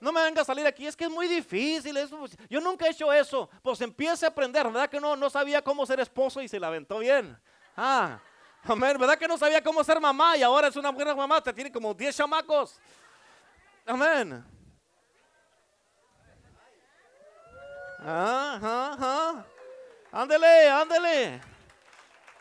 No 0.00 0.12
me 0.12 0.22
venga 0.22 0.40
a 0.40 0.44
salir 0.44 0.66
aquí, 0.66 0.86
es 0.86 0.96
que 0.96 1.04
es 1.04 1.10
muy 1.10 1.28
difícil 1.28 1.94
eso. 1.96 2.18
Pues, 2.18 2.36
yo 2.48 2.60
nunca 2.60 2.86
he 2.86 2.90
hecho 2.90 3.12
eso. 3.12 3.50
Pues 3.62 3.80
empiece 3.82 4.24
a 4.24 4.30
aprender, 4.30 4.66
¿verdad 4.66 4.88
que 4.88 4.98
no? 4.98 5.14
No 5.14 5.28
sabía 5.28 5.62
cómo 5.62 5.84
ser 5.84 6.00
esposo 6.00 6.40
y 6.40 6.48
se 6.48 6.58
la 6.58 6.68
aventó 6.68 6.98
bien. 7.00 7.38
Ah, 7.76 8.18
amén, 8.64 8.96
¿verdad 8.98 9.18
que 9.18 9.28
no 9.28 9.36
sabía 9.36 9.62
cómo 9.62 9.84
ser 9.84 10.00
mamá 10.00 10.38
y 10.38 10.42
ahora 10.42 10.68
es 10.68 10.76
una 10.76 10.90
buena 10.90 11.14
mamá? 11.14 11.42
Te 11.42 11.52
tiene 11.52 11.70
como 11.70 11.92
10 11.92 12.16
chamacos. 12.16 12.80
Amén. 13.84 14.42
Ándele, 20.10 20.70
ándele. 20.70 21.40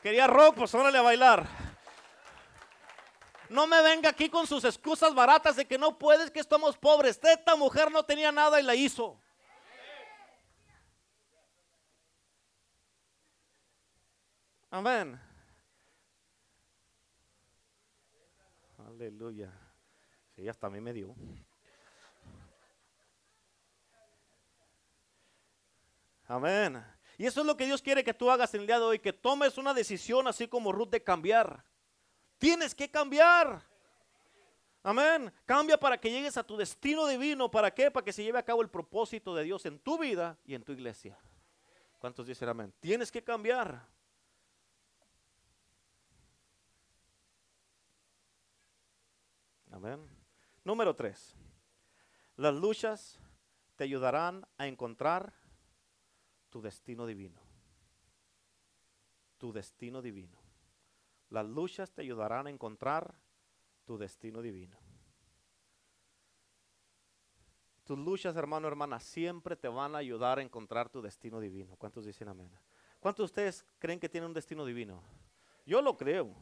Quería 0.02 0.28
rock, 0.28 0.56
pues 0.56 0.74
órale 0.74 0.98
a 0.98 1.02
bailar. 1.02 1.69
No 3.50 3.66
me 3.66 3.82
venga 3.82 4.10
aquí 4.10 4.30
con 4.30 4.46
sus 4.46 4.64
excusas 4.64 5.14
baratas 5.14 5.56
de 5.56 5.66
que 5.66 5.78
no 5.78 5.98
puedes, 5.98 6.30
que 6.30 6.40
estamos 6.40 6.78
pobres. 6.78 7.20
Esta 7.24 7.56
mujer 7.56 7.92
no 7.92 8.04
tenía 8.04 8.32
nada 8.32 8.60
y 8.60 8.64
la 8.64 8.76
hizo. 8.76 9.20
Amén. 14.70 15.20
Aleluya. 18.88 19.52
Sí, 20.36 20.48
hasta 20.48 20.68
a 20.68 20.70
mí 20.70 20.80
me 20.80 20.94
dio. 20.94 21.16
Amén. 26.28 26.86
Y 27.18 27.26
eso 27.26 27.42
es 27.42 27.48
lo 27.48 27.58
que 27.58 27.66
Dios 27.66 27.82
quiere 27.82 28.04
que 28.04 28.14
tú 28.14 28.30
hagas 28.30 28.54
en 28.54 28.62
el 28.62 28.68
día 28.68 28.78
de 28.78 28.86
hoy, 28.86 29.00
que 29.00 29.12
tomes 29.12 29.58
una 29.58 29.74
decisión 29.74 30.28
así 30.28 30.48
como 30.48 30.72
Ruth 30.72 30.90
de 30.90 31.04
cambiar. 31.04 31.66
Tienes 32.40 32.74
que 32.74 32.90
cambiar. 32.90 33.62
Amén. 34.82 35.32
Cambia 35.46 35.78
para 35.78 36.00
que 36.00 36.10
llegues 36.10 36.38
a 36.38 36.44
tu 36.44 36.56
destino 36.56 37.06
divino. 37.06 37.52
¿Para 37.52 37.72
qué? 37.72 37.92
Para 37.92 38.04
que 38.04 38.14
se 38.14 38.24
lleve 38.24 38.40
a 38.40 38.46
cabo 38.46 38.62
el 38.62 38.70
propósito 38.70 39.36
de 39.36 39.44
Dios 39.44 39.66
en 39.66 39.78
tu 39.78 40.00
vida 40.00 40.38
y 40.46 40.56
en 40.56 40.64
tu 40.64 40.72
iglesia. 40.72 41.20
¿Cuántos 42.00 42.26
dicen 42.26 42.48
amén? 42.48 42.74
Tienes 42.80 43.12
que 43.12 43.22
cambiar. 43.22 43.86
Amén. 49.70 50.00
Número 50.64 50.96
tres. 50.96 51.36
Las 52.38 52.56
luchas 52.56 53.20
te 53.76 53.84
ayudarán 53.84 54.48
a 54.58 54.66
encontrar 54.66 55.34
tu 56.50 56.62
destino 56.62 57.06
divino. 57.06 57.42
Tu 59.38 59.52
destino 59.52 60.02
divino. 60.02 60.39
Las 61.30 61.46
luchas 61.46 61.92
te 61.92 62.02
ayudarán 62.02 62.48
a 62.48 62.50
encontrar 62.50 63.14
tu 63.86 63.98
destino 63.98 64.42
divino. 64.42 64.78
Tus 67.84 67.98
luchas, 67.98 68.36
hermano, 68.36 68.68
hermana, 68.68 69.00
siempre 69.00 69.56
te 69.56 69.68
van 69.68 69.96
a 69.96 70.00
ayudar 70.00 70.40
a 70.40 70.42
encontrar 70.42 70.90
tu 70.90 71.02
destino 71.02 71.40
divino. 71.40 71.76
¿Cuántos 71.78 72.06
dicen 72.06 72.28
amén? 72.28 72.52
¿Cuántos 73.00 73.24
de 73.24 73.26
ustedes 73.26 73.66
creen 73.80 74.00
que 74.00 74.10
tienen 74.10 74.28
un 74.28 74.34
destino 74.34 74.66
divino? 74.66 75.02
Yo 75.66 75.82
lo 75.82 75.98
creo. 75.98 76.36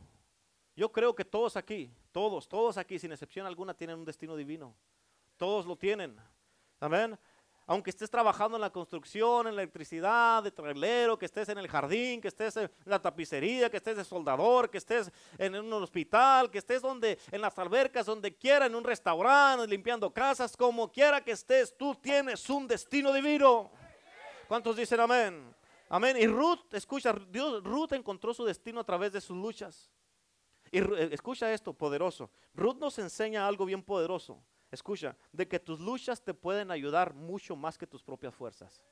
Yo 0.75 0.91
creo 0.91 1.15
que 1.15 1.23
todos 1.25 1.55
aquí, 1.55 1.91
todos, 2.11 2.47
todos 2.47 2.77
aquí, 2.77 2.99
sin 2.99 3.11
excepción 3.11 3.45
alguna, 3.45 3.73
tienen 3.73 3.97
un 3.97 4.05
destino 4.05 4.35
divino. 4.35 4.75
Todos 5.37 5.65
lo 5.65 5.75
tienen. 5.75 6.17
Amén 6.79 7.17
aunque 7.69 7.89
estés 7.89 8.09
trabajando 8.09 8.55
en 8.55 8.61
la 8.61 8.69
construcción, 8.69 9.45
en 9.45 9.55
la 9.57 9.61
electricidad, 9.61 10.41
de 10.41 10.51
trailero, 10.51 11.19
que 11.19 11.25
estés 11.25 11.49
en 11.49 11.57
el 11.57 11.67
jardín, 11.67 12.21
que 12.21 12.29
estés 12.29 12.55
en 12.55 12.71
la 12.85 13.01
tapicería, 13.01 13.69
que 13.69 13.75
estés 13.75 13.97
de 13.97 14.05
soldador, 14.05 14.69
que 14.69 14.77
estés 14.77 15.11
en 15.37 15.53
un 15.53 15.73
hospital, 15.73 16.49
que 16.49 16.59
estés 16.59 16.81
donde, 16.81 17.19
en 17.29 17.41
las 17.41 17.59
albercas, 17.59 18.05
donde 18.05 18.33
quiera, 18.33 18.67
en 18.67 18.73
un 18.75 18.85
restaurante, 18.85 19.67
limpiando 19.67 20.09
casas, 20.13 20.55
como 20.55 20.89
quiera 20.89 21.21
que 21.21 21.31
estés, 21.33 21.75
tú 21.75 21.93
tienes 21.95 22.49
un 22.49 22.69
destino 22.69 23.11
divino. 23.11 23.69
¿Cuántos 24.47 24.77
dicen 24.77 25.01
amén? 25.01 25.53
Amén. 25.89 26.15
Y 26.17 26.25
Ruth, 26.25 26.73
escucha, 26.73 27.13
Dios, 27.29 27.61
Ruth 27.65 27.91
encontró 27.91 28.33
su 28.33 28.45
destino 28.45 28.79
a 28.79 28.85
través 28.85 29.11
de 29.11 29.19
sus 29.19 29.35
luchas. 29.35 29.91
Y 30.71 30.79
eh, 30.79 31.09
escucha 31.11 31.51
esto, 31.51 31.73
poderoso. 31.73 32.29
Ruth 32.53 32.77
nos 32.77 32.97
enseña 32.97 33.45
algo 33.45 33.65
bien 33.65 33.83
poderoso 33.83 34.41
escucha, 34.71 35.15
de 35.31 35.47
que 35.47 35.59
tus 35.59 35.79
luchas 35.79 36.21
te 36.21 36.33
pueden 36.33 36.71
ayudar 36.71 37.13
mucho 37.13 37.55
más 37.55 37.77
que 37.77 37.87
tus 37.87 38.03
propias 38.03 38.33
fuerzas. 38.33 38.83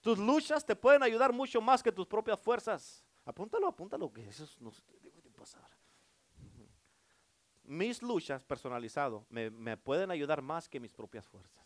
Tus 0.00 0.18
luchas 0.18 0.64
te 0.64 0.74
pueden 0.74 1.02
ayudar 1.02 1.32
mucho 1.32 1.60
más 1.60 1.82
que 1.82 1.92
tus 1.92 2.06
propias 2.06 2.40
fuerzas. 2.40 3.04
Apúntalo, 3.24 3.68
apúntalo, 3.68 4.12
que 4.12 4.28
eso 4.28 4.44
no 4.58 4.72
debe 5.00 5.30
pasar. 5.30 5.70
Mis 7.62 8.02
luchas 8.02 8.44
personalizado 8.44 9.24
me, 9.30 9.48
me 9.50 9.76
pueden 9.76 10.10
ayudar 10.10 10.42
más 10.42 10.68
que 10.68 10.80
mis 10.80 10.92
propias 10.92 11.26
fuerzas. 11.28 11.62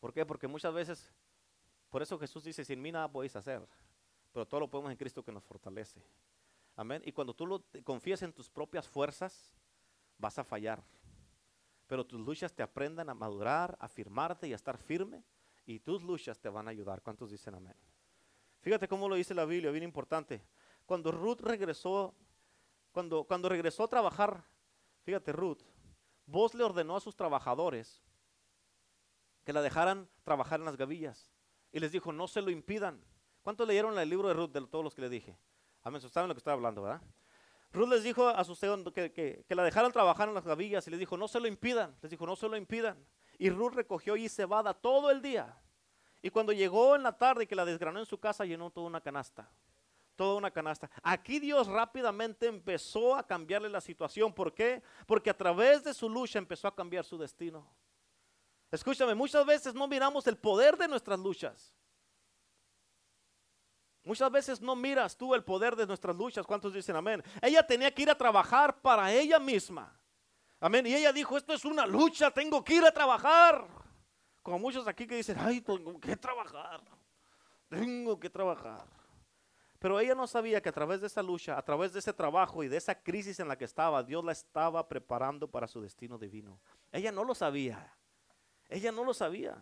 ¿Por 0.00 0.12
qué? 0.12 0.26
Porque 0.26 0.46
muchas 0.46 0.74
veces, 0.74 1.12
por 1.88 2.02
eso 2.02 2.18
Jesús 2.18 2.44
dice, 2.44 2.64
sin 2.64 2.80
mí 2.82 2.92
nada 2.92 3.10
podéis 3.10 3.34
hacer, 3.34 3.66
pero 4.32 4.46
todo 4.46 4.60
lo 4.60 4.70
podemos 4.70 4.90
en 4.92 4.96
Cristo 4.96 5.24
que 5.24 5.32
nos 5.32 5.44
fortalece. 5.44 6.00
Amén. 6.76 7.02
Y 7.04 7.12
cuando 7.12 7.34
tú 7.34 7.46
lo 7.46 7.64
confías 7.84 8.22
en 8.22 8.32
tus 8.32 8.48
propias 8.48 8.86
fuerzas, 8.86 9.54
vas 10.18 10.38
a 10.38 10.44
fallar. 10.44 10.84
Pero 11.86 12.04
tus 12.06 12.20
luchas 12.20 12.54
te 12.54 12.62
aprendan 12.62 13.08
a 13.08 13.14
madurar, 13.14 13.76
a 13.80 13.88
firmarte 13.88 14.46
y 14.48 14.52
a 14.52 14.56
estar 14.56 14.76
firme. 14.76 15.24
Y 15.64 15.80
tus 15.80 16.02
luchas 16.02 16.38
te 16.38 16.48
van 16.48 16.68
a 16.68 16.70
ayudar. 16.70 17.02
¿Cuántos 17.02 17.30
dicen 17.30 17.54
amén? 17.54 17.74
Fíjate 18.60 18.86
cómo 18.88 19.08
lo 19.08 19.14
dice 19.14 19.34
la 19.34 19.44
Biblia, 19.44 19.70
bien 19.70 19.84
importante. 19.84 20.46
Cuando 20.84 21.10
Ruth 21.10 21.40
regresó 21.40 22.14
cuando, 22.96 23.24
cuando 23.24 23.50
regresó 23.50 23.84
a 23.84 23.88
trabajar, 23.88 24.42
fíjate 25.02 25.30
Ruth, 25.30 25.60
vos 26.24 26.54
le 26.54 26.64
ordenó 26.64 26.96
a 26.96 27.00
sus 27.00 27.14
trabajadores 27.14 28.02
que 29.44 29.52
la 29.52 29.60
dejaran 29.60 30.08
trabajar 30.24 30.60
en 30.60 30.64
las 30.64 30.78
gavillas. 30.78 31.30
Y 31.72 31.80
les 31.80 31.92
dijo, 31.92 32.10
no 32.10 32.26
se 32.26 32.40
lo 32.40 32.48
impidan. 32.48 33.04
¿Cuántos 33.42 33.68
leyeron 33.68 33.98
el 33.98 34.08
libro 34.08 34.28
de 34.28 34.34
Ruth 34.34 34.50
de 34.50 34.66
todos 34.66 34.82
los 34.82 34.94
que 34.94 35.02
les 35.02 35.10
dije? 35.10 35.36
Amén, 35.86 36.00
saben 36.00 36.26
lo 36.26 36.34
que 36.34 36.38
estoy 36.38 36.52
hablando, 36.52 36.82
¿verdad? 36.82 37.00
Ruth 37.70 37.88
les 37.88 38.02
dijo 38.02 38.26
a 38.26 38.42
sus 38.42 38.58
que, 38.58 39.12
que, 39.12 39.44
que, 39.46 39.54
la 39.54 39.62
dejaran 39.62 39.92
trabajar 39.92 40.26
en 40.26 40.34
las 40.34 40.44
gavillas 40.44 40.84
y 40.88 40.90
les 40.90 40.98
dijo, 40.98 41.16
no 41.16 41.28
se 41.28 41.38
lo 41.38 41.46
impidan. 41.46 41.96
Les 42.02 42.10
dijo, 42.10 42.26
no 42.26 42.34
se 42.34 42.48
lo 42.48 42.56
impidan. 42.56 42.98
Y 43.38 43.50
Ruth 43.50 43.74
recogió 43.74 44.16
y 44.16 44.28
cebada 44.28 44.74
todo 44.74 45.12
el 45.12 45.22
día. 45.22 45.56
Y 46.22 46.30
cuando 46.30 46.52
llegó 46.52 46.96
en 46.96 47.04
la 47.04 47.16
tarde 47.16 47.44
y 47.44 47.46
que 47.46 47.54
la 47.54 47.64
desgranó 47.64 48.00
en 48.00 48.06
su 48.06 48.18
casa, 48.18 48.44
llenó 48.44 48.68
toda 48.70 48.88
una 48.88 49.00
canasta. 49.00 49.48
Toda 50.16 50.34
una 50.34 50.50
canasta. 50.50 50.90
Aquí 51.04 51.38
Dios 51.38 51.68
rápidamente 51.68 52.48
empezó 52.48 53.14
a 53.14 53.24
cambiarle 53.24 53.68
la 53.68 53.80
situación. 53.80 54.32
¿Por 54.32 54.54
qué? 54.54 54.82
Porque 55.06 55.30
a 55.30 55.36
través 55.38 55.84
de 55.84 55.94
su 55.94 56.08
lucha 56.08 56.40
empezó 56.40 56.66
a 56.66 56.74
cambiar 56.74 57.04
su 57.04 57.16
destino. 57.16 57.64
Escúchame, 58.72 59.14
muchas 59.14 59.46
veces 59.46 59.72
no 59.72 59.86
miramos 59.86 60.26
el 60.26 60.36
poder 60.36 60.76
de 60.76 60.88
nuestras 60.88 61.20
luchas. 61.20 61.76
Muchas 64.06 64.30
veces 64.30 64.60
no 64.60 64.76
miras 64.76 65.16
tú 65.16 65.34
el 65.34 65.42
poder 65.42 65.74
de 65.74 65.84
nuestras 65.84 66.14
luchas. 66.14 66.46
¿Cuántos 66.46 66.72
dicen 66.72 66.94
amén? 66.94 67.24
Ella 67.42 67.66
tenía 67.66 67.92
que 67.92 68.02
ir 68.02 68.10
a 68.10 68.16
trabajar 68.16 68.80
para 68.80 69.12
ella 69.12 69.40
misma. 69.40 69.92
Amén. 70.60 70.86
Y 70.86 70.94
ella 70.94 71.12
dijo, 71.12 71.36
esto 71.36 71.52
es 71.52 71.64
una 71.64 71.84
lucha, 71.84 72.30
tengo 72.30 72.62
que 72.62 72.74
ir 72.74 72.84
a 72.84 72.92
trabajar. 72.92 73.66
Como 74.44 74.60
muchos 74.60 74.86
aquí 74.86 75.08
que 75.08 75.16
dicen, 75.16 75.36
ay, 75.40 75.60
tengo 75.60 75.98
que 75.98 76.16
trabajar. 76.16 76.80
Tengo 77.68 78.20
que 78.20 78.30
trabajar. 78.30 78.86
Pero 79.80 79.98
ella 79.98 80.14
no 80.14 80.28
sabía 80.28 80.62
que 80.62 80.68
a 80.68 80.72
través 80.72 81.00
de 81.00 81.08
esa 81.08 81.20
lucha, 81.20 81.58
a 81.58 81.62
través 81.62 81.92
de 81.92 81.98
ese 81.98 82.12
trabajo 82.12 82.62
y 82.62 82.68
de 82.68 82.76
esa 82.76 82.94
crisis 82.94 83.40
en 83.40 83.48
la 83.48 83.58
que 83.58 83.64
estaba, 83.64 84.04
Dios 84.04 84.24
la 84.24 84.30
estaba 84.30 84.88
preparando 84.88 85.50
para 85.50 85.66
su 85.66 85.80
destino 85.80 86.16
divino. 86.16 86.60
Ella 86.92 87.10
no 87.10 87.24
lo 87.24 87.34
sabía. 87.34 87.92
Ella 88.68 88.92
no 88.92 89.02
lo 89.02 89.12
sabía. 89.12 89.58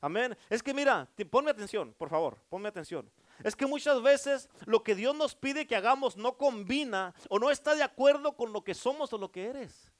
Amén. 0.00 0.38
Es 0.48 0.62
que 0.62 0.72
mira, 0.72 1.08
ponme 1.28 1.50
atención, 1.50 1.92
por 1.98 2.08
favor, 2.08 2.38
ponme 2.48 2.68
atención. 2.68 3.10
Es 3.42 3.56
que 3.56 3.66
muchas 3.66 4.02
veces 4.02 4.48
lo 4.66 4.82
que 4.82 4.94
Dios 4.94 5.14
nos 5.14 5.34
pide 5.34 5.66
que 5.66 5.76
hagamos 5.76 6.16
no 6.16 6.36
combina 6.36 7.14
o 7.28 7.38
no 7.38 7.50
está 7.50 7.74
de 7.74 7.82
acuerdo 7.82 8.36
con 8.36 8.52
lo 8.52 8.62
que 8.62 8.74
somos 8.74 9.12
o 9.12 9.18
lo 9.18 9.30
que 9.30 9.46
eres. 9.46 9.90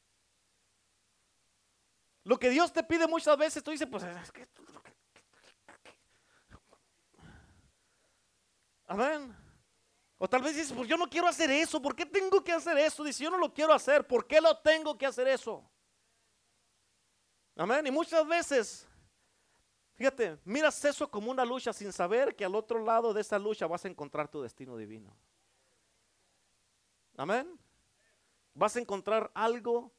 Lo 2.24 2.38
que 2.38 2.51
Dios 2.51 2.72
te 2.72 2.82
pide 2.82 3.07
muchas 3.07 3.36
veces, 3.36 3.62
tú 3.62 3.70
dices, 3.70 3.88
pues 3.91 4.05
es 4.05 4.30
que... 4.30 4.47
Amén. 8.86 9.34
O 10.18 10.28
tal 10.28 10.43
vez 10.43 10.55
dices, 10.55 10.72
pues 10.72 10.88
yo 10.88 10.99
no 10.99 11.09
quiero 11.09 11.26
hacer 11.26 11.51
eso, 11.51 11.80
¿por 11.80 11.97
qué 11.97 12.05
tengo 12.05 12.45
que 12.45 12.53
hacer 12.53 12.76
eso? 12.76 13.03
Dice, 13.03 13.24
yo 13.24 13.30
no 13.30 13.38
lo 13.38 13.55
quiero 13.55 13.72
hacer, 13.72 14.07
¿por 14.07 14.26
qué 14.26 14.41
lo 14.41 14.59
tengo 14.59 14.99
que 14.99 15.07
hacer 15.07 15.28
eso? 15.28 15.64
Amén. 17.57 17.86
Y 17.86 17.91
muchas 17.91 18.26
veces 18.26 18.86
Fíjate, 20.01 20.38
miras 20.46 20.82
eso 20.86 21.11
como 21.11 21.30
una 21.30 21.44
lucha 21.44 21.74
sin 21.74 21.92
saber 21.92 22.34
que 22.34 22.42
al 22.42 22.55
otro 22.55 22.82
lado 22.82 23.12
de 23.12 23.20
esa 23.20 23.38
lucha 23.38 23.66
vas 23.66 23.84
a 23.84 23.88
encontrar 23.88 24.30
tu 24.30 24.40
destino 24.40 24.74
divino. 24.78 25.14
Amén. 27.18 27.61
Vas 28.55 28.76
a 28.76 28.80
encontrar 28.80 29.30
algo 29.34 29.92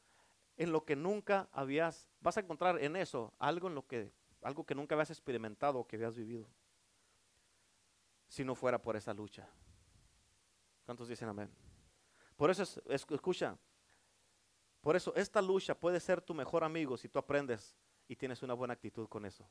en 0.58 0.72
lo 0.72 0.84
que 0.86 0.96
nunca 0.96 1.50
habías, 1.52 2.10
vas 2.20 2.36
a 2.36 2.40
encontrar 2.40 2.84
en 2.84 2.96
eso 2.96 3.32
algo 3.38 3.68
en 3.68 3.76
lo 3.76 3.86
que, 3.86 4.12
algo 4.42 4.66
que 4.66 4.74
nunca 4.74 4.96
habías 4.96 5.12
experimentado 5.12 5.78
o 5.78 5.88
que 5.88 5.98
habías 5.98 6.16
vivido. 6.16 6.48
Si 8.28 8.44
no 8.44 8.56
fuera 8.56 8.82
por 8.82 8.96
esa 8.96 9.14
lucha. 9.14 9.48
¿Cuántos 10.84 11.10
dicen 11.10 11.30
amén? 11.30 11.52
Por 12.38 12.50
eso, 12.50 12.64
escucha, 12.90 13.56
por 14.82 14.96
eso 14.96 15.14
esta 15.16 15.44
lucha 15.44 15.80
puede 15.80 16.00
ser 16.00 16.24
tu 16.24 16.34
mejor 16.34 16.64
amigo 16.64 16.98
si 16.98 17.08
tú 17.08 17.20
aprendes 17.20 17.78
y 18.08 18.16
tienes 18.16 18.42
una 18.42 18.56
buena 18.56 18.74
actitud 18.74 19.08
con 19.08 19.28
eso 19.28 19.48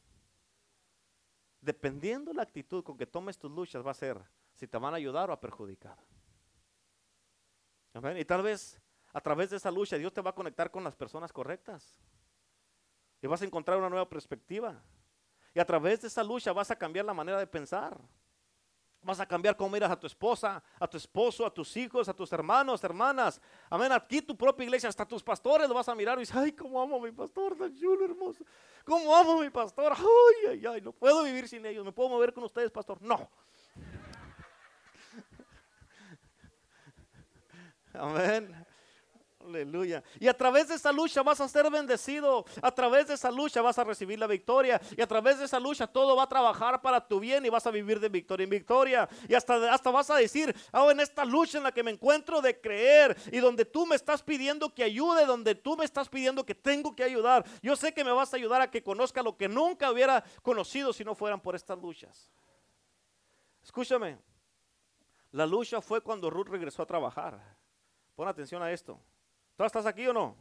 dependiendo 1.61 2.33
la 2.33 2.43
actitud 2.43 2.83
con 2.83 2.97
que 2.97 3.07
tomes 3.07 3.39
tus 3.39 3.51
luchas, 3.51 3.85
va 3.85 3.91
a 3.91 3.95
ser 3.95 4.21
si 4.55 4.67
te 4.67 4.79
van 4.79 4.95
a 4.95 4.97
ayudar 4.97 5.31
o 5.31 5.33
a 5.33 5.41
perjudicar. 5.41 5.99
Y 8.17 8.25
tal 8.25 8.43
vez 8.43 8.81
a 9.13 9.21
través 9.21 9.51
de 9.51 9.57
esa 9.57 9.71
lucha 9.71 9.97
Dios 9.97 10.13
te 10.13 10.21
va 10.21 10.31
a 10.31 10.35
conectar 10.35 10.71
con 10.71 10.85
las 10.85 10.95
personas 10.95 11.33
correctas. 11.33 12.01
Y 13.23 13.27
vas 13.27 13.43
a 13.43 13.45
encontrar 13.45 13.79
una 13.79 13.91
nueva 13.91 14.09
perspectiva. 14.09 14.83
Y 15.55 15.61
a 15.61 15.65
través 15.65 16.01
de 16.01 16.09
esa 16.09 16.23
lucha 16.23 16.53
vas 16.53 16.71
a 16.71 16.77
cambiar 16.77 17.05
la 17.05 17.15
manera 17.15 17.39
de 17.39 17.47
pensar. 17.47 17.99
Vas 19.03 19.19
a 19.19 19.27
cambiar 19.27 19.57
cómo 19.57 19.71
miras 19.71 19.91
a 19.91 19.99
tu 19.99 20.07
esposa, 20.07 20.63
a 20.79 20.87
tu 20.87 20.99
esposo, 20.99 21.47
a 21.47 21.53
tus 21.53 21.75
hijos, 21.77 22.09
a 22.09 22.13
tus 22.13 22.31
hermanos, 22.33 22.85
hermanas. 22.85 23.41
Amén. 23.71 23.91
Aquí 23.93 24.21
tu 24.21 24.37
propia 24.37 24.65
iglesia, 24.65 24.91
hasta 24.91 25.07
tus 25.07 25.23
pastores 25.23 25.69
lo 25.69 25.75
vas 25.75 25.89
a 25.89 25.95
mirar 25.95 26.19
y 26.19 26.21
dices, 26.21 26.37
ay, 26.37 26.53
cómo 26.53 26.83
amo 26.83 26.97
a 26.97 27.01
mi 27.01 27.11
pastor, 27.11 27.57
tan 27.57 27.75
chulo, 27.75 28.05
hermoso. 28.05 28.45
Cómo 28.85 29.17
amo 29.17 29.41
a 29.41 29.43
mi 29.43 29.51
pastor. 29.51 29.95
Ay, 29.97 30.51
ay, 30.51 30.67
ay, 30.67 30.81
no 30.83 30.93
puedo 30.93 31.23
vivir 31.23 31.49
sin 31.49 31.65
ellos. 31.65 31.83
¿Me 31.85 31.93
puedo 31.93 32.11
mover 32.11 32.35
con 32.35 32.45
ustedes, 32.45 32.71
pastor? 32.71 33.01
No. 33.01 33.31
Amén. 37.95 38.67
Aleluya. 39.51 40.03
Y 40.21 40.29
a 40.29 40.35
través 40.37 40.69
de 40.69 40.77
esa 40.77 40.93
lucha 40.93 41.23
vas 41.23 41.41
a 41.41 41.49
ser 41.49 41.69
bendecido. 41.71 42.45
A 42.63 42.71
través 42.71 43.09
de 43.09 43.15
esa 43.15 43.31
lucha 43.31 43.61
vas 43.61 43.79
a 43.79 43.85
recibir 43.85 44.19
la 44.19 44.27
victoria. 44.27 44.81
Y 44.97 45.03
a 45.03 45.07
través 45.07 45.39
de 45.39 45.45
esa 45.45 45.59
lucha 45.59 45.87
todo 45.87 46.15
va 46.15 46.23
a 46.23 46.29
trabajar 46.29 46.81
para 46.81 47.07
tu 47.07 47.19
bien 47.19 47.45
y 47.45 47.49
vas 47.49 47.67
a 47.67 47.71
vivir 47.71 47.99
de 47.99 48.09
victoria 48.09 48.45
en 48.45 48.51
victoria. 48.51 49.09
Y 49.29 49.35
hasta, 49.35 49.73
hasta 49.73 49.91
vas 49.91 50.09
a 50.11 50.17
decir, 50.17 50.55
oh, 50.73 50.91
en 50.91 51.01
esta 51.01 51.25
lucha 51.25 51.59
en 51.59 51.65
la 51.65 51.73
que 51.73 51.83
me 51.83 51.91
encuentro 51.91 52.41
de 52.41 52.61
creer 52.61 53.17
y 53.33 53.39
donde 53.39 53.65
tú 53.65 53.87
me 53.87 53.97
estás 53.97 54.23
pidiendo 54.23 54.73
que 54.73 54.85
ayude, 54.85 55.27
donde 55.27 55.55
tú 55.57 55.77
me 55.77 55.85
estás 55.85 56.09
pidiendo 56.09 56.47
que 56.47 56.55
tengo 56.55 56.95
que 56.95 57.03
ayudar. 57.03 57.45
Yo 57.63 57.75
sé 57.75 57.93
que 57.93 58.05
me 58.05 58.13
vas 58.13 58.33
a 58.33 58.37
ayudar 58.37 58.63
a 58.63 58.71
que 58.71 58.83
conozca 58.83 59.23
lo 59.23 59.37
que 59.37 59.49
nunca 59.49 59.91
hubiera 59.91 60.23
conocido 60.43 60.93
si 60.93 61.05
no 61.05 61.15
fueran 61.15 61.41
por 61.41 61.57
estas 61.57 61.79
luchas. 61.79 62.31
Escúchame. 63.63 64.19
La 65.33 65.47
lucha 65.47 65.81
fue 65.81 66.01
cuando 66.01 66.31
Ruth 66.31 66.49
regresó 66.49 66.83
a 66.83 66.87
trabajar. 66.87 67.41
Pon 68.17 68.29
atención 68.29 68.63
a 68.63 68.71
esto. 68.71 69.01
¿Tú 69.61 69.67
estás 69.67 69.85
aquí 69.85 70.07
o 70.07 70.15
no? 70.15 70.35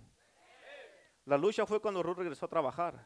La 1.25 1.37
lucha 1.37 1.65
fue 1.65 1.81
cuando 1.81 2.01
Ruth 2.01 2.19
regresó 2.19 2.45
a 2.45 2.47
trabajar. 2.47 3.05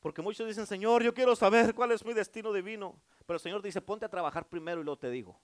Porque 0.00 0.20
muchos 0.20 0.44
dicen, 0.44 0.66
Señor, 0.66 1.04
yo 1.04 1.14
quiero 1.14 1.36
saber 1.36 1.72
cuál 1.72 1.92
es 1.92 2.04
mi 2.04 2.12
destino 2.12 2.52
divino. 2.52 3.00
Pero 3.24 3.36
el 3.36 3.40
Señor 3.40 3.62
dice, 3.62 3.80
ponte 3.80 4.04
a 4.04 4.08
trabajar 4.08 4.44
primero 4.48 4.80
y 4.80 4.84
luego 4.84 4.98
te 4.98 5.08
digo. 5.08 5.38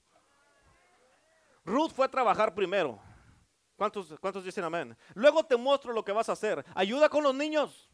Ruth 1.65 1.93
fue 1.93 2.07
a 2.07 2.09
trabajar 2.09 2.53
primero. 2.53 2.99
¿Cuántos, 3.77 4.13
¿Cuántos 4.19 4.43
dicen 4.43 4.65
amén? 4.65 4.97
Luego 5.15 5.45
te 5.45 5.57
muestro 5.57 5.93
lo 5.93 6.05
que 6.05 6.11
vas 6.11 6.29
a 6.29 6.33
hacer. 6.33 6.65
Ayuda 6.75 7.09
con 7.09 7.23
los 7.23 7.33
niños. 7.33 7.89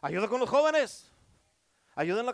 Ayuda 0.00 0.28
con 0.28 0.40
los 0.40 0.48
jóvenes. 0.48 1.12
Ayuda 1.94 2.20
en 2.20 2.26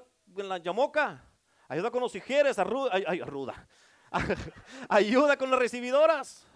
la, 0.51 0.57
en 0.57 0.63
yamoca. 0.63 1.21
Ayuda 1.67 1.91
con 1.91 2.01
los 2.01 2.15
hijieres. 2.15 2.61
Arruda. 2.61 3.67
Ayuda 4.89 5.37
con 5.37 5.51
las 5.51 5.59
recibidoras. 5.59 6.47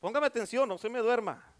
Póngame 0.00 0.26
atención, 0.26 0.68
no 0.68 0.78
se 0.78 0.88
me 0.88 1.00
duerma. 1.00 1.54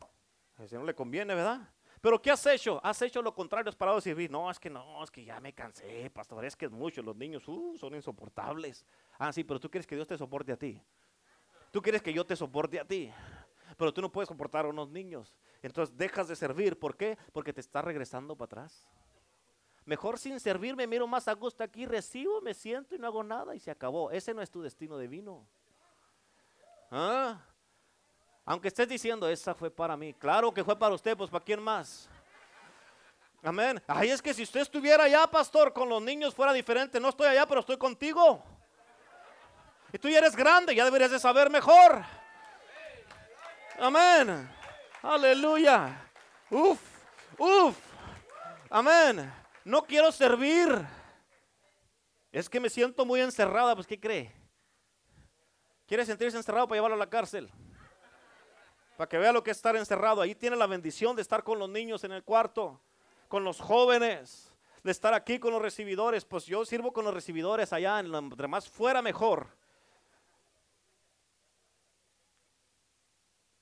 Si 0.67 0.75
no 0.75 0.85
le 0.85 0.95
conviene, 0.95 1.35
¿verdad? 1.35 1.69
Pero 2.01 2.21
¿qué 2.21 2.31
has 2.31 2.45
hecho? 2.47 2.81
Has 2.85 3.01
hecho 3.03 3.21
lo 3.23 3.35
contrario, 3.35 3.69
has 3.69 3.77
parado 3.77 3.97
de 3.97 4.03
servir. 4.03 4.31
No, 4.31 4.51
es 4.51 4.59
que 4.59 4.71
no, 4.71 5.03
es 5.03 5.11
que 5.11 5.25
ya 5.25 5.41
me 5.41 5.53
cansé, 5.53 6.11
pastor, 6.11 6.45
es 6.45 6.57
que 6.57 6.67
es 6.67 6.73
mucho. 6.73 7.03
Los 7.03 7.17
niños 7.17 7.47
uh, 7.49 7.77
son 7.77 7.95
insoportables. 7.95 8.87
Ah, 9.19 9.33
sí, 9.33 9.43
pero 9.43 9.59
tú 9.59 9.71
quieres 9.71 9.87
que 9.87 9.97
Dios 9.97 10.07
te 10.07 10.17
soporte 10.17 10.53
a 10.53 10.57
ti. 10.57 10.81
Tú 11.71 11.83
quieres 11.83 12.01
que 12.01 12.13
yo 12.13 12.25
te 12.25 12.37
soporte 12.37 12.79
a 12.79 12.85
ti. 12.85 13.13
Pero 13.77 13.93
tú 13.93 14.01
no 14.01 14.11
puedes 14.11 14.29
soportar 14.29 14.65
a 14.65 14.69
unos 14.69 14.89
niños. 14.89 15.37
Entonces 15.63 15.97
dejas 15.97 16.29
de 16.29 16.37
servir. 16.37 16.79
¿Por 16.79 16.97
qué? 16.97 17.19
Porque 17.33 17.53
te 17.53 17.61
está 17.61 17.83
regresando 17.83 18.37
para 18.37 18.47
atrás. 18.47 18.89
Mejor 19.85 20.19
sin 20.19 20.39
servir 20.39 20.77
me 20.77 20.87
miro 20.87 21.07
más 21.07 21.29
a 21.29 21.33
gusto 21.33 21.65
aquí, 21.65 21.87
recibo, 21.87 22.43
me 22.43 22.53
siento 22.53 22.95
y 22.95 22.99
no 22.99 23.07
hago 23.07 23.25
nada 23.25 23.55
y 23.55 23.59
se 23.59 23.71
acabó. 23.71 24.11
Ese 24.11 24.35
no 24.35 24.43
es 24.43 24.51
tu 24.51 24.61
destino 24.61 24.99
divino. 24.99 25.49
¿Ah? 26.91 27.41
Aunque 28.49 28.69
estés 28.69 28.89
diciendo, 28.89 29.29
esa 29.29 29.55
fue 29.55 29.71
para 29.71 29.95
mí. 29.95 30.15
Claro 30.15 30.55
que 30.55 30.65
fue 30.65 30.75
para 30.75 30.95
usted, 30.95 31.15
pues 31.15 31.29
para 31.29 31.45
quién 31.45 31.61
más. 31.61 32.09
Amén. 33.43 33.79
Ay, 33.87 34.09
es 34.09 34.23
que 34.23 34.33
si 34.33 34.43
usted 34.43 34.61
estuviera 34.61 35.05
allá, 35.05 35.27
pastor, 35.27 35.71
con 35.71 35.87
los 35.87 36.01
niños 36.01 36.35
fuera 36.35 36.55
diferente. 36.55 36.99
No 36.99 37.11
estoy 37.11 37.27
allá, 37.27 37.45
pero 37.47 37.61
estoy 37.61 37.77
contigo. 37.77 38.43
Y 39.93 39.99
tú 39.99 40.09
ya 40.09 40.17
eres 40.17 40.35
grande, 40.35 40.75
ya 40.75 40.87
deberías 40.87 41.11
de 41.11 41.19
saber 41.19 41.51
mejor. 41.51 42.03
Amén. 43.79 44.51
Aleluya. 45.03 46.11
Uf, 46.49 46.81
uf. 47.37 47.77
Amén. 48.71 49.31
No 49.63 49.83
quiero 49.83 50.11
servir. 50.11 50.87
Es 52.33 52.49
que 52.49 52.61
me 52.61 52.71
siento 52.71 53.05
muy 53.05 53.21
encerrada. 53.21 53.75
Pues, 53.75 53.87
¿qué 53.87 54.01
cree? 54.01 54.33
¿Quiere 55.87 56.07
sentirse 56.07 56.39
encerrado 56.39 56.67
para 56.67 56.79
llevarlo 56.79 56.97
a 56.97 56.99
la 56.99 57.11
cárcel? 57.11 57.53
Para 58.99 59.09
que 59.09 59.17
vea 59.17 59.31
lo 59.31 59.45
que 59.45 59.53
es 59.53 59.57
estar 59.57 59.77
encerrado. 59.77 60.21
Ahí 60.21 60.35
tiene 60.35 60.57
la 60.57 60.67
bendición 60.67 61.15
de 61.15 61.23
estar 61.23 61.45
con 61.45 61.61
los 61.61 61.71
niños 61.71 62.03
en 62.03 62.11
el 62.11 62.25
cuarto, 62.25 62.81
con 63.29 63.45
los 63.45 63.61
jóvenes, 63.61 64.53
de 64.83 64.91
estar 64.91 65.15
aquí 65.15 65.39
con 65.39 65.53
los 65.53 65.63
recibidores. 65.63 66.25
Pues 66.25 66.47
yo 66.47 66.65
sirvo 66.65 66.93
con 66.93 67.05
los 67.05 67.15
recibidores 67.15 67.73
allá, 67.73 68.01
entre 68.01 68.49
más 68.49 68.69
fuera 68.69 69.01
mejor. 69.01 69.57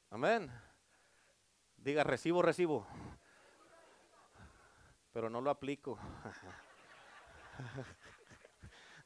Amén. 0.08 0.50
Diga, 1.76 2.02
recibo, 2.02 2.40
recibo. 2.40 2.86
Pero 5.12 5.28
no 5.28 5.42
lo 5.42 5.50
aplico. 5.50 5.98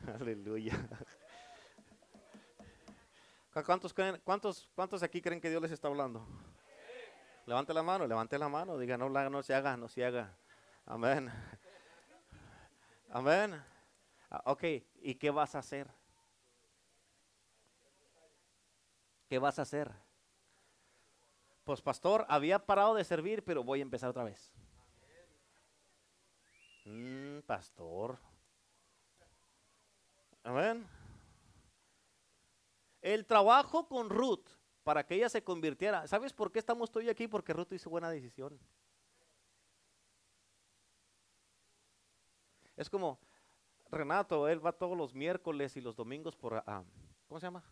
Aleluya. 0.21 0.79
¿Cuántos, 3.53 3.93
cuántos, 4.25 4.71
¿Cuántos 4.75 5.03
aquí 5.03 5.21
creen 5.21 5.41
que 5.41 5.51
Dios 5.51 5.61
les 5.61 5.73
está 5.73 5.89
hablando? 5.89 6.27
Levante 7.47 7.75
la 7.75 7.83
mano, 7.83 8.07
levante 8.07 8.39
la 8.39 8.49
mano. 8.49 8.79
Diga, 8.79 8.97
no, 8.97 9.09
no 9.09 9.43
se 9.43 9.55
haga, 9.55 9.77
no 9.77 9.89
se 9.89 10.05
haga. 10.05 10.37
Amén. 10.87 11.33
Amén. 13.11 13.61
Ah, 14.31 14.43
ok, 14.47 14.63
¿y 15.03 15.17
qué 15.17 15.31
vas 15.31 15.57
a 15.57 15.59
hacer? 15.59 15.89
¿Qué 19.29 19.41
vas 19.41 19.59
a 19.59 19.63
hacer? 19.63 19.91
Pues 21.65 21.83
pastor, 21.83 22.27
había 22.29 22.65
parado 22.65 22.95
de 22.95 23.05
servir, 23.05 23.45
pero 23.45 23.65
voy 23.65 23.81
a 23.81 23.83
empezar 23.83 24.11
otra 24.11 24.25
vez. 24.25 24.53
Mm, 26.85 27.41
pastor. 27.41 28.19
Amén. 30.45 30.89
El 33.01 33.27
trabajo 33.27 33.89
con 33.89 34.11
Ruth 34.11 34.47
para 34.83 35.07
que 35.07 35.15
ella 35.15 35.29
se 35.29 35.43
convirtiera. 35.43 36.07
¿Sabes 36.07 36.33
por 36.33 36.51
qué 36.51 36.59
estamos 36.59 36.95
hoy 36.97 37.09
aquí? 37.09 37.29
Porque 37.29 37.53
Ruth 37.53 37.73
hizo 37.73 37.91
buena 37.91 38.11
decisión. 38.11 38.59
Es 42.77 42.89
como 42.89 43.19
Renato, 43.91 44.49
él 44.49 44.65
va 44.65 44.73
todos 44.73 44.97
los 44.97 45.15
miércoles 45.15 45.77
y 45.77 45.81
los 45.81 45.97
domingos 45.97 46.37
por, 46.37 46.55
uh, 46.55 46.85
¿cómo 47.29 47.41
se 47.41 47.47
llama? 47.47 47.63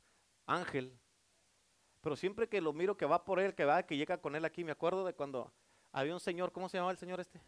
Ángel. 0.46 0.98
Pero 2.00 2.16
siempre 2.16 2.48
que 2.48 2.60
lo 2.60 2.72
miro 2.72 2.96
que 2.96 3.06
va 3.06 3.24
por 3.24 3.40
él, 3.40 3.54
que 3.54 3.64
va, 3.64 3.82
que 3.82 3.96
llega 3.96 4.18
con 4.18 4.36
él 4.36 4.44
aquí, 4.44 4.64
me 4.64 4.72
acuerdo 4.72 5.04
de 5.04 5.14
cuando 5.14 5.52
había 5.92 6.12
un 6.14 6.20
señor, 6.20 6.52
¿cómo 6.52 6.68
se 6.68 6.76
llamaba 6.76 6.92
el 6.92 6.98
señor 6.98 7.20
este? 7.20 7.40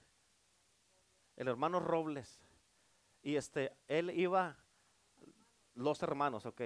El 1.36 1.48
hermano 1.48 1.80
Robles. 1.80 2.40
Y 3.22 3.36
este, 3.36 3.76
él 3.88 4.10
iba, 4.10 4.56
los 5.74 6.02
hermanos, 6.02 6.46
ok, 6.46 6.62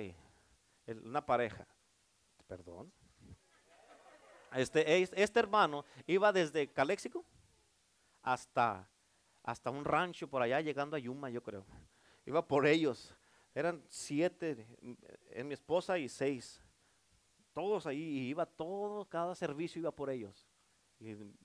una 0.86 1.24
pareja, 1.24 1.66
perdón. 2.46 2.92
Este, 4.54 5.02
este 5.02 5.40
hermano 5.40 5.84
iba 6.06 6.32
desde 6.32 6.70
Caléxico 6.72 7.24
hasta, 8.22 8.88
hasta 9.42 9.70
un 9.70 9.84
rancho 9.84 10.28
por 10.28 10.42
allá, 10.42 10.60
llegando 10.60 10.96
a 10.96 10.98
Yuma, 10.98 11.30
yo 11.30 11.42
creo. 11.42 11.66
Iba 12.24 12.46
por 12.46 12.66
ellos. 12.66 13.14
Eran 13.54 13.84
siete, 13.88 14.66
en 15.30 15.48
mi 15.48 15.54
esposa 15.54 15.98
y 15.98 16.08
seis. 16.08 16.62
Todos 17.52 17.86
ahí, 17.86 18.00
y 18.00 18.28
iba 18.28 18.46
todo, 18.46 19.08
cada 19.08 19.34
servicio 19.34 19.80
iba 19.80 19.92
por 19.92 20.10
ellos. 20.10 20.48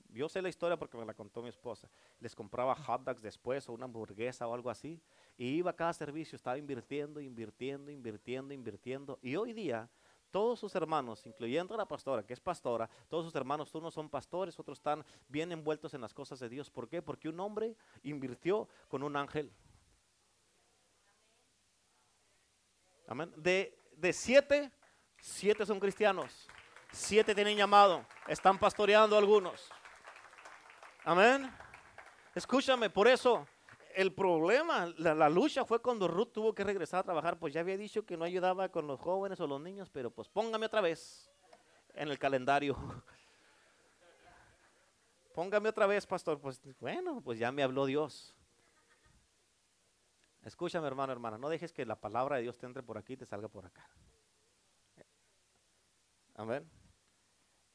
Yo 0.10 0.30
sé 0.30 0.42
la 0.42 0.50
historia 0.50 0.78
porque 0.78 0.98
me 0.98 1.06
la 1.06 1.14
contó 1.14 1.42
mi 1.42 1.50
esposa. 1.50 1.90
Les 2.20 2.36
compraba 2.36 2.76
hot 2.76 3.04
dogs 3.04 3.22
después 3.22 3.68
o 3.70 3.74
una 3.74 3.86
hamburguesa 3.86 4.48
o 4.48 4.54
algo 4.54 4.70
así. 4.70 5.02
Y 5.40 5.56
iba 5.56 5.72
a 5.72 5.76
cada 5.76 5.94
servicio, 5.94 6.36
estaba 6.36 6.58
invirtiendo, 6.58 7.22
invirtiendo, 7.22 7.90
invirtiendo, 7.90 8.54
invirtiendo. 8.54 9.20
Y 9.22 9.38
hoy 9.38 9.54
día 9.54 9.90
todos 10.32 10.60
sus 10.60 10.76
hermanos, 10.76 11.26
incluyendo 11.26 11.74
a 11.74 11.78
la 11.78 11.88
pastora, 11.88 12.26
que 12.26 12.34
es 12.34 12.42
pastora, 12.42 12.90
todos 13.08 13.24
sus 13.24 13.34
hermanos, 13.36 13.74
unos 13.74 13.94
son 13.94 14.10
pastores, 14.10 14.60
otros 14.60 14.80
están 14.80 15.06
bien 15.30 15.54
envueltos 15.54 15.94
en 15.94 16.02
las 16.02 16.14
cosas 16.14 16.42
de 16.42 16.50
Dios. 16.50 16.70
¿Por 16.70 16.90
qué? 16.90 17.02
Porque 17.02 17.30
un 17.30 17.40
hombre 17.40 17.78
invirtió 18.04 18.68
con 18.90 19.02
un 19.02 19.16
ángel. 19.16 19.50
Amén. 23.08 23.32
De, 23.38 23.80
de 23.94 24.12
siete, 24.12 24.70
siete 25.22 25.66
son 25.66 25.80
cristianos. 25.80 26.50
Siete 26.92 27.34
tienen 27.34 27.56
llamado. 27.56 28.06
Están 28.28 28.60
pastoreando 28.60 29.18
algunos. 29.18 29.72
Amén. 31.06 31.50
Escúchame, 32.36 32.90
por 32.90 33.08
eso 33.08 33.48
el 34.00 34.14
problema, 34.14 34.86
la, 34.98 35.28
lucha 35.28 35.66
fue 35.66 35.82
cuando 35.82 36.08
Ruth 36.08 36.32
tuvo 36.32 36.56
que 36.56 36.64
regresar 36.64 37.02
a 37.02 37.04
trabajar. 37.04 37.38
Pues 37.38 37.54
ya 37.54 37.60
había 37.60 37.78
dicho 37.78 38.06
que 38.06 38.16
no 38.16 38.24
ayudaba 38.24 38.70
con 38.70 38.88
los 38.88 38.98
jóvenes 38.98 39.42
o 39.42 39.48
los 39.48 39.60
niños, 39.60 39.90
pero 39.90 40.10
pues 40.10 40.30
póngame 40.30 40.68
otra 40.68 40.80
vez 40.80 41.30
en 41.96 42.08
el 42.08 42.18
calendario. 42.18 42.78
Póngame 45.34 45.68
otra 45.70 45.86
vez, 45.86 46.06
pastor. 46.06 46.40
Pues 46.40 46.62
bueno, 46.80 47.22
pues 47.22 47.40
ya 47.40 47.52
me 47.52 47.62
habló 47.62 47.86
Dios. 47.86 48.36
Escúchame, 50.44 50.88
hermano, 50.88 51.12
hermana, 51.12 51.38
no 51.38 51.50
dejes 51.50 51.74
que 51.74 51.86
la 51.86 52.00
palabra 52.00 52.38
de 52.38 52.44
Dios 52.44 52.58
te 52.58 52.66
entre 52.66 52.84
por 52.84 52.98
aquí 52.98 53.14
y 53.14 53.18
te 53.18 53.26
salga 53.26 53.50
por 53.50 53.66
acá. 53.66 53.88
Amén. 56.36 56.70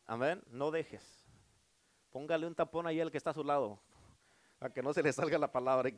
Amén. 0.07 0.43
No 0.47 0.71
dejes. 0.71 1.27
Póngale 2.11 2.47
un 2.47 2.55
tapón 2.55 2.87
ahí 2.87 3.01
al 3.01 3.11
que 3.11 3.19
está 3.19 3.31
a 3.31 3.35
su 3.35 3.45
lado, 3.45 3.81
a 4.65 4.71
que 4.71 4.83
no 4.83 4.95
se 4.95 5.03
le 5.03 5.13
salga 5.13 5.39
la 5.39 5.51
palabra. 5.51 5.91
Y 5.91 5.97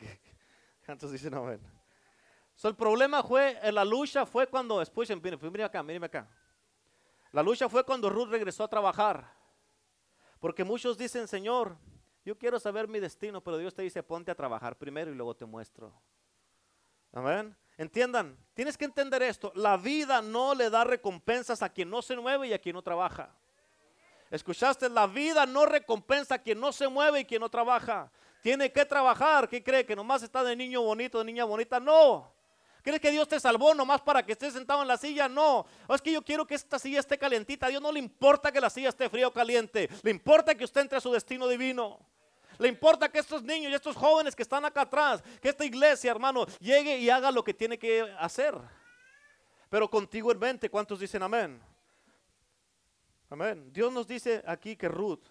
entonces 0.89 1.13
dicen 1.23 1.35
amén. 1.35 1.61
So, 2.57 2.69
el 2.69 2.75
problema 2.75 3.23
fue, 3.23 3.59
la 3.71 3.85
lucha 3.85 4.25
fue 4.25 4.47
cuando, 4.47 4.81
escuchen, 4.81 5.21
miren 5.23 5.61
acá, 5.63 5.83
miren 5.83 6.05
acá. 6.05 6.27
La 7.33 7.43
lucha 7.43 7.69
fue 7.69 7.85
cuando 7.85 8.09
Ruth 8.09 8.31
regresó 8.31 8.65
a 8.65 8.69
trabajar. 8.69 9.31
Porque 10.41 10.65
muchos 10.65 10.97
dicen, 10.97 11.29
Señor, 11.29 11.77
yo 12.25 12.37
quiero 12.39 12.59
saber 12.59 12.89
mi 12.89 12.99
destino, 12.99 13.43
pero 13.43 13.59
Dios 13.59 13.75
te 13.75 13.83
dice, 13.83 14.03
ponte 14.03 14.31
a 14.31 14.35
trabajar 14.35 14.77
primero 14.77 15.11
y 15.11 15.15
luego 15.15 15.37
te 15.37 15.45
muestro. 15.45 15.93
Amén. 17.13 17.55
Entiendan, 17.77 18.37
tienes 18.55 18.79
que 18.79 18.87
entender 18.87 19.23
esto. 19.23 19.53
La 19.55 19.77
vida 19.77 20.23
no 20.23 20.55
le 20.55 20.71
da 20.71 20.83
recompensas 20.83 21.63
a 21.63 21.69
quien 21.69 21.91
no 21.91 22.01
se 22.01 22.17
mueve 22.17 22.49
y 22.49 22.55
a 22.55 22.59
quien 22.59 22.75
no 22.75 22.83
trabaja. 22.83 23.37
¿Escuchaste? 24.31 24.89
La 24.89 25.07
vida 25.07 25.45
no 25.45 25.67
recompensa 25.67 26.37
a 26.37 26.39
quien 26.39 26.59
no 26.59 26.73
se 26.73 26.89
mueve 26.89 27.21
y 27.21 27.25
quien 27.27 27.41
no 27.41 27.51
trabaja. 27.51 28.11
Tiene 28.47 28.71
que 28.71 28.85
trabajar. 28.85 29.49
¿Qué 29.49 29.61
cree? 29.61 29.85
¿Que 29.85 29.97
nomás 29.97 30.23
está 30.23 30.45
de 30.45 30.55
niño 30.55 30.81
bonito, 30.81 31.19
de 31.19 31.25
niña 31.25 31.45
bonita? 31.45 31.81
No. 31.81 32.33
¿Crees 32.81 33.01
que 33.01 33.11
Dios 33.11 33.27
te 33.27 33.41
salvó 33.41 33.75
nomás 33.75 34.01
para 34.01 34.25
que 34.25 34.31
estés 34.31 34.53
sentado 34.53 34.83
en 34.83 34.87
la 34.87 34.97
silla? 34.97 35.29
No. 35.29 35.67
Es 35.89 36.01
que 36.01 36.13
yo 36.13 36.23
quiero 36.23 36.47
que 36.47 36.55
esta 36.55 36.79
silla 36.79 37.01
esté 37.01 37.19
calentita. 37.19 37.67
A 37.67 37.71
Dios 37.71 37.83
no 37.83 37.91
le 37.91 37.99
importa 37.99 38.53
que 38.53 38.61
la 38.61 38.71
silla 38.71 38.91
esté 38.91 39.11
fría 39.11 39.27
o 39.27 39.33
caliente. 39.33 39.91
Le 40.01 40.13
importa 40.13 40.55
que 40.55 40.63
usted 40.63 40.83
entre 40.83 40.99
a 40.99 41.01
su 41.01 41.11
destino 41.11 41.49
divino. 41.49 41.99
Le 42.59 42.69
importa 42.69 43.09
que 43.09 43.19
estos 43.19 43.43
niños 43.43 43.73
y 43.73 43.75
estos 43.75 43.97
jóvenes 43.97 44.37
que 44.37 44.45
están 44.45 44.65
acá 44.65 44.83
atrás, 44.83 45.25
que 45.43 45.49
esta 45.49 45.65
iglesia, 45.65 46.13
hermano, 46.13 46.47
llegue 46.61 46.99
y 46.99 47.11
haga 47.11 47.33
lo 47.33 47.43
que 47.43 47.53
tiene 47.53 47.77
que 47.77 48.03
hacer. 48.17 48.55
Pero 49.69 49.91
contigo 49.91 50.31
en 50.31 50.39
mente, 50.39 50.71
¿cuántos 50.71 51.01
dicen 51.01 51.25
amén? 51.25 51.61
Amén. 53.29 53.73
Dios 53.73 53.93
nos 53.93 54.07
dice 54.07 54.41
aquí 54.47 54.77
que 54.77 54.89
Ruth, 54.89 55.25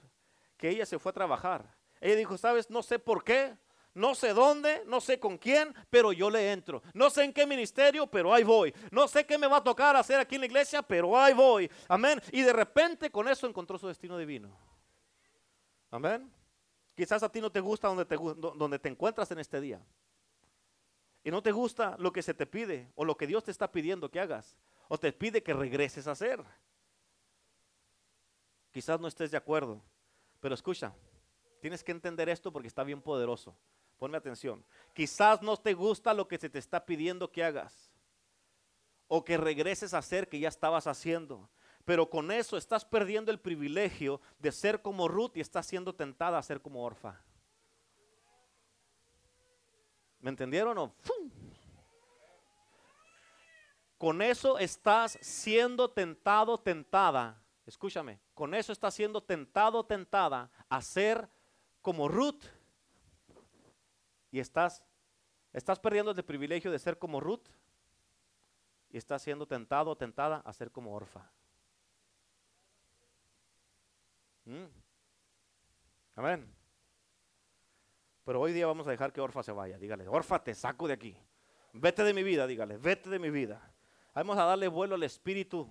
que 0.57 0.67
ella 0.67 0.85
se 0.85 0.99
fue 0.99 1.11
a 1.11 1.13
trabajar. 1.13 1.84
Ella 2.05 2.17
dijo, 2.17 2.37
sabes, 2.37 2.69
no 2.69 2.83
sé 2.83 2.99
por 2.99 3.23
qué, 3.23 3.57
no 3.95 4.13
sé 4.13 4.31
dónde, 4.31 4.83
no 4.85 5.01
sé 5.01 5.19
con 5.19 5.39
quién, 5.39 5.73
pero 5.89 6.13
yo 6.13 6.29
le 6.29 6.51
entro. 6.51 6.83
No 6.93 7.09
sé 7.09 7.23
en 7.23 7.33
qué 7.33 7.47
ministerio, 7.47 8.05
pero 8.05 8.31
ahí 8.31 8.43
voy. 8.43 8.71
No 8.91 9.07
sé 9.07 9.25
qué 9.25 9.39
me 9.39 9.47
va 9.47 9.57
a 9.57 9.63
tocar 9.63 9.95
hacer 9.95 10.19
aquí 10.19 10.35
en 10.35 10.41
la 10.41 10.45
iglesia, 10.45 10.83
pero 10.83 11.17
ahí 11.17 11.33
voy. 11.33 11.71
Amén. 11.87 12.21
Y 12.31 12.43
de 12.43 12.53
repente 12.53 13.09
con 13.09 13.27
eso 13.27 13.47
encontró 13.47 13.79
su 13.79 13.87
destino 13.87 14.19
divino. 14.19 14.55
Amén. 15.89 16.31
Quizás 16.93 17.23
a 17.23 17.31
ti 17.31 17.41
no 17.41 17.51
te 17.51 17.59
gusta 17.59 17.87
donde 17.87 18.05
te, 18.05 18.17
donde 18.17 18.77
te 18.77 18.89
encuentras 18.89 19.31
en 19.31 19.39
este 19.39 19.59
día. 19.59 19.81
Y 21.23 21.31
no 21.31 21.41
te 21.41 21.51
gusta 21.51 21.95
lo 21.97 22.11
que 22.11 22.21
se 22.21 22.35
te 22.35 22.45
pide 22.45 22.91
o 22.93 23.03
lo 23.03 23.17
que 23.17 23.25
Dios 23.25 23.43
te 23.43 23.49
está 23.49 23.71
pidiendo 23.71 24.11
que 24.11 24.19
hagas. 24.19 24.55
O 24.89 24.99
te 24.99 25.11
pide 25.11 25.41
que 25.41 25.53
regreses 25.55 26.05
a 26.05 26.11
hacer. 26.11 26.43
Quizás 28.71 28.99
no 28.99 29.07
estés 29.07 29.31
de 29.31 29.37
acuerdo. 29.37 29.81
Pero 30.39 30.53
escucha, 30.53 30.93
tienes 31.65 31.83
que 31.83 31.93
entender 31.93 32.29
esto 32.29 32.53
porque 32.53 32.67
está 32.67 32.83
bien 32.83 33.01
poderoso. 33.01 33.57
Ponme 33.97 34.19
atención. 34.19 34.63
Quizás 34.93 35.41
no 35.41 35.57
te 35.57 35.73
gusta 35.73 36.13
lo 36.13 36.27
que 36.27 36.37
se 36.37 36.47
te 36.47 36.59
está 36.59 36.85
pidiendo 36.85 37.31
que 37.31 37.43
hagas. 37.43 37.91
O 39.07 39.25
que 39.25 39.35
regreses 39.35 39.95
a 39.95 39.97
hacer 39.97 40.29
que 40.29 40.37
ya 40.37 40.47
estabas 40.47 40.85
haciendo. 40.85 41.49
Pero 41.83 42.07
con 42.07 42.29
eso 42.29 42.55
estás 42.55 42.85
perdiendo 42.85 43.31
el 43.31 43.39
privilegio 43.39 44.21
de 44.37 44.51
ser 44.51 44.83
como 44.83 45.07
Ruth 45.07 45.37
y 45.37 45.41
estás 45.41 45.65
siendo 45.65 45.95
tentada 45.95 46.37
a 46.37 46.43
ser 46.43 46.61
como 46.61 46.85
Orfa. 46.85 47.19
¿Me 50.19 50.29
entendieron 50.29 50.77
o 50.77 50.93
Con 53.97 54.21
eso 54.21 54.59
estás 54.59 55.17
siendo 55.19 55.89
tentado, 55.89 56.59
tentada. 56.59 57.41
Escúchame, 57.65 58.19
con 58.35 58.53
eso 58.53 58.71
estás 58.71 58.93
siendo 58.93 59.23
tentado, 59.23 59.83
tentada 59.83 60.51
a 60.69 60.79
ser 60.83 61.27
como 61.85 62.07
Ruth. 62.07 62.41
Y 64.31 64.39
estás, 64.39 64.83
estás 65.53 65.79
perdiendo 65.79 66.09
el 66.09 66.25
privilegio 66.25 66.71
de 66.71 66.79
ser 66.79 66.97
como 66.97 67.19
Ruth. 67.19 67.47
Y 68.89 68.97
estás 68.97 69.21
siendo 69.21 69.45
tentado, 69.45 69.95
tentada 69.95 70.37
a 70.37 70.51
ser 70.51 70.71
como 70.71 70.95
Orfa. 70.95 71.29
Mm. 74.45 74.65
Amén. 76.15 76.51
Pero 78.23 78.41
hoy 78.41 78.51
día 78.51 78.65
vamos 78.65 78.87
a 78.87 78.89
dejar 78.91 79.13
que 79.13 79.21
Orfa 79.21 79.43
se 79.43 79.51
vaya. 79.51 79.77
Dígale, 79.77 80.07
Orfa, 80.07 80.43
te 80.43 80.55
saco 80.55 80.87
de 80.87 80.93
aquí. 80.93 81.15
Vete 81.73 82.03
de 82.03 82.15
mi 82.15 82.23
vida, 82.23 82.47
dígale, 82.47 82.77
vete 82.77 83.11
de 83.11 83.19
mi 83.19 83.29
vida. 83.29 83.61
Vamos 84.15 84.39
a 84.39 84.45
darle 84.45 84.67
vuelo 84.69 84.95
al 84.95 85.03
espíritu. 85.03 85.69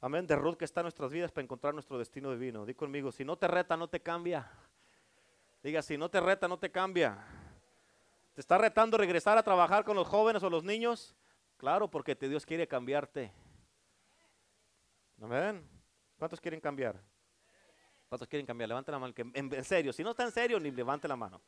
Amén. 0.00 0.26
De 0.26 0.36
Ruth 0.36 0.56
que 0.56 0.64
está 0.64 0.80
en 0.80 0.84
nuestras 0.84 1.10
vidas 1.10 1.32
para 1.32 1.44
encontrar 1.44 1.74
nuestro 1.74 1.98
destino 1.98 2.30
divino. 2.30 2.64
Di 2.64 2.74
conmigo, 2.74 3.12
si 3.12 3.26
no 3.26 3.36
te 3.36 3.46
reta, 3.46 3.76
no 3.76 3.88
te 3.88 4.00
cambia. 4.00 4.50
Diga, 5.64 5.80
si 5.80 5.96
no 5.96 6.10
te 6.10 6.20
reta, 6.20 6.46
no 6.46 6.58
te 6.58 6.70
cambia. 6.70 7.16
¿Te 8.34 8.42
está 8.42 8.58
retando 8.58 8.98
regresar 8.98 9.38
a 9.38 9.42
trabajar 9.42 9.82
con 9.82 9.96
los 9.96 10.06
jóvenes 10.06 10.42
o 10.42 10.50
los 10.50 10.62
niños? 10.62 11.16
Claro, 11.56 11.90
porque 11.90 12.14
te 12.14 12.28
Dios 12.28 12.44
quiere 12.44 12.68
cambiarte. 12.68 13.32
Amén. 15.22 15.66
¿Cuántos 16.18 16.38
quieren 16.38 16.60
cambiar? 16.60 17.00
¿Cuántos 18.10 18.28
quieren 18.28 18.44
cambiar? 18.44 18.68
Levante 18.68 18.92
la 18.92 18.98
mano. 18.98 19.14
En 19.16 19.64
serio, 19.64 19.90
si 19.94 20.04
no 20.04 20.10
está 20.10 20.24
en 20.24 20.32
serio, 20.32 20.60
ni 20.60 20.70
levante 20.70 21.08
la 21.08 21.16
mano. 21.16 21.40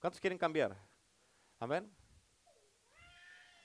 ¿Cuántos 0.00 0.20
quieren 0.20 0.38
cambiar? 0.38 0.76
Amén. 1.58 1.92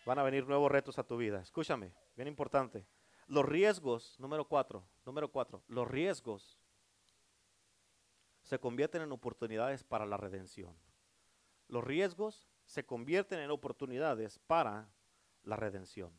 Van 0.07 0.17
a 0.17 0.23
venir 0.23 0.47
nuevos 0.47 0.71
retos 0.71 0.97
a 0.97 1.03
tu 1.03 1.17
vida. 1.17 1.39
Escúchame, 1.39 1.93
bien 2.15 2.27
importante. 2.27 2.87
Los 3.27 3.45
riesgos, 3.45 4.19
número 4.19 4.43
cuatro, 4.47 4.83
número 5.05 5.29
cuatro, 5.29 5.61
los 5.67 5.87
riesgos 5.87 6.57
se 8.47 8.59
convierten 8.59 9.01
en 9.01 9.11
oportunidades 9.11 9.83
para 9.83 10.05
la 10.05 10.15
redención. 10.15 10.73
Los 11.67 11.83
riesgos 11.83 12.47
se 12.65 12.85
convierten 12.85 13.39
en 13.39 13.51
oportunidades 13.51 14.39
para 14.39 14.89
la 15.43 15.57
redención. 15.57 16.13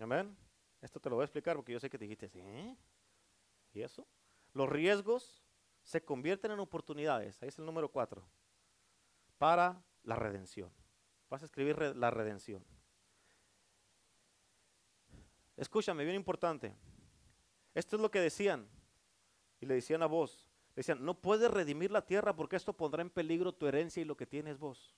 Amén. 0.00 0.36
Esto 0.80 0.98
te 0.98 1.08
lo 1.08 1.14
voy 1.14 1.22
a 1.22 1.26
explicar 1.26 1.54
porque 1.54 1.70
yo 1.70 1.78
sé 1.78 1.88
que 1.88 1.96
te 1.96 2.06
dijiste, 2.06 2.28
¿eh? 2.34 2.76
¿Y 3.72 3.82
eso? 3.82 4.04
Los 4.52 4.68
riesgos 4.68 5.44
se 5.84 6.04
convierten 6.04 6.50
en 6.50 6.58
oportunidades. 6.58 7.40
Ahí 7.40 7.48
es 7.48 7.58
el 7.60 7.64
número 7.64 7.88
cuatro. 7.88 8.26
Para 9.38 9.80
la 10.02 10.16
redención. 10.16 10.72
Vas 11.30 11.42
a 11.42 11.44
escribir 11.44 11.78
la 11.78 12.10
redención. 12.10 12.64
Escúchame, 15.56 16.02
bien 16.02 16.16
importante. 16.16 16.74
Esto 17.74 17.94
es 17.94 18.02
lo 18.02 18.10
que 18.10 18.18
decían. 18.18 18.68
Y 19.62 19.66
le 19.66 19.74
decían 19.74 20.02
a 20.02 20.06
vos. 20.06 20.44
decían, 20.74 21.04
no 21.04 21.14
puedes 21.14 21.48
redimir 21.48 21.92
la 21.92 22.04
tierra 22.04 22.34
porque 22.34 22.56
esto 22.56 22.72
pondrá 22.72 23.00
en 23.00 23.10
peligro 23.10 23.52
tu 23.52 23.68
herencia 23.68 24.02
y 24.02 24.04
lo 24.04 24.16
que 24.16 24.26
tienes 24.26 24.58
vos. 24.58 24.92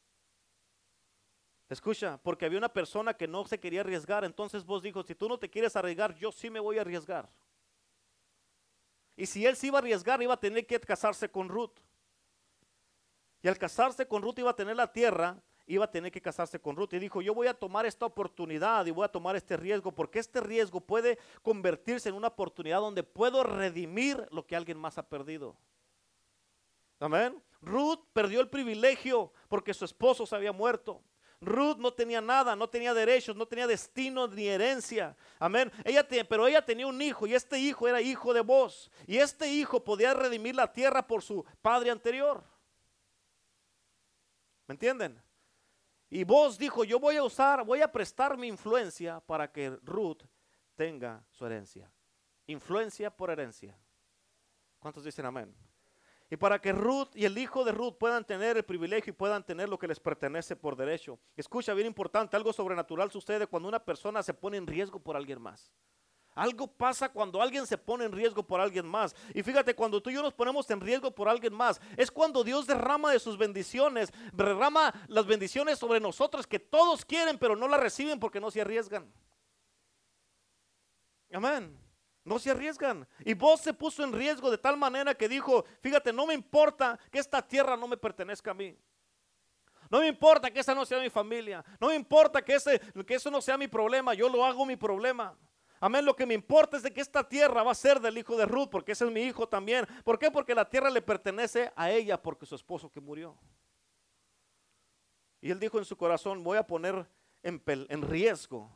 Escucha, 1.68 2.18
porque 2.22 2.46
había 2.46 2.56
una 2.56 2.72
persona 2.72 3.12
que 3.12 3.28
no 3.28 3.44
se 3.44 3.60
quería 3.60 3.82
arriesgar. 3.82 4.24
Entonces 4.24 4.64
vos 4.64 4.82
dijo, 4.82 5.02
si 5.02 5.14
tú 5.14 5.28
no 5.28 5.38
te 5.38 5.50
quieres 5.50 5.76
arriesgar, 5.76 6.14
yo 6.14 6.32
sí 6.32 6.48
me 6.48 6.60
voy 6.60 6.78
a 6.78 6.80
arriesgar. 6.80 7.28
Y 9.16 9.26
si 9.26 9.44
él 9.44 9.54
se 9.54 9.66
iba 9.66 9.78
a 9.78 9.82
arriesgar, 9.82 10.22
iba 10.22 10.32
a 10.32 10.40
tener 10.40 10.66
que 10.66 10.80
casarse 10.80 11.30
con 11.30 11.50
Ruth. 11.50 11.78
Y 13.42 13.48
al 13.48 13.58
casarse 13.58 14.08
con 14.08 14.22
Ruth 14.22 14.38
iba 14.38 14.50
a 14.50 14.56
tener 14.56 14.76
la 14.76 14.90
tierra 14.90 15.42
iba 15.66 15.84
a 15.84 15.90
tener 15.90 16.12
que 16.12 16.20
casarse 16.20 16.60
con 16.60 16.76
Ruth. 16.76 16.92
Y 16.92 16.98
dijo, 16.98 17.22
yo 17.22 17.34
voy 17.34 17.46
a 17.46 17.54
tomar 17.54 17.86
esta 17.86 18.06
oportunidad 18.06 18.86
y 18.86 18.90
voy 18.90 19.04
a 19.04 19.08
tomar 19.08 19.36
este 19.36 19.56
riesgo 19.56 19.92
porque 19.92 20.18
este 20.18 20.40
riesgo 20.40 20.80
puede 20.80 21.18
convertirse 21.42 22.08
en 22.08 22.14
una 22.14 22.28
oportunidad 22.28 22.80
donde 22.80 23.02
puedo 23.02 23.42
redimir 23.42 24.26
lo 24.30 24.46
que 24.46 24.56
alguien 24.56 24.78
más 24.78 24.98
ha 24.98 25.08
perdido. 25.08 25.56
Amén. 27.00 27.42
Ruth 27.60 28.00
perdió 28.12 28.40
el 28.40 28.48
privilegio 28.48 29.32
porque 29.48 29.74
su 29.74 29.84
esposo 29.84 30.26
se 30.26 30.36
había 30.36 30.52
muerto. 30.52 31.02
Ruth 31.40 31.76
no 31.76 31.92
tenía 31.92 32.20
nada, 32.20 32.56
no 32.56 32.68
tenía 32.68 32.94
derechos, 32.94 33.36
no 33.36 33.46
tenía 33.46 33.66
destino 33.66 34.26
ni 34.28 34.48
herencia. 34.48 35.16
Amén. 35.38 35.70
Ella 35.84 36.06
pero 36.28 36.46
ella 36.46 36.64
tenía 36.64 36.86
un 36.86 37.00
hijo 37.00 37.26
y 37.26 37.34
este 37.34 37.58
hijo 37.58 37.88
era 37.88 38.00
hijo 38.00 38.32
de 38.32 38.40
vos. 38.40 38.90
Y 39.06 39.18
este 39.18 39.48
hijo 39.48 39.82
podía 39.82 40.14
redimir 40.14 40.54
la 40.54 40.72
tierra 40.72 41.06
por 41.06 41.22
su 41.22 41.44
padre 41.60 41.90
anterior. 41.90 42.42
¿Me 44.66 44.72
entienden? 44.72 45.23
Y 46.10 46.24
vos 46.24 46.58
dijo, 46.58 46.84
yo 46.84 47.00
voy 47.00 47.16
a 47.16 47.22
usar, 47.22 47.64
voy 47.64 47.80
a 47.82 47.90
prestar 47.90 48.36
mi 48.36 48.48
influencia 48.48 49.20
para 49.20 49.50
que 49.50 49.70
Ruth 49.82 50.22
tenga 50.74 51.24
su 51.30 51.46
herencia. 51.46 51.90
Influencia 52.46 53.10
por 53.10 53.30
herencia. 53.30 53.76
¿Cuántos 54.78 55.04
dicen 55.04 55.26
amén? 55.26 55.54
Y 56.30 56.36
para 56.36 56.60
que 56.60 56.72
Ruth 56.72 57.08
y 57.14 57.24
el 57.24 57.38
hijo 57.38 57.64
de 57.64 57.72
Ruth 57.72 57.94
puedan 57.98 58.24
tener 58.24 58.56
el 58.56 58.64
privilegio 58.64 59.10
y 59.10 59.14
puedan 59.14 59.44
tener 59.44 59.68
lo 59.68 59.78
que 59.78 59.86
les 59.86 60.00
pertenece 60.00 60.56
por 60.56 60.76
derecho. 60.76 61.18
Escucha, 61.36 61.74
bien 61.74 61.86
importante, 61.86 62.36
algo 62.36 62.52
sobrenatural 62.52 63.10
sucede 63.10 63.46
cuando 63.46 63.68
una 63.68 63.84
persona 63.84 64.22
se 64.22 64.34
pone 64.34 64.56
en 64.56 64.66
riesgo 64.66 64.98
por 64.98 65.16
alguien 65.16 65.40
más. 65.40 65.72
Algo 66.34 66.66
pasa 66.66 67.08
cuando 67.08 67.40
alguien 67.40 67.66
se 67.66 67.78
pone 67.78 68.04
en 68.04 68.12
riesgo 68.12 68.42
por 68.42 68.60
alguien 68.60 68.86
más. 68.86 69.14
Y 69.32 69.42
fíjate, 69.42 69.74
cuando 69.74 70.02
tú 70.02 70.10
y 70.10 70.14
yo 70.14 70.22
nos 70.22 70.34
ponemos 70.34 70.68
en 70.70 70.80
riesgo 70.80 71.12
por 71.12 71.28
alguien 71.28 71.54
más, 71.54 71.80
es 71.96 72.10
cuando 72.10 72.42
Dios 72.42 72.66
derrama 72.66 73.12
de 73.12 73.20
sus 73.20 73.38
bendiciones, 73.38 74.12
derrama 74.32 74.92
las 75.06 75.26
bendiciones 75.26 75.78
sobre 75.78 76.00
nosotros 76.00 76.46
que 76.46 76.58
todos 76.58 77.04
quieren, 77.04 77.38
pero 77.38 77.54
no 77.54 77.68
las 77.68 77.78
reciben 77.78 78.18
porque 78.18 78.40
no 78.40 78.50
se 78.50 78.60
arriesgan. 78.60 79.12
Amén. 81.32 81.78
No 82.24 82.38
se 82.38 82.50
arriesgan. 82.50 83.06
Y 83.20 83.34
vos 83.34 83.60
se 83.60 83.72
puso 83.72 84.02
en 84.02 84.12
riesgo 84.12 84.50
de 84.50 84.58
tal 84.58 84.76
manera 84.76 85.14
que 85.14 85.28
dijo, 85.28 85.64
fíjate, 85.82 86.12
no 86.12 86.26
me 86.26 86.34
importa 86.34 86.98
que 87.12 87.20
esta 87.20 87.46
tierra 87.46 87.76
no 87.76 87.86
me 87.86 87.96
pertenezca 87.96 88.50
a 88.50 88.54
mí. 88.54 88.76
No 89.88 90.00
me 90.00 90.08
importa 90.08 90.50
que 90.50 90.58
esa 90.58 90.74
no 90.74 90.84
sea 90.84 90.98
mi 90.98 91.10
familia. 91.10 91.64
No 91.78 91.88
me 91.88 91.94
importa 91.94 92.42
que, 92.42 92.54
ese, 92.54 92.80
que 93.06 93.14
eso 93.14 93.30
no 93.30 93.40
sea 93.40 93.56
mi 93.56 93.68
problema. 93.68 94.14
Yo 94.14 94.28
lo 94.28 94.44
hago 94.44 94.66
mi 94.66 94.74
problema. 94.74 95.36
Amén, 95.80 96.04
lo 96.04 96.16
que 96.16 96.26
me 96.26 96.34
importa 96.34 96.76
es 96.76 96.82
de 96.82 96.92
que 96.92 97.00
esta 97.00 97.28
tierra 97.28 97.62
va 97.62 97.72
a 97.72 97.74
ser 97.74 98.00
del 98.00 98.16
hijo 98.16 98.36
de 98.36 98.46
Ruth, 98.46 98.68
porque 98.70 98.92
ese 98.92 99.04
es 99.04 99.10
mi 99.10 99.22
hijo 99.22 99.48
también. 99.48 99.86
¿Por 100.04 100.18
qué? 100.18 100.30
Porque 100.30 100.54
la 100.54 100.68
tierra 100.68 100.90
le 100.90 101.02
pertenece 101.02 101.72
a 101.76 101.90
ella, 101.90 102.20
porque 102.20 102.46
su 102.46 102.54
esposo 102.54 102.90
que 102.90 103.00
murió. 103.00 103.36
Y 105.40 105.50
él 105.50 105.60
dijo 105.60 105.78
en 105.78 105.84
su 105.84 105.96
corazón, 105.96 106.42
voy 106.42 106.56
a 106.56 106.66
poner 106.66 107.06
en, 107.42 107.62
en 107.66 108.02
riesgo, 108.02 108.70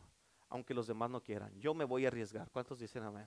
aunque 0.50 0.74
los 0.74 0.86
demás 0.86 1.08
no 1.08 1.22
quieran. 1.22 1.50
Yo 1.58 1.72
me 1.72 1.84
voy 1.84 2.04
a 2.04 2.08
arriesgar. 2.08 2.50
¿Cuántos 2.50 2.78
dicen 2.78 3.02
amén? 3.04 3.26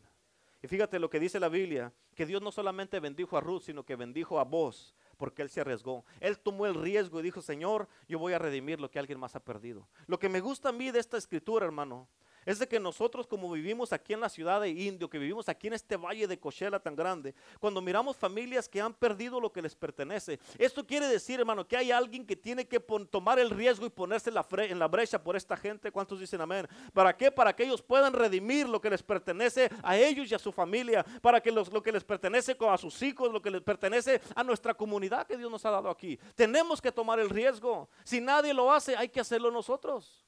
Y 0.61 0.67
fíjate 0.67 0.99
lo 0.99 1.09
que 1.09 1.19
dice 1.19 1.39
la 1.39 1.49
Biblia, 1.49 1.91
que 2.13 2.25
Dios 2.25 2.41
no 2.41 2.51
solamente 2.51 2.99
bendijo 2.99 3.35
a 3.35 3.41
Ruth, 3.41 3.63
sino 3.63 3.83
que 3.83 3.95
bendijo 3.95 4.39
a 4.39 4.43
vos, 4.43 4.93
porque 5.17 5.41
Él 5.41 5.49
se 5.49 5.61
arriesgó. 5.61 6.05
Él 6.19 6.37
tomó 6.37 6.67
el 6.67 6.75
riesgo 6.75 7.19
y 7.19 7.23
dijo, 7.23 7.41
Señor, 7.41 7.87
yo 8.07 8.19
voy 8.19 8.33
a 8.33 8.39
redimir 8.39 8.79
lo 8.79 8.91
que 8.91 8.99
alguien 8.99 9.19
más 9.19 9.35
ha 9.35 9.43
perdido. 9.43 9.87
Lo 10.05 10.19
que 10.19 10.29
me 10.29 10.39
gusta 10.39 10.69
a 10.69 10.71
mí 10.71 10.91
de 10.91 10.99
esta 10.99 11.17
escritura, 11.17 11.65
hermano, 11.65 12.07
es 12.45 12.59
de 12.59 12.67
que 12.67 12.79
nosotros 12.79 13.27
como 13.27 13.51
vivimos 13.51 13.93
aquí 13.93 14.13
en 14.13 14.21
la 14.21 14.29
ciudad 14.29 14.61
de 14.61 14.69
Indio, 14.69 15.09
que 15.09 15.19
vivimos 15.19 15.47
aquí 15.49 15.67
en 15.67 15.73
este 15.73 15.97
valle 15.97 16.27
de 16.27 16.39
Cochela 16.39 16.79
tan 16.79 16.95
grande, 16.95 17.33
cuando 17.59 17.81
miramos 17.81 18.17
familias 18.17 18.67
que 18.67 18.81
han 18.81 18.93
perdido 18.93 19.39
lo 19.39 19.51
que 19.51 19.61
les 19.61 19.75
pertenece, 19.75 20.39
esto 20.57 20.85
quiere 20.85 21.07
decir, 21.07 21.39
hermano, 21.39 21.67
que 21.67 21.77
hay 21.77 21.91
alguien 21.91 22.25
que 22.25 22.35
tiene 22.35 22.67
que 22.67 22.79
tomar 22.79 23.39
el 23.39 23.49
riesgo 23.49 23.85
y 23.85 23.89
ponerse 23.89 24.29
en 24.29 24.35
la, 24.35 24.45
en 24.57 24.79
la 24.79 24.87
brecha 24.87 25.21
por 25.21 25.35
esta 25.35 25.55
gente. 25.55 25.91
¿Cuántos 25.91 26.19
dicen 26.19 26.41
amén? 26.41 26.67
¿Para 26.93 27.15
qué? 27.15 27.31
Para 27.31 27.55
que 27.55 27.63
ellos 27.63 27.81
puedan 27.81 28.13
redimir 28.13 28.67
lo 28.67 28.81
que 28.81 28.89
les 28.89 29.03
pertenece 29.03 29.69
a 29.83 29.97
ellos 29.97 30.29
y 30.31 30.35
a 30.35 30.39
su 30.39 30.51
familia, 30.51 31.05
para 31.21 31.41
que 31.41 31.51
lo 31.51 31.65
que 31.81 31.91
les 31.91 32.03
pertenece 32.03 32.55
a 32.59 32.77
sus 32.77 33.01
hijos, 33.01 33.31
lo 33.31 33.41
que 33.41 33.51
les 33.51 33.61
pertenece 33.61 34.21
a 34.35 34.43
nuestra 34.43 34.73
comunidad 34.73 35.27
que 35.27 35.37
Dios 35.37 35.51
nos 35.51 35.65
ha 35.65 35.71
dado 35.71 35.89
aquí. 35.89 36.19
Tenemos 36.35 36.81
que 36.81 36.91
tomar 36.91 37.19
el 37.19 37.29
riesgo. 37.29 37.89
Si 38.03 38.19
nadie 38.19 38.53
lo 38.53 38.71
hace, 38.71 38.95
hay 38.95 39.09
que 39.09 39.19
hacerlo 39.19 39.51
nosotros. 39.51 40.25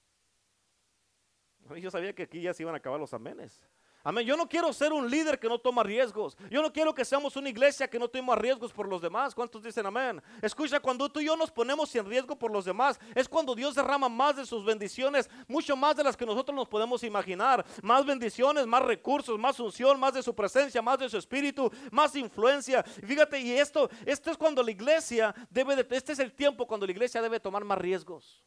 Yo 1.82 1.92
sabía 1.92 2.14
que 2.14 2.24
aquí 2.24 2.42
ya 2.42 2.54
se 2.54 2.64
iban 2.64 2.76
a 2.76 2.78
acabar 2.78 3.00
los 3.00 3.14
amenes. 3.14 3.66
Amén. 4.06 4.26
Yo 4.26 4.36
no 4.36 4.50
quiero 4.50 4.74
ser 4.74 4.92
un 4.92 5.10
líder 5.10 5.40
que 5.40 5.48
no 5.48 5.58
toma 5.58 5.82
riesgos. 5.82 6.36
Yo 6.52 6.62
no 6.62 6.74
quiero 6.74 6.94
que 6.94 7.06
seamos 7.06 7.38
una 7.38 7.48
iglesia 7.48 7.90
que 7.90 7.98
no 7.98 8.10
toma 8.10 8.36
riesgos 8.36 8.74
por 8.74 8.86
los 8.86 9.02
demás. 9.02 9.34
¿Cuántos 9.34 9.64
dicen 9.64 9.86
amén? 9.86 10.22
Escucha, 10.42 10.82
cuando 10.82 11.10
tú 11.10 11.22
y 11.22 11.26
yo 11.26 11.38
nos 11.38 11.50
ponemos 11.50 11.96
en 11.96 12.06
riesgo 12.06 12.38
por 12.38 12.52
los 12.52 12.66
demás, 12.66 13.00
es 13.16 13.30
cuando 13.30 13.56
Dios 13.56 13.76
derrama 13.76 14.10
más 14.10 14.36
de 14.36 14.46
sus 14.46 14.66
bendiciones, 14.66 15.30
mucho 15.48 15.78
más 15.78 15.96
de 15.96 16.04
las 16.04 16.18
que 16.18 16.26
nosotros 16.26 16.54
nos 16.54 16.68
podemos 16.68 17.02
imaginar. 17.04 17.66
Más 17.82 18.06
bendiciones, 18.06 18.68
más 18.68 18.84
recursos, 18.84 19.40
más 19.40 19.58
unción, 19.62 19.98
más 19.98 20.14
de 20.14 20.22
su 20.22 20.36
presencia, 20.36 20.82
más 20.82 21.00
de 21.00 21.08
su 21.08 21.18
espíritu, 21.18 21.72
más 21.90 22.14
influencia. 22.18 22.84
fíjate, 22.84 23.40
y 23.40 23.54
esto, 23.54 23.90
esto 24.06 24.32
es 24.32 24.38
cuando 24.38 24.62
la 24.62 24.72
iglesia 24.72 25.34
debe 25.50 25.78
de, 25.78 25.88
este 25.96 26.12
es 26.12 26.20
el 26.20 26.34
tiempo 26.34 26.68
cuando 26.68 26.86
la 26.86 26.92
iglesia 26.92 27.22
debe 27.22 27.40
tomar 27.40 27.64
más 27.64 27.78
riesgos. 27.78 28.44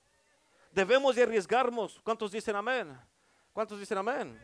Debemos 0.71 1.17
de 1.17 1.23
arriesgarnos. 1.23 1.99
¿Cuántos 2.05 2.31
dicen 2.31 2.57
amén? 2.57 2.95
¿Cuántos 3.57 3.81
dicen 3.81 3.97
amén? 3.97 4.39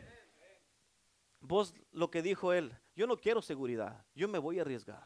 Vos 1.39 1.71
lo 1.91 2.09
que 2.09 2.23
dijo 2.23 2.51
él, 2.51 2.75
yo 2.95 3.05
no 3.05 3.15
quiero 3.15 3.43
seguridad, 3.43 4.03
yo 4.15 4.27
me 4.27 4.39
voy 4.39 4.57
a 4.57 4.63
arriesgar. 4.63 5.05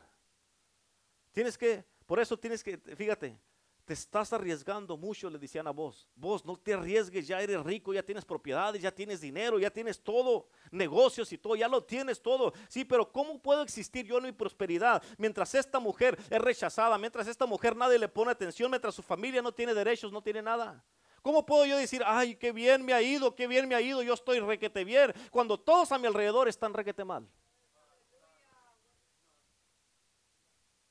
Tienes 1.33 1.57
que, 1.57 1.83
por 2.05 2.17
eso 2.17 2.39
tienes 2.39 2.63
que, 2.63 2.77
fíjate, 2.77 3.37
te 3.83 3.93
estás 3.93 4.31
arriesgando 4.31 4.95
mucho, 4.95 5.29
le 5.29 5.37
decían 5.37 5.67
a 5.67 5.71
vos. 5.71 6.07
Vos 6.15 6.45
no 6.45 6.55
te 6.55 6.73
arriesgues, 6.73 7.27
ya 7.27 7.41
eres 7.41 7.61
rico, 7.65 7.93
ya 7.93 8.01
tienes 8.01 8.23
propiedades, 8.23 8.81
ya 8.81 8.95
tienes 8.95 9.19
dinero, 9.19 9.59
ya 9.59 9.69
tienes 9.69 10.01
todo, 10.01 10.47
negocios 10.71 11.29
y 11.33 11.37
todo, 11.37 11.57
ya 11.57 11.67
lo 11.67 11.83
tienes 11.83 12.21
todo. 12.21 12.53
Sí, 12.69 12.85
pero 12.85 13.11
¿cómo 13.11 13.41
puedo 13.41 13.61
existir 13.61 14.05
yo 14.05 14.19
en 14.19 14.23
mi 14.23 14.31
prosperidad 14.31 15.03
mientras 15.17 15.53
esta 15.53 15.81
mujer 15.81 16.17
es 16.29 16.39
rechazada, 16.39 16.97
mientras 16.97 17.27
esta 17.27 17.45
mujer 17.45 17.75
nadie 17.75 17.99
le 17.99 18.07
pone 18.07 18.31
atención, 18.31 18.71
mientras 18.71 18.95
su 18.95 19.03
familia 19.03 19.41
no 19.41 19.51
tiene 19.51 19.73
derechos, 19.73 20.13
no 20.13 20.21
tiene 20.21 20.41
nada? 20.41 20.81
¿Cómo 21.27 21.45
puedo 21.45 21.65
yo 21.65 21.75
decir, 21.75 22.01
ay, 22.05 22.37
qué 22.37 22.53
bien 22.53 22.85
me 22.85 22.93
ha 22.93 23.01
ido, 23.01 23.35
qué 23.35 23.47
bien 23.47 23.67
me 23.67 23.75
ha 23.75 23.81
ido, 23.81 24.01
yo 24.01 24.13
estoy 24.13 24.39
requete 24.39 24.85
bien, 24.85 25.13
cuando 25.29 25.59
todos 25.59 25.91
a 25.91 25.97
mi 25.97 26.07
alrededor 26.07 26.47
están 26.47 26.73
requete 26.73 27.03
mal? 27.03 27.27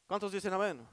¿Cuántos 0.07 0.33
dicen 0.33 0.53
amén? 0.53 0.87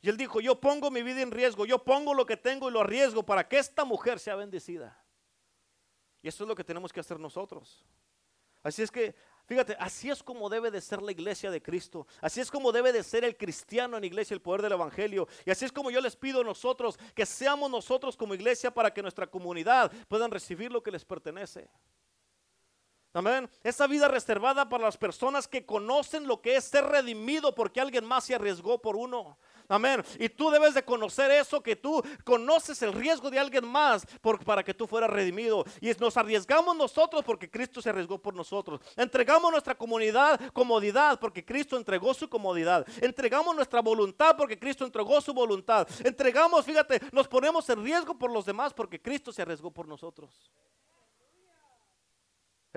Y 0.00 0.08
él 0.08 0.16
dijo, 0.16 0.40
yo 0.40 0.58
pongo 0.58 0.90
mi 0.90 1.02
vida 1.02 1.20
en 1.20 1.30
riesgo, 1.30 1.66
yo 1.66 1.84
pongo 1.84 2.14
lo 2.14 2.24
que 2.24 2.38
tengo 2.38 2.70
y 2.70 2.72
lo 2.72 2.80
arriesgo 2.80 3.22
para 3.22 3.46
que 3.46 3.58
esta 3.58 3.84
mujer 3.84 4.18
sea 4.18 4.36
bendecida. 4.36 4.98
Y 6.22 6.28
eso 6.28 6.44
es 6.44 6.48
lo 6.48 6.54
que 6.54 6.64
tenemos 6.64 6.90
que 6.90 7.00
hacer 7.00 7.20
nosotros. 7.20 7.84
Así 8.62 8.80
es 8.80 8.90
que, 8.90 9.14
fíjate, 9.48 9.74
así 9.80 10.10
es 10.10 10.22
como 10.22 10.48
debe 10.48 10.70
de 10.70 10.80
ser 10.80 11.02
la 11.02 11.10
iglesia 11.10 11.50
de 11.50 11.62
Cristo. 11.62 12.06
Así 12.20 12.40
es 12.40 12.50
como 12.50 12.70
debe 12.70 12.92
de 12.92 13.02
ser 13.02 13.24
el 13.24 13.36
cristiano 13.36 13.96
en 13.96 14.04
iglesia, 14.04 14.34
el 14.34 14.42
poder 14.42 14.62
del 14.62 14.72
Evangelio. 14.72 15.26
Y 15.46 15.50
así 15.50 15.64
es 15.64 15.72
como 15.72 15.90
yo 15.90 16.00
les 16.00 16.14
pido 16.14 16.42
a 16.42 16.44
nosotros 16.44 16.98
que 17.14 17.24
seamos 17.24 17.70
nosotros 17.70 18.16
como 18.16 18.34
iglesia 18.34 18.70
para 18.70 18.92
que 18.92 19.02
nuestra 19.02 19.26
comunidad 19.26 19.90
puedan 20.06 20.30
recibir 20.30 20.70
lo 20.70 20.82
que 20.82 20.90
les 20.90 21.04
pertenece. 21.04 21.68
Amén. 23.18 23.50
Esa 23.64 23.88
vida 23.88 24.06
reservada 24.06 24.68
para 24.68 24.84
las 24.84 24.96
personas 24.96 25.48
que 25.48 25.66
conocen 25.66 26.28
lo 26.28 26.40
que 26.40 26.54
es 26.54 26.62
ser 26.62 26.84
redimido 26.84 27.52
porque 27.52 27.80
alguien 27.80 28.04
más 28.04 28.22
se 28.22 28.36
arriesgó 28.36 28.80
por 28.80 28.94
uno. 28.94 29.36
Amén. 29.66 30.04
Y 30.20 30.28
tú 30.28 30.50
debes 30.50 30.72
de 30.72 30.84
conocer 30.84 31.28
eso, 31.32 31.60
que 31.60 31.74
tú 31.74 32.00
conoces 32.22 32.80
el 32.80 32.92
riesgo 32.92 33.28
de 33.28 33.40
alguien 33.40 33.66
más 33.66 34.06
para 34.44 34.62
que 34.62 34.72
tú 34.72 34.86
fueras 34.86 35.10
redimido. 35.10 35.64
Y 35.80 35.90
nos 35.94 36.16
arriesgamos 36.16 36.76
nosotros 36.76 37.24
porque 37.24 37.50
Cristo 37.50 37.82
se 37.82 37.90
arriesgó 37.90 38.18
por 38.18 38.34
nosotros. 38.34 38.80
Entregamos 38.94 39.50
nuestra 39.50 39.74
comunidad 39.74 40.40
comodidad 40.52 41.18
porque 41.18 41.44
Cristo 41.44 41.76
entregó 41.76 42.14
su 42.14 42.28
comodidad. 42.28 42.86
Entregamos 43.00 43.56
nuestra 43.56 43.82
voluntad 43.82 44.36
porque 44.36 44.56
Cristo 44.56 44.84
entregó 44.84 45.20
su 45.20 45.34
voluntad. 45.34 45.88
Entregamos, 46.04 46.64
fíjate, 46.64 47.00
nos 47.10 47.26
ponemos 47.26 47.68
en 47.68 47.82
riesgo 47.82 48.16
por 48.16 48.30
los 48.30 48.46
demás 48.46 48.72
porque 48.72 49.02
Cristo 49.02 49.32
se 49.32 49.42
arriesgó 49.42 49.72
por 49.72 49.88
nosotros. 49.88 50.30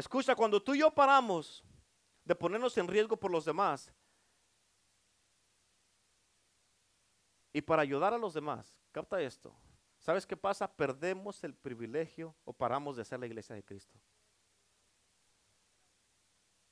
Escucha, 0.02 0.36
cuando 0.36 0.62
tú 0.62 0.74
y 0.74 0.80
yo 0.80 0.89
paramos 0.89 1.64
de 2.26 2.34
ponernos 2.34 2.76
en 2.78 2.88
riesgo 2.88 3.16
por 3.16 3.30
los 3.30 3.45
demás, 3.45 3.93
Y 7.54 7.62
para 7.62 7.82
ayudar 7.82 8.14
a 8.14 8.18
los 8.18 8.34
demás, 8.34 8.80
capta 8.91 9.22
esto. 9.22 9.54
¿Sabes 9.99 10.26
qué 10.26 10.38
pasa? 10.38 10.72
Perdemos 10.72 11.43
el 11.43 11.54
privilegio 11.54 12.36
o 12.45 12.54
paramos 12.54 12.95
de 12.97 13.06
ser 13.06 13.20
la 13.20 13.28
iglesia 13.28 13.56
de 13.56 13.64
Cristo. 13.64 13.99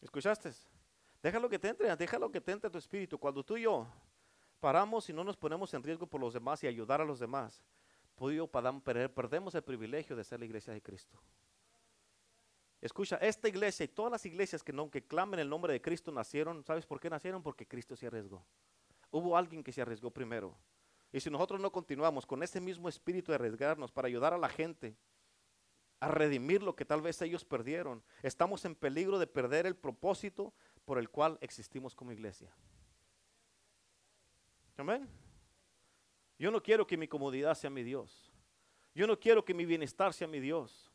¿Escuchaste? 0.02 0.52
Déjalo 1.22 1.50
que 1.50 1.60
te 1.60 1.68
entre, 1.68 1.94
déjalo 1.96 2.32
que 2.32 2.40
te 2.40 2.54
entre 2.54 2.70
tu 2.70 2.78
espíritu. 2.78 3.20
Cuando 3.20 3.44
tú 3.44 3.58
y 3.58 3.64
yo 3.64 3.86
paramos 4.60 5.10
y 5.10 5.14
no 5.14 5.24
nos 5.24 5.36
ponemos 5.36 5.74
en 5.74 5.84
riesgo 5.84 6.08
por 6.08 6.22
los 6.22 6.34
demás 6.34 6.64
y 6.64 6.68
ayudar 6.68 7.02
a 7.02 7.06
los 7.06 7.20
demás, 7.20 7.62
tú 8.16 8.50
perdemos 9.14 9.54
el 9.54 9.64
privilegio 9.64 10.16
de 10.16 10.24
ser 10.24 10.40
la 10.40 10.46
iglesia 10.46 10.74
de 10.74 10.82
Cristo. 10.82 11.22
Escucha, 12.82 13.18
esta 13.18 13.50
iglesia 13.50 13.84
y 13.84 13.90
todas 13.90 14.12
las 14.12 14.26
iglesias 14.26 14.64
que 14.64 14.72
no 14.72 14.90
que 14.90 15.06
clamen 15.06 15.40
el 15.40 15.50
nombre 15.50 15.74
de 15.74 15.82
Cristo 15.82 16.12
nacieron, 16.12 16.64
¿sabes 16.64 16.86
por 16.86 17.00
qué 17.00 17.10
nacieron? 17.10 17.44
Porque 17.44 17.68
Cristo 17.68 17.96
se 17.96 18.08
arriesgó. 18.08 18.46
Hubo 19.12 19.36
alguien 19.36 19.64
que 19.64 19.72
se 19.72 19.82
arriesgó 19.82 20.12
primero. 20.12 20.56
Y 21.12 21.20
si 21.20 21.30
nosotros 21.30 21.60
no 21.60 21.72
continuamos 21.72 22.26
con 22.26 22.42
ese 22.44 22.62
mismo 22.62 22.88
espíritu 22.88 23.32
de 23.32 23.36
arriesgarnos 23.36 23.92
para 23.92 24.08
ayudar 24.08 24.34
a 24.34 24.38
la 24.38 24.48
gente 24.48 24.96
a 26.00 26.08
redimir 26.08 26.64
lo 26.64 26.76
que 26.76 26.86
tal 26.86 27.02
vez 27.02 27.22
ellos 27.22 27.44
perdieron, 27.44 28.02
estamos 28.24 28.64
en 28.64 28.76
peligro 28.76 29.20
de 29.20 29.28
perder 29.28 29.66
el 29.66 29.76
propósito 29.76 30.54
por 30.86 30.98
el 30.98 31.10
cual 31.10 31.38
existimos 31.42 31.94
como 31.94 32.14
iglesia. 32.14 32.54
Amén. 34.78 35.10
Yo 36.38 36.52
no 36.52 36.64
quiero 36.64 36.88
que 36.88 36.96
mi 36.96 37.08
comodidad 37.08 37.54
sea 37.56 37.70
mi 37.70 37.84
Dios. 37.84 38.32
Yo 38.96 39.06
no 39.06 39.20
quiero 39.20 39.44
que 39.44 39.54
mi 39.54 39.66
bienestar 39.66 40.14
sea 40.14 40.28
mi 40.28 40.40
Dios. 40.40 40.90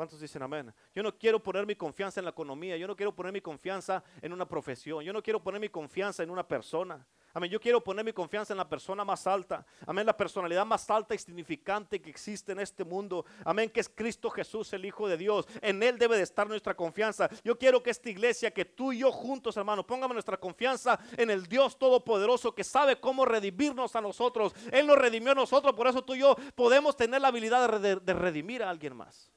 ¿Cuántos 0.00 0.18
dicen 0.18 0.42
amén? 0.42 0.72
Yo 0.94 1.02
no 1.02 1.14
quiero 1.14 1.42
poner 1.42 1.66
mi 1.66 1.76
confianza 1.76 2.20
en 2.20 2.24
la 2.24 2.30
economía. 2.30 2.74
Yo 2.78 2.86
no 2.86 2.96
quiero 2.96 3.14
poner 3.14 3.34
mi 3.34 3.42
confianza 3.42 4.02
en 4.22 4.32
una 4.32 4.48
profesión. 4.48 5.04
Yo 5.04 5.12
no 5.12 5.22
quiero 5.22 5.42
poner 5.42 5.60
mi 5.60 5.68
confianza 5.68 6.22
en 6.22 6.30
una 6.30 6.42
persona. 6.42 7.06
Amén. 7.34 7.50
Yo 7.50 7.60
quiero 7.60 7.84
poner 7.84 8.02
mi 8.02 8.14
confianza 8.14 8.54
en 8.54 8.56
la 8.56 8.66
persona 8.66 9.04
más 9.04 9.26
alta. 9.26 9.66
Amén. 9.86 10.06
La 10.06 10.16
personalidad 10.16 10.64
más 10.64 10.88
alta 10.88 11.14
y 11.14 11.18
significante 11.18 12.00
que 12.00 12.08
existe 12.08 12.52
en 12.52 12.60
este 12.60 12.82
mundo. 12.82 13.26
Amén. 13.44 13.68
Que 13.68 13.80
es 13.80 13.90
Cristo 13.90 14.30
Jesús, 14.30 14.72
el 14.72 14.86
Hijo 14.86 15.06
de 15.06 15.18
Dios. 15.18 15.46
En 15.60 15.82
Él 15.82 15.98
debe 15.98 16.16
de 16.16 16.22
estar 16.22 16.48
nuestra 16.48 16.74
confianza. 16.74 17.28
Yo 17.44 17.58
quiero 17.58 17.82
que 17.82 17.90
esta 17.90 18.08
iglesia, 18.08 18.50
que 18.50 18.64
tú 18.64 18.94
y 18.94 19.00
yo 19.00 19.12
juntos, 19.12 19.58
hermano, 19.58 19.86
pongamos 19.86 20.14
nuestra 20.14 20.38
confianza 20.38 20.98
en 21.18 21.28
el 21.28 21.46
Dios 21.46 21.78
Todopoderoso 21.78 22.54
que 22.54 22.64
sabe 22.64 22.98
cómo 22.98 23.26
redimirnos 23.26 23.94
a 23.94 24.00
nosotros. 24.00 24.54
Él 24.72 24.86
nos 24.86 24.96
redimió 24.96 25.32
a 25.32 25.34
nosotros. 25.34 25.74
Por 25.74 25.88
eso 25.88 26.02
tú 26.02 26.14
y 26.14 26.20
yo 26.20 26.36
podemos 26.54 26.96
tener 26.96 27.20
la 27.20 27.28
habilidad 27.28 27.78
de, 27.78 27.96
de 27.96 28.14
redimir 28.14 28.62
a 28.62 28.70
alguien 28.70 28.96
más. 28.96 29.30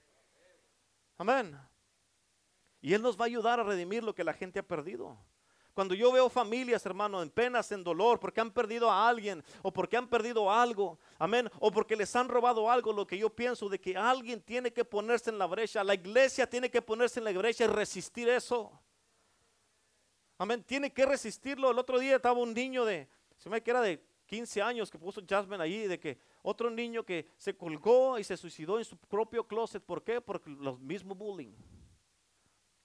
Amén. 1.24 1.58
Y 2.82 2.94
Él 2.94 3.02
nos 3.02 3.18
va 3.18 3.24
a 3.24 3.28
ayudar 3.28 3.58
a 3.58 3.64
redimir 3.64 4.04
lo 4.04 4.14
que 4.14 4.26
la 4.26 4.34
gente 4.34 4.60
ha 4.60 4.64
perdido. 4.64 5.18
Cuando 5.74 5.96
yo 5.96 6.12
veo 6.12 6.28
familias, 6.30 6.86
hermano, 6.86 7.24
en 7.24 7.30
penas, 7.30 7.72
en 7.72 7.82
dolor, 7.82 8.20
porque 8.20 8.42
han 8.42 8.52
perdido 8.52 8.92
a 8.92 9.08
alguien 9.08 9.42
o 9.62 9.72
porque 9.72 9.96
han 9.96 10.10
perdido 10.10 10.52
algo, 10.52 11.00
amén, 11.18 11.50
o 11.62 11.72
porque 11.72 11.96
les 11.96 12.14
han 12.18 12.28
robado 12.28 12.70
algo, 12.70 12.92
lo 12.92 13.08
que 13.08 13.18
yo 13.18 13.30
pienso 13.30 13.70
de 13.70 13.80
que 13.80 13.96
alguien 13.96 14.42
tiene 14.42 14.74
que 14.74 14.84
ponerse 14.84 15.30
en 15.30 15.38
la 15.38 15.46
brecha, 15.46 15.82
la 15.82 15.94
iglesia 15.94 16.46
tiene 16.46 16.70
que 16.70 16.82
ponerse 16.82 17.22
en 17.22 17.24
la 17.24 17.32
brecha 17.32 17.64
y 17.64 17.68
resistir 17.68 18.28
eso. 18.28 18.78
Amén, 20.38 20.62
tiene 20.62 20.92
que 20.92 21.06
resistirlo. 21.06 21.72
El 21.72 21.80
otro 21.80 22.00
día 22.00 22.18
estaba 22.18 22.38
un 22.38 22.54
niño 22.54 22.84
de, 22.84 23.08
se 23.38 23.50
me 23.50 23.64
que 23.64 23.72
era 23.72 23.80
de 23.80 24.06
15 24.26 24.62
años 24.62 24.92
que 24.92 25.00
puso 25.00 25.22
Jasmine 25.26 25.64
allí, 25.64 25.88
de 25.88 25.98
que 26.02 26.20
otro 26.44 26.70
niño 26.70 27.04
que 27.04 27.28
se 27.38 27.56
colgó 27.58 28.20
y 28.20 28.24
se 28.24 28.38
suicidó 28.38 28.78
en 28.78 28.86
su 28.86 28.98
propio 28.98 29.48
closet. 29.48 29.82
¿Por 29.82 30.04
qué? 30.04 30.22
Por 30.22 30.46
los 30.48 30.80
mismos 30.80 31.18
bullying 31.18 31.54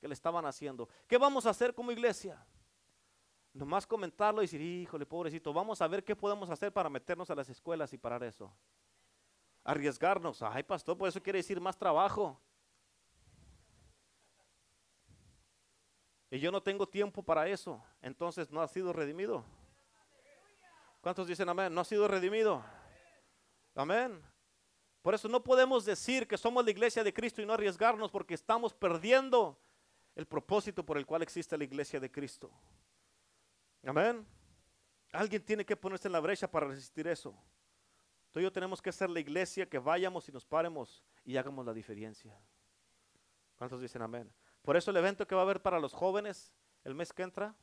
que 0.00 0.08
le 0.08 0.14
estaban 0.14 0.46
haciendo. 0.46 0.88
¿Qué 1.06 1.18
vamos 1.18 1.44
a 1.44 1.50
hacer 1.50 1.74
como 1.74 1.90
iglesia? 1.90 2.42
Nomás 3.52 3.84
comentarlo 3.84 4.40
y 4.40 4.44
decir, 4.44 4.60
híjole, 4.60 5.04
pobrecito, 5.04 5.52
vamos 5.52 5.82
a 5.82 5.88
ver 5.88 6.04
qué 6.04 6.14
podemos 6.14 6.48
hacer 6.48 6.72
para 6.72 6.88
meternos 6.88 7.28
a 7.30 7.34
las 7.34 7.48
escuelas 7.48 7.92
y 7.92 7.98
parar 7.98 8.22
eso. 8.22 8.52
Arriesgarnos. 9.64 10.40
Ay, 10.42 10.62
pastor, 10.62 10.96
pues 10.96 11.12
eso 11.12 11.22
quiere 11.22 11.40
decir 11.40 11.60
más 11.60 11.76
trabajo. 11.76 12.40
Y 16.30 16.38
yo 16.38 16.52
no 16.52 16.62
tengo 16.62 16.86
tiempo 16.86 17.24
para 17.24 17.48
eso. 17.48 17.82
Entonces 18.00 18.50
no 18.50 18.62
ha 18.62 18.68
sido 18.68 18.92
redimido. 18.92 19.44
¿Cuántos 21.00 21.26
dicen 21.26 21.48
amén? 21.48 21.74
No 21.74 21.80
ha 21.80 21.84
sido 21.84 22.06
redimido. 22.06 22.62
Amén. 23.78 24.20
Por 25.02 25.14
eso 25.14 25.28
no 25.28 25.42
podemos 25.42 25.84
decir 25.84 26.26
que 26.26 26.36
somos 26.36 26.64
la 26.64 26.70
iglesia 26.72 27.04
de 27.04 27.14
Cristo 27.14 27.40
y 27.40 27.46
no 27.46 27.52
arriesgarnos 27.52 28.10
porque 28.10 28.34
estamos 28.34 28.74
perdiendo 28.74 29.56
el 30.16 30.26
propósito 30.26 30.84
por 30.84 30.98
el 30.98 31.06
cual 31.06 31.22
existe 31.22 31.56
la 31.56 31.62
iglesia 31.62 32.00
de 32.00 32.10
Cristo. 32.10 32.50
Amén. 33.84 34.26
Alguien 35.12 35.44
tiene 35.44 35.64
que 35.64 35.76
ponerse 35.76 36.08
en 36.08 36.12
la 36.12 36.18
brecha 36.18 36.50
para 36.50 36.66
resistir 36.66 37.06
eso. 37.06 37.40
Tú 38.32 38.40
y 38.40 38.42
yo 38.42 38.52
tenemos 38.52 38.82
que 38.82 38.90
ser 38.90 39.10
la 39.10 39.20
iglesia 39.20 39.68
que 39.68 39.78
vayamos 39.78 40.28
y 40.28 40.32
nos 40.32 40.44
paremos 40.44 41.04
y 41.24 41.36
hagamos 41.36 41.64
la 41.64 41.72
diferencia. 41.72 42.36
¿Cuántos 43.54 43.80
dicen 43.80 44.02
amén? 44.02 44.28
Por 44.60 44.76
eso 44.76 44.90
el 44.90 44.96
evento 44.96 45.24
que 45.24 45.36
va 45.36 45.42
a 45.42 45.44
haber 45.44 45.62
para 45.62 45.78
los 45.78 45.92
jóvenes 45.92 46.52
el 46.82 46.96
mes 46.96 47.12
que 47.12 47.22
entra 47.22 47.54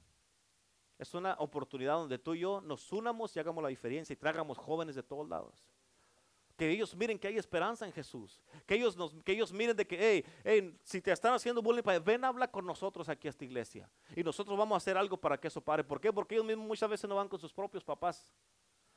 es 0.97 1.13
una 1.13 1.33
oportunidad 1.39 1.95
donde 1.95 2.17
tú 2.17 2.35
y 2.35 2.39
yo 2.39 2.61
nos 2.61 2.89
unamos 2.93 3.35
y 3.35 3.39
hagamos 3.39 3.61
la 3.61 3.69
diferencia 3.69 4.13
y 4.13 4.17
tragamos 4.17 4.57
jóvenes 4.57 4.95
de 4.95 5.03
todos 5.03 5.27
lados. 5.27 5.74
Que 6.55 6.69
ellos 6.69 6.95
miren 6.95 7.19
que 7.19 7.27
hay 7.27 7.37
esperanza 7.37 7.85
en 7.85 7.91
Jesús. 7.91 8.39
Que 8.65 8.75
ellos, 8.75 8.95
nos, 8.95 9.13
que 9.23 9.33
ellos 9.33 9.51
miren 9.51 9.75
de 9.75 9.85
que, 9.85 10.25
hey, 10.43 10.77
si 10.83 11.01
te 11.01 11.11
están 11.11 11.33
haciendo 11.33 11.61
bullying, 11.61 11.83
ven, 12.03 12.23
habla 12.23 12.49
con 12.49 12.65
nosotros 12.65 13.09
aquí 13.09 13.27
a 13.27 13.31
esta 13.31 13.43
iglesia. 13.43 13.89
Y 14.15 14.23
nosotros 14.23 14.57
vamos 14.57 14.75
a 14.75 14.77
hacer 14.77 14.97
algo 14.97 15.17
para 15.17 15.37
que 15.37 15.49
eso 15.49 15.59
pare. 15.59 15.83
¿Por 15.83 15.99
qué? 15.99 16.13
Porque 16.13 16.35
ellos 16.35 16.45
mismos 16.45 16.65
muchas 16.65 16.89
veces 16.89 17.09
no 17.09 17.15
van 17.15 17.27
con 17.27 17.39
sus 17.39 17.51
propios 17.51 17.83
papás. 17.83 18.33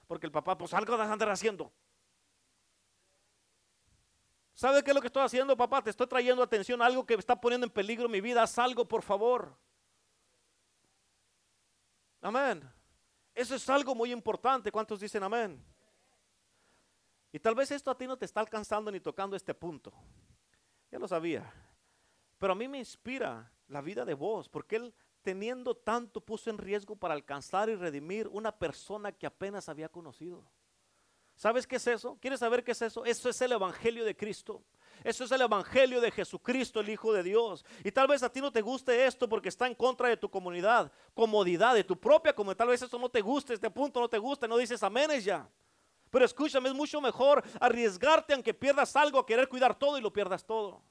Porque 0.07 0.27
el 0.27 0.33
papá, 0.33 0.57
pues 0.57 0.73
algo 0.73 0.97
de 0.97 1.03
andar 1.03 1.31
haciendo. 1.31 1.73
¿Sabe 4.55 4.83
qué 4.83 4.91
es 4.91 4.95
lo 4.95 5.01
que 5.01 5.07
estoy 5.07 5.23
haciendo, 5.23 5.57
papá? 5.57 5.83
Te 5.83 5.91
estoy 5.91 6.07
trayendo 6.07 6.43
atención 6.43 6.83
a 6.83 6.87
algo 6.87 7.07
que 7.07 7.15
está 7.15 7.41
poniendo 7.41 7.67
en 7.67 7.73
peligro 7.73 8.09
mi 8.09 8.21
vida. 8.21 8.43
Haz 8.43 8.59
algo, 8.59 8.87
por 8.87 9.03
favor. 9.03 9.57
Amén. 12.21 12.69
Eso 13.35 13.55
es 13.55 13.69
algo 13.69 13.95
muy 13.95 14.11
importante. 14.11 14.73
¿Cuántos 14.73 14.99
dicen 14.99 15.23
amén? 15.23 15.65
Y 17.33 17.39
tal 17.39 17.55
vez 17.55 17.71
esto 17.71 17.91
a 17.91 17.99
ti 17.99 18.07
no 18.07 18.17
te 18.17 18.25
está 18.25 18.41
alcanzando 18.41 18.91
ni 18.91 19.01
tocando 19.01 19.37
este 19.37 19.55
punto. 19.55 19.93
Ya 20.91 20.99
lo 20.99 21.07
sabía. 21.07 21.53
Pero 22.39 22.53
a 22.53 22.57
mí 22.57 22.69
me 22.69 22.79
inspira 22.79 23.53
la 23.67 23.83
vida 23.83 24.05
de 24.05 24.15
vos, 24.15 24.49
porque 24.49 24.77
Él 24.77 24.95
teniendo 25.23 25.75
tanto 25.75 26.21
puso 26.21 26.49
en 26.49 26.59
riesgo 26.59 26.97
para 26.97 27.15
alcanzar 27.15 27.69
y 27.69 27.75
redimir 27.75 28.29
una 28.29 28.53
persona 28.53 29.13
que 29.13 29.27
apenas 29.27 29.69
había 29.69 29.89
conocido. 29.89 30.49
¿Sabes 31.35 31.67
qué 31.67 31.77
es 31.77 31.87
eso? 31.87 32.19
¿Quieres 32.21 32.41
saber 32.41 32.65
qué 32.65 32.73
es 32.73 32.83
eso? 32.83 33.05
Eso 33.05 33.29
es 33.29 33.41
el 33.43 33.53
Evangelio 33.53 34.05
de 34.05 34.17
Cristo. 34.17 34.65
Eso 35.05 35.25
es 35.25 35.31
el 35.31 35.43
Evangelio 35.43 36.01
de 36.01 36.11
Jesucristo, 36.11 36.81
el 36.81 36.89
Hijo 36.89 37.13
de 37.13 37.23
Dios. 37.23 37.65
Y 37.85 37.93
tal 37.93 38.09
vez 38.09 38.23
a 38.23 38.33
ti 38.33 38.41
no 38.41 38.51
te 38.51 38.61
guste 38.61 39.07
esto 39.07 39.29
porque 39.29 39.49
está 39.49 39.67
en 39.67 39.75
contra 39.75 40.09
de 40.09 40.17
tu 40.17 40.29
comunidad, 40.29 40.91
comodidad, 41.15 41.75
de 41.75 41.85
tu 41.85 41.97
propia 41.97 42.33
comunidad. 42.33 42.57
Tal 42.57 42.69
vez 42.69 42.83
eso 42.83 42.99
no 42.99 43.09
te 43.09 43.21
guste, 43.21 43.55
este 43.55 43.71
punto 43.71 44.01
no 44.01 44.09
te 44.09 44.19
gusta, 44.19 44.49
no 44.49 44.57
dices 44.57 44.83
amén 44.83 45.11
ya. 45.21 45.49
Pero 46.11 46.25
escúchame, 46.25 46.69
es 46.69 46.75
mucho 46.75 47.01
mejor 47.01 47.43
arriesgarte 47.61 48.35
aunque 48.35 48.55
pierdas 48.55 48.95
algo, 48.97 49.19
a 49.19 49.27
querer 49.27 49.49
cuidar 49.49 49.75
todo 49.75 49.99
y 49.99 50.01
lo 50.01 50.13
pierdas 50.13 50.45
todo. 50.45 50.83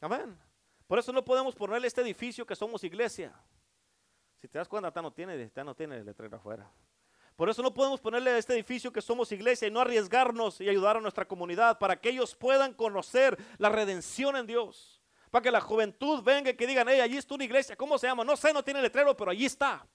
Amén. 0.00 0.38
Por 0.86 0.98
eso 0.98 1.12
no 1.12 1.24
podemos 1.24 1.54
ponerle 1.54 1.86
este 1.86 2.00
edificio 2.00 2.46
que 2.46 2.56
somos 2.56 2.82
iglesia. 2.84 3.32
Si 4.40 4.48
te 4.48 4.58
das 4.58 4.68
cuenta, 4.68 4.90
no 5.02 5.12
tiene, 5.12 5.50
no 5.64 5.74
tiene 5.74 6.02
letrero 6.02 6.36
afuera. 6.36 6.70
Por 7.36 7.48
eso 7.48 7.62
no 7.62 7.72
podemos 7.72 8.00
ponerle 8.00 8.30
a 8.30 8.38
este 8.38 8.54
edificio 8.54 8.92
que 8.92 9.00
somos 9.00 9.32
iglesia 9.32 9.68
y 9.68 9.70
no 9.70 9.80
arriesgarnos 9.80 10.60
y 10.60 10.68
ayudar 10.68 10.96
a 10.96 11.00
nuestra 11.00 11.26
comunidad 11.26 11.78
para 11.78 12.00
que 12.00 12.10
ellos 12.10 12.34
puedan 12.34 12.74
conocer 12.74 13.38
la 13.58 13.68
redención 13.68 14.36
en 14.36 14.46
Dios. 14.46 15.00
Para 15.30 15.42
que 15.42 15.50
la 15.50 15.60
juventud 15.60 16.22
venga 16.22 16.50
y 16.50 16.54
que 16.54 16.66
digan, 16.66 16.88
hey, 16.88 17.00
allí 17.00 17.16
está 17.16 17.34
una 17.34 17.44
iglesia, 17.44 17.76
¿cómo 17.76 17.96
se 17.96 18.08
llama? 18.08 18.24
No 18.24 18.36
sé, 18.36 18.52
no 18.52 18.64
tiene 18.64 18.82
letrero, 18.82 19.16
pero 19.16 19.30
allí 19.30 19.46
está. 19.46 19.86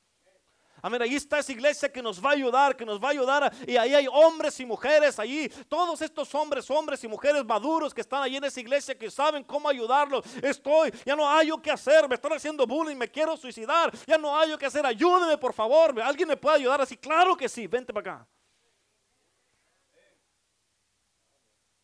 Amén, 0.81 1.01
ahí 1.01 1.15
está 1.15 1.39
esa 1.39 1.51
iglesia 1.51 1.91
que 1.91 2.01
nos 2.01 2.23
va 2.23 2.29
a 2.29 2.33
ayudar, 2.33 2.75
que 2.75 2.85
nos 2.85 3.01
va 3.01 3.07
a 3.07 3.11
ayudar. 3.11 3.53
Y 3.67 3.75
ahí 3.75 3.95
hay 3.95 4.07
hombres 4.11 4.59
y 4.59 4.65
mujeres 4.65 5.17
allí. 5.17 5.49
Todos 5.67 6.01
estos 6.01 6.33
hombres, 6.35 6.69
hombres 6.69 7.03
y 7.03 7.07
mujeres 7.07 7.43
maduros 7.43 7.93
que 7.93 8.01
están 8.01 8.21
allí 8.21 8.37
en 8.37 8.43
esa 8.43 8.59
iglesia 8.59 8.97
que 8.97 9.09
saben 9.09 9.43
cómo 9.43 9.67
ayudarlos. 9.67 10.25
Estoy, 10.43 10.93
ya 11.05 11.15
no 11.15 11.29
hay 11.29 11.47
yo 11.47 11.61
que 11.61 11.71
hacer, 11.71 12.07
me 12.07 12.15
están 12.15 12.33
haciendo 12.33 12.67
bullying, 12.67 12.95
me 12.95 13.09
quiero 13.09 13.35
suicidar. 13.35 13.91
Ya 14.05 14.17
no 14.17 14.37
hay 14.37 14.49
yo 14.49 14.57
que 14.57 14.65
hacer, 14.65 14.85
ayúdeme 14.85 15.37
por 15.37 15.53
favor. 15.53 15.99
¿Alguien 16.01 16.27
me 16.27 16.37
puede 16.37 16.57
ayudar 16.57 16.81
así? 16.81 16.97
Claro 16.97 17.35
que 17.35 17.49
sí, 17.49 17.65
vente 17.67 17.93
para 17.93 18.13
acá. 18.13 18.27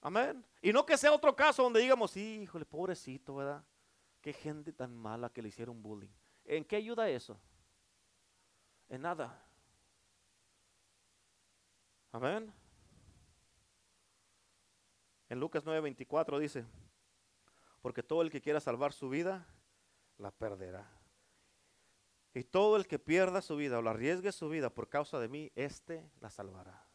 Amén. 0.02 0.46
Y 0.62 0.74
no 0.74 0.86
que 0.86 0.98
sea 0.98 1.12
otro 1.12 1.36
caso 1.36 1.64
donde 1.64 1.80
digamos, 1.80 2.16
híjole, 2.18 2.66
pobrecito, 2.66 3.36
¿verdad? 3.36 3.64
Qué 4.20 4.34
gente 4.34 4.74
tan 4.74 4.96
mala 4.96 5.30
que 5.30 5.42
le 5.42 5.50
hicieron 5.50 5.82
bullying. 5.82 6.12
¿En 6.46 6.66
qué 6.66 6.76
ayuda 6.76 7.10
eso? 7.10 7.40
En 8.92 9.02
nada. 9.02 9.42
Amén. 12.12 12.54
En 15.30 15.40
Lucas 15.40 15.64
9:24 15.66 16.40
dice, 16.40 16.66
porque 17.82 18.04
todo 18.04 18.22
el 18.22 18.30
que 18.30 18.42
quiera 18.42 18.60
salvar 18.60 18.92
su 18.92 19.08
vida, 19.10 19.48
la 20.18 20.30
perderá. 20.30 20.92
Y 22.34 22.44
todo 22.44 22.76
el 22.76 22.86
que 22.86 23.00
pierda 23.00 23.42
su 23.42 23.56
vida 23.56 23.80
o 23.80 23.82
la 23.82 23.92
arriesgue 23.92 24.32
su 24.34 24.50
vida 24.50 24.70
por 24.70 24.90
causa 24.90 25.20
de 25.20 25.30
mí, 25.30 25.52
éste 25.56 26.12
la 26.20 26.30
salvará. 26.30 26.86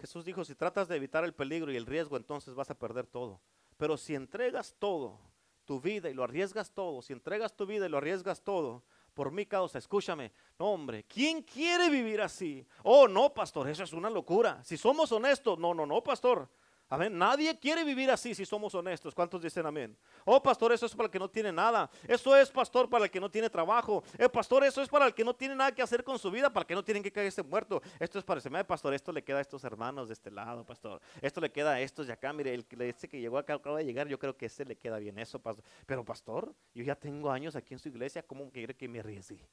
Jesús 0.00 0.24
dijo, 0.24 0.44
si 0.44 0.56
tratas 0.56 0.88
de 0.88 0.96
evitar 0.96 1.24
el 1.24 1.34
peligro 1.34 1.72
y 1.72 1.76
el 1.76 1.86
riesgo, 1.86 2.16
entonces 2.16 2.54
vas 2.54 2.70
a 2.70 2.78
perder 2.78 3.06
todo. 3.06 3.40
Pero 3.76 3.96
si 3.96 4.16
entregas 4.16 4.74
todo, 4.78 5.20
tu 5.64 5.80
vida 5.80 6.10
y 6.10 6.14
lo 6.14 6.24
arriesgas 6.24 6.72
todo, 6.72 7.02
si 7.02 7.12
entregas 7.12 7.54
tu 7.54 7.66
vida 7.66 7.86
y 7.86 7.88
lo 7.88 7.98
arriesgas 7.98 8.42
todo, 8.42 8.84
por 9.18 9.32
mi 9.32 9.46
causa, 9.46 9.78
escúchame, 9.78 10.30
no 10.60 10.66
hombre, 10.66 11.02
¿quién 11.02 11.42
quiere 11.42 11.90
vivir 11.90 12.20
así? 12.20 12.64
Oh, 12.84 13.08
no, 13.08 13.34
pastor, 13.34 13.68
eso 13.68 13.82
es 13.82 13.92
una 13.92 14.08
locura. 14.08 14.62
Si 14.62 14.76
somos 14.76 15.10
honestos, 15.10 15.58
no, 15.58 15.74
no, 15.74 15.84
no, 15.84 16.00
pastor. 16.04 16.48
Amén. 16.90 17.16
Nadie 17.18 17.58
quiere 17.58 17.84
vivir 17.84 18.10
así 18.10 18.34
si 18.34 18.46
somos 18.46 18.74
honestos. 18.74 19.14
¿Cuántos 19.14 19.42
dicen 19.42 19.66
amén? 19.66 19.94
Oh, 20.24 20.42
pastor, 20.42 20.72
eso 20.72 20.86
es 20.86 20.94
para 20.94 21.04
el 21.04 21.10
que 21.10 21.18
no 21.18 21.28
tiene 21.28 21.52
nada. 21.52 21.90
Eso 22.06 22.34
es, 22.34 22.50
pastor, 22.50 22.88
para 22.88 23.04
el 23.04 23.10
que 23.10 23.20
no 23.20 23.30
tiene 23.30 23.50
trabajo. 23.50 24.02
Eh, 24.16 24.26
pastor, 24.26 24.64
eso 24.64 24.80
es 24.80 24.88
para 24.88 25.06
el 25.06 25.12
que 25.12 25.22
no 25.22 25.34
tiene 25.34 25.54
nada 25.54 25.70
que 25.70 25.82
hacer 25.82 26.02
con 26.02 26.18
su 26.18 26.30
vida, 26.30 26.50
para 26.50 26.62
el 26.62 26.66
que 26.66 26.74
no 26.74 26.82
tienen 26.82 27.02
que 27.02 27.12
caerse 27.12 27.42
muerto. 27.42 27.82
Esto 28.00 28.18
es 28.18 28.24
para 28.24 28.38
ese 28.38 28.50
pastor. 28.64 28.94
Esto 28.94 29.12
le 29.12 29.22
queda 29.22 29.36
a 29.36 29.40
estos 29.42 29.64
hermanos 29.64 30.08
de 30.08 30.14
este 30.14 30.30
lado, 30.30 30.64
pastor. 30.64 31.02
Esto 31.20 31.42
le 31.42 31.52
queda 31.52 31.72
a 31.72 31.80
estos 31.80 32.06
de 32.06 32.14
acá. 32.14 32.32
Mire, 32.32 32.54
el 32.54 32.64
que 32.64 32.88
este 32.88 33.06
que 33.06 33.20
llegó 33.20 33.36
acá 33.36 33.54
acaba 33.54 33.76
de 33.76 33.84
llegar, 33.84 34.08
yo 34.08 34.18
creo 34.18 34.34
que 34.34 34.46
ese 34.46 34.64
le 34.64 34.76
queda 34.76 34.98
bien 34.98 35.18
eso, 35.18 35.38
pastor. 35.38 35.62
Pero, 35.84 36.02
pastor, 36.06 36.54
yo 36.74 36.82
ya 36.84 36.94
tengo 36.94 37.30
años 37.30 37.54
aquí 37.54 37.74
en 37.74 37.80
su 37.80 37.90
iglesia. 37.90 38.22
¿Cómo 38.22 38.50
quiere 38.50 38.74
que 38.74 38.88
me 38.88 39.00
arriesgue? 39.00 39.46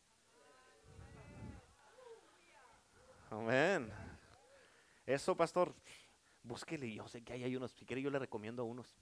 Amén. 3.29 3.91
Eso, 5.05 5.35
pastor 5.35 5.73
búsquele, 6.45 6.93
yo 6.93 7.07
sé 7.07 7.21
que 7.23 7.33
ahí 7.33 7.43
hay 7.43 7.55
unos, 7.55 7.71
si 7.71 7.85
quiere 7.85 8.01
yo 8.01 8.09
le 8.09 8.19
recomiendo 8.19 8.61
a 8.61 8.65
unos. 8.65 8.95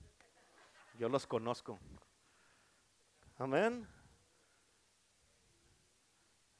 Yo 0.97 1.09
los 1.09 1.27
conozco. 1.27 1.79
Amén. 3.37 3.87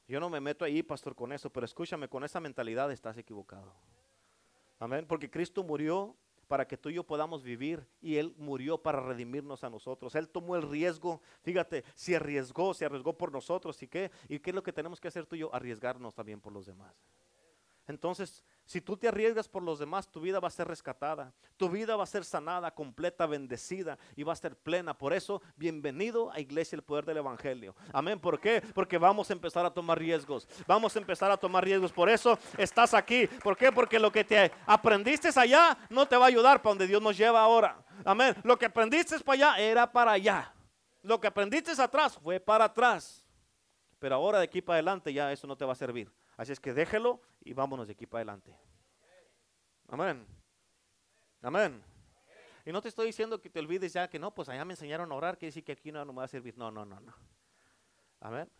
Yo 0.06 0.20
no 0.20 0.28
me 0.28 0.40
meto 0.40 0.64
ahí, 0.64 0.82
pastor, 0.82 1.14
con 1.14 1.32
eso, 1.32 1.50
pero 1.50 1.64
escúchame, 1.64 2.08
con 2.08 2.24
esa 2.24 2.40
mentalidad 2.40 2.92
estás 2.92 3.16
equivocado. 3.16 3.72
Amén, 4.78 5.06
porque 5.06 5.30
Cristo 5.30 5.62
murió 5.62 6.14
para 6.46 6.66
que 6.66 6.76
tú 6.76 6.90
y 6.90 6.94
yo 6.94 7.04
podamos 7.04 7.42
vivir 7.42 7.86
y 8.02 8.16
Él 8.16 8.34
murió 8.36 8.76
para 8.76 9.00
redimirnos 9.00 9.64
a 9.64 9.70
nosotros. 9.70 10.14
Él 10.14 10.28
tomó 10.28 10.56
el 10.56 10.62
riesgo, 10.62 11.22
fíjate, 11.42 11.84
se 11.94 12.16
arriesgó, 12.16 12.74
se 12.74 12.84
arriesgó 12.84 13.16
por 13.16 13.32
nosotros 13.32 13.82
y 13.82 13.88
qué, 13.88 14.10
y 14.28 14.38
qué 14.40 14.50
es 14.50 14.54
lo 14.54 14.62
que 14.62 14.72
tenemos 14.72 15.00
que 15.00 15.08
hacer 15.08 15.24
tú 15.24 15.36
y 15.36 15.40
yo, 15.40 15.54
arriesgarnos 15.54 16.14
también 16.14 16.40
por 16.40 16.52
los 16.52 16.66
demás. 16.66 16.94
Entonces, 17.86 18.42
si 18.64 18.80
tú 18.80 18.96
te 18.96 19.08
arriesgas 19.08 19.46
por 19.46 19.62
los 19.62 19.78
demás, 19.78 20.10
tu 20.10 20.20
vida 20.20 20.40
va 20.40 20.48
a 20.48 20.50
ser 20.50 20.66
rescatada, 20.66 21.34
tu 21.58 21.68
vida 21.68 21.96
va 21.96 22.04
a 22.04 22.06
ser 22.06 22.24
sanada, 22.24 22.70
completa, 22.74 23.26
bendecida 23.26 23.98
y 24.16 24.22
va 24.22 24.32
a 24.32 24.36
ser 24.36 24.56
plena. 24.56 24.96
Por 24.96 25.12
eso, 25.12 25.42
bienvenido 25.56 26.30
a 26.32 26.40
Iglesia 26.40 26.76
el 26.76 26.82
Poder 26.82 27.04
del 27.04 27.18
Evangelio. 27.18 27.76
Amén. 27.92 28.18
¿Por 28.18 28.40
qué? 28.40 28.62
Porque 28.74 28.96
vamos 28.96 29.28
a 29.28 29.34
empezar 29.34 29.66
a 29.66 29.70
tomar 29.70 29.98
riesgos. 29.98 30.48
Vamos 30.66 30.96
a 30.96 30.98
empezar 30.98 31.30
a 31.30 31.36
tomar 31.36 31.62
riesgos. 31.62 31.92
Por 31.92 32.08
eso 32.08 32.38
estás 32.56 32.94
aquí. 32.94 33.26
¿Por 33.26 33.54
qué? 33.54 33.70
Porque 33.70 33.98
lo 33.98 34.10
que 34.10 34.24
te 34.24 34.50
aprendiste 34.64 35.28
allá 35.38 35.76
no 35.90 36.06
te 36.06 36.16
va 36.16 36.24
a 36.24 36.28
ayudar 36.28 36.62
para 36.62 36.70
donde 36.70 36.86
Dios 36.86 37.02
nos 37.02 37.18
lleva 37.18 37.42
ahora. 37.42 37.84
Amén. 38.02 38.34
Lo 38.44 38.58
que 38.58 38.64
aprendiste 38.64 39.18
para 39.20 39.34
allá 39.34 39.58
era 39.62 39.92
para 39.92 40.12
allá. 40.12 40.54
Lo 41.02 41.20
que 41.20 41.26
aprendiste 41.26 41.70
atrás 41.80 42.18
fue 42.22 42.40
para 42.40 42.64
atrás. 42.64 43.28
Pero 43.98 44.14
ahora 44.14 44.38
de 44.38 44.44
aquí 44.44 44.62
para 44.62 44.76
adelante 44.76 45.12
ya 45.12 45.30
eso 45.32 45.46
no 45.46 45.54
te 45.54 45.66
va 45.66 45.72
a 45.72 45.76
servir. 45.76 46.10
Así 46.36 46.52
es 46.52 46.60
que 46.60 46.72
déjelo 46.72 47.20
y 47.40 47.52
vámonos 47.52 47.86
de 47.86 47.92
aquí 47.92 48.06
para 48.06 48.20
adelante. 48.20 48.56
Amén. 49.88 50.26
Amén. 51.42 51.82
Y 52.64 52.72
no 52.72 52.80
te 52.80 52.88
estoy 52.88 53.06
diciendo 53.06 53.40
que 53.40 53.50
te 53.50 53.60
olvides 53.60 53.92
ya 53.92 54.08
que 54.08 54.18
no, 54.18 54.34
pues 54.34 54.48
allá 54.48 54.64
me 54.64 54.72
enseñaron 54.72 55.12
a 55.12 55.14
orar, 55.14 55.36
que 55.36 55.46
decir 55.46 55.62
que 55.62 55.72
aquí 55.72 55.92
no, 55.92 56.04
no 56.04 56.12
me 56.12 56.18
va 56.18 56.24
a 56.24 56.28
servir. 56.28 56.56
No, 56.56 56.70
no, 56.70 56.84
no, 56.84 56.98
no. 56.98 57.14
Amén. 58.20 58.50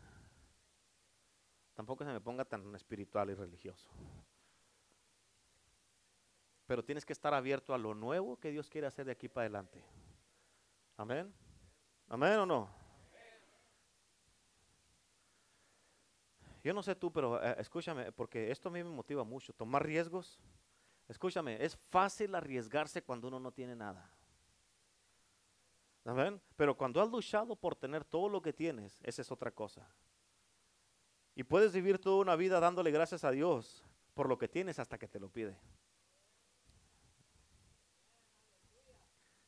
Tampoco 1.74 2.04
se 2.04 2.12
me 2.12 2.20
ponga 2.20 2.44
tan 2.44 2.74
espiritual 2.74 3.30
y 3.30 3.34
religioso. 3.34 3.88
Pero 6.66 6.84
tienes 6.84 7.04
que 7.04 7.12
estar 7.12 7.34
abierto 7.34 7.74
a 7.74 7.78
lo 7.78 7.94
nuevo 7.94 8.38
que 8.38 8.50
Dios 8.50 8.68
quiere 8.70 8.86
hacer 8.86 9.06
de 9.06 9.12
aquí 9.12 9.28
para 9.28 9.46
adelante. 9.46 9.82
Amén. 10.96 11.34
Amén 12.08 12.38
o 12.38 12.46
no. 12.46 12.83
Yo 16.64 16.72
no 16.72 16.82
sé 16.82 16.94
tú, 16.94 17.12
pero 17.12 17.40
eh, 17.44 17.56
escúchame, 17.58 18.10
porque 18.10 18.50
esto 18.50 18.70
a 18.70 18.72
mí 18.72 18.82
me 18.82 18.88
motiva 18.88 19.22
mucho. 19.22 19.52
Tomar 19.52 19.84
riesgos. 19.84 20.40
Escúchame, 21.06 21.62
es 21.62 21.76
fácil 21.76 22.34
arriesgarse 22.34 23.02
cuando 23.02 23.28
uno 23.28 23.38
no 23.38 23.52
tiene 23.52 23.76
nada. 23.76 24.10
¿Saben? 26.02 26.40
Pero 26.56 26.74
cuando 26.74 27.02
has 27.02 27.10
luchado 27.10 27.54
por 27.54 27.76
tener 27.76 28.02
todo 28.02 28.30
lo 28.30 28.40
que 28.40 28.54
tienes, 28.54 28.98
esa 29.02 29.20
es 29.20 29.30
otra 29.30 29.50
cosa. 29.50 29.86
Y 31.34 31.44
puedes 31.44 31.74
vivir 31.74 31.98
toda 31.98 32.22
una 32.22 32.34
vida 32.34 32.58
dándole 32.60 32.90
gracias 32.90 33.24
a 33.24 33.30
Dios 33.30 33.84
por 34.14 34.26
lo 34.26 34.38
que 34.38 34.48
tienes 34.48 34.78
hasta 34.78 34.96
que 34.96 35.08
te 35.08 35.20
lo 35.20 35.28
pide. 35.28 35.58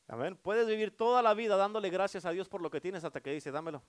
Amén. 0.07 0.37
Puedes 0.37 0.67
vivir 0.67 0.95
toda 0.95 1.23
la 1.23 1.33
vida 1.33 1.57
dándole 1.57 1.89
gracias 1.89 2.25
a 2.25 2.31
Dios 2.31 2.47
por 2.47 2.61
lo 2.61 2.69
que 2.69 2.79
tienes 2.79 3.03
hasta 3.03 3.21
que 3.21 3.31
dice, 3.31 3.51
dámelo. 3.51 3.81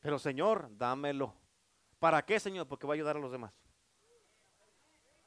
Pero 0.00 0.18
Señor, 0.18 0.70
dámelo. 0.78 1.34
¿Para 1.98 2.24
qué, 2.24 2.38
Señor? 2.38 2.66
Porque 2.66 2.86
va 2.86 2.94
a 2.94 2.96
ayudar 2.96 3.16
a 3.16 3.20
los 3.20 3.32
demás. 3.32 3.52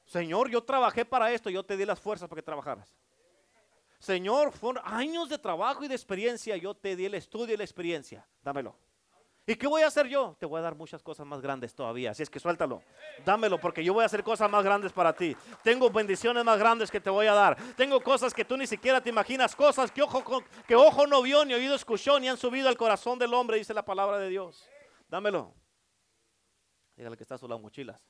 Señor, 0.05 0.49
yo 0.49 0.63
trabajé 0.63 1.05
para 1.05 1.31
esto, 1.31 1.49
yo 1.49 1.63
te 1.63 1.77
di 1.77 1.85
las 1.85 1.99
fuerzas 1.99 2.27
para 2.27 2.41
que 2.41 2.45
trabajaras. 2.45 2.95
Señor, 3.99 4.51
fueron 4.51 4.83
años 4.85 5.29
de 5.29 5.37
trabajo 5.37 5.83
y 5.83 5.87
de 5.87 5.95
experiencia, 5.95 6.57
yo 6.57 6.73
te 6.73 6.95
di 6.95 7.05
el 7.05 7.13
estudio 7.13 7.53
y 7.53 7.57
la 7.57 7.63
experiencia. 7.63 8.27
Dámelo. 8.41 8.75
¿Y 9.45 9.55
qué 9.55 9.67
voy 9.67 9.81
a 9.81 9.87
hacer 9.87 10.07
yo? 10.07 10.35
Te 10.39 10.45
voy 10.45 10.59
a 10.59 10.61
dar 10.61 10.75
muchas 10.75 11.01
cosas 11.01 11.25
más 11.25 11.41
grandes 11.41 11.73
todavía. 11.73 12.11
Así 12.11 12.23
es 12.23 12.29
que 12.29 12.39
suéltalo. 12.39 12.81
Dámelo 13.25 13.59
porque 13.59 13.83
yo 13.83 13.93
voy 13.93 14.03
a 14.03 14.05
hacer 14.05 14.23
cosas 14.23 14.49
más 14.49 14.63
grandes 14.63 14.91
para 14.91 15.13
ti. 15.13 15.35
Tengo 15.63 15.89
bendiciones 15.89 16.43
más 16.43 16.59
grandes 16.59 16.91
que 16.91 16.99
te 16.99 17.09
voy 17.09 17.27
a 17.27 17.33
dar. 17.33 17.57
Tengo 17.75 18.01
cosas 18.01 18.33
que 18.33 18.45
tú 18.45 18.55
ni 18.55 18.67
siquiera 18.67 19.01
te 19.01 19.09
imaginas. 19.09 19.55
Cosas 19.55 19.91
que 19.91 20.01
ojo, 20.01 20.43
que 20.67 20.75
ojo 20.75 21.07
no 21.07 21.21
vio, 21.21 21.43
ni 21.43 21.53
oído 21.53 21.75
escuchó, 21.75 22.19
ni 22.19 22.29
han 22.29 22.37
subido 22.37 22.69
al 22.69 22.77
corazón 22.77 23.17
del 23.17 23.33
hombre, 23.33 23.57
dice 23.57 23.73
la 23.73 23.83
palabra 23.83 24.19
de 24.19 24.29
Dios. 24.29 24.69
Dámelo. 25.09 25.53
Dígale 27.01 27.17
que 27.17 27.23
está 27.23 27.33
a 27.33 27.39
su 27.39 27.47
lado, 27.47 27.59
mochilas. 27.59 28.07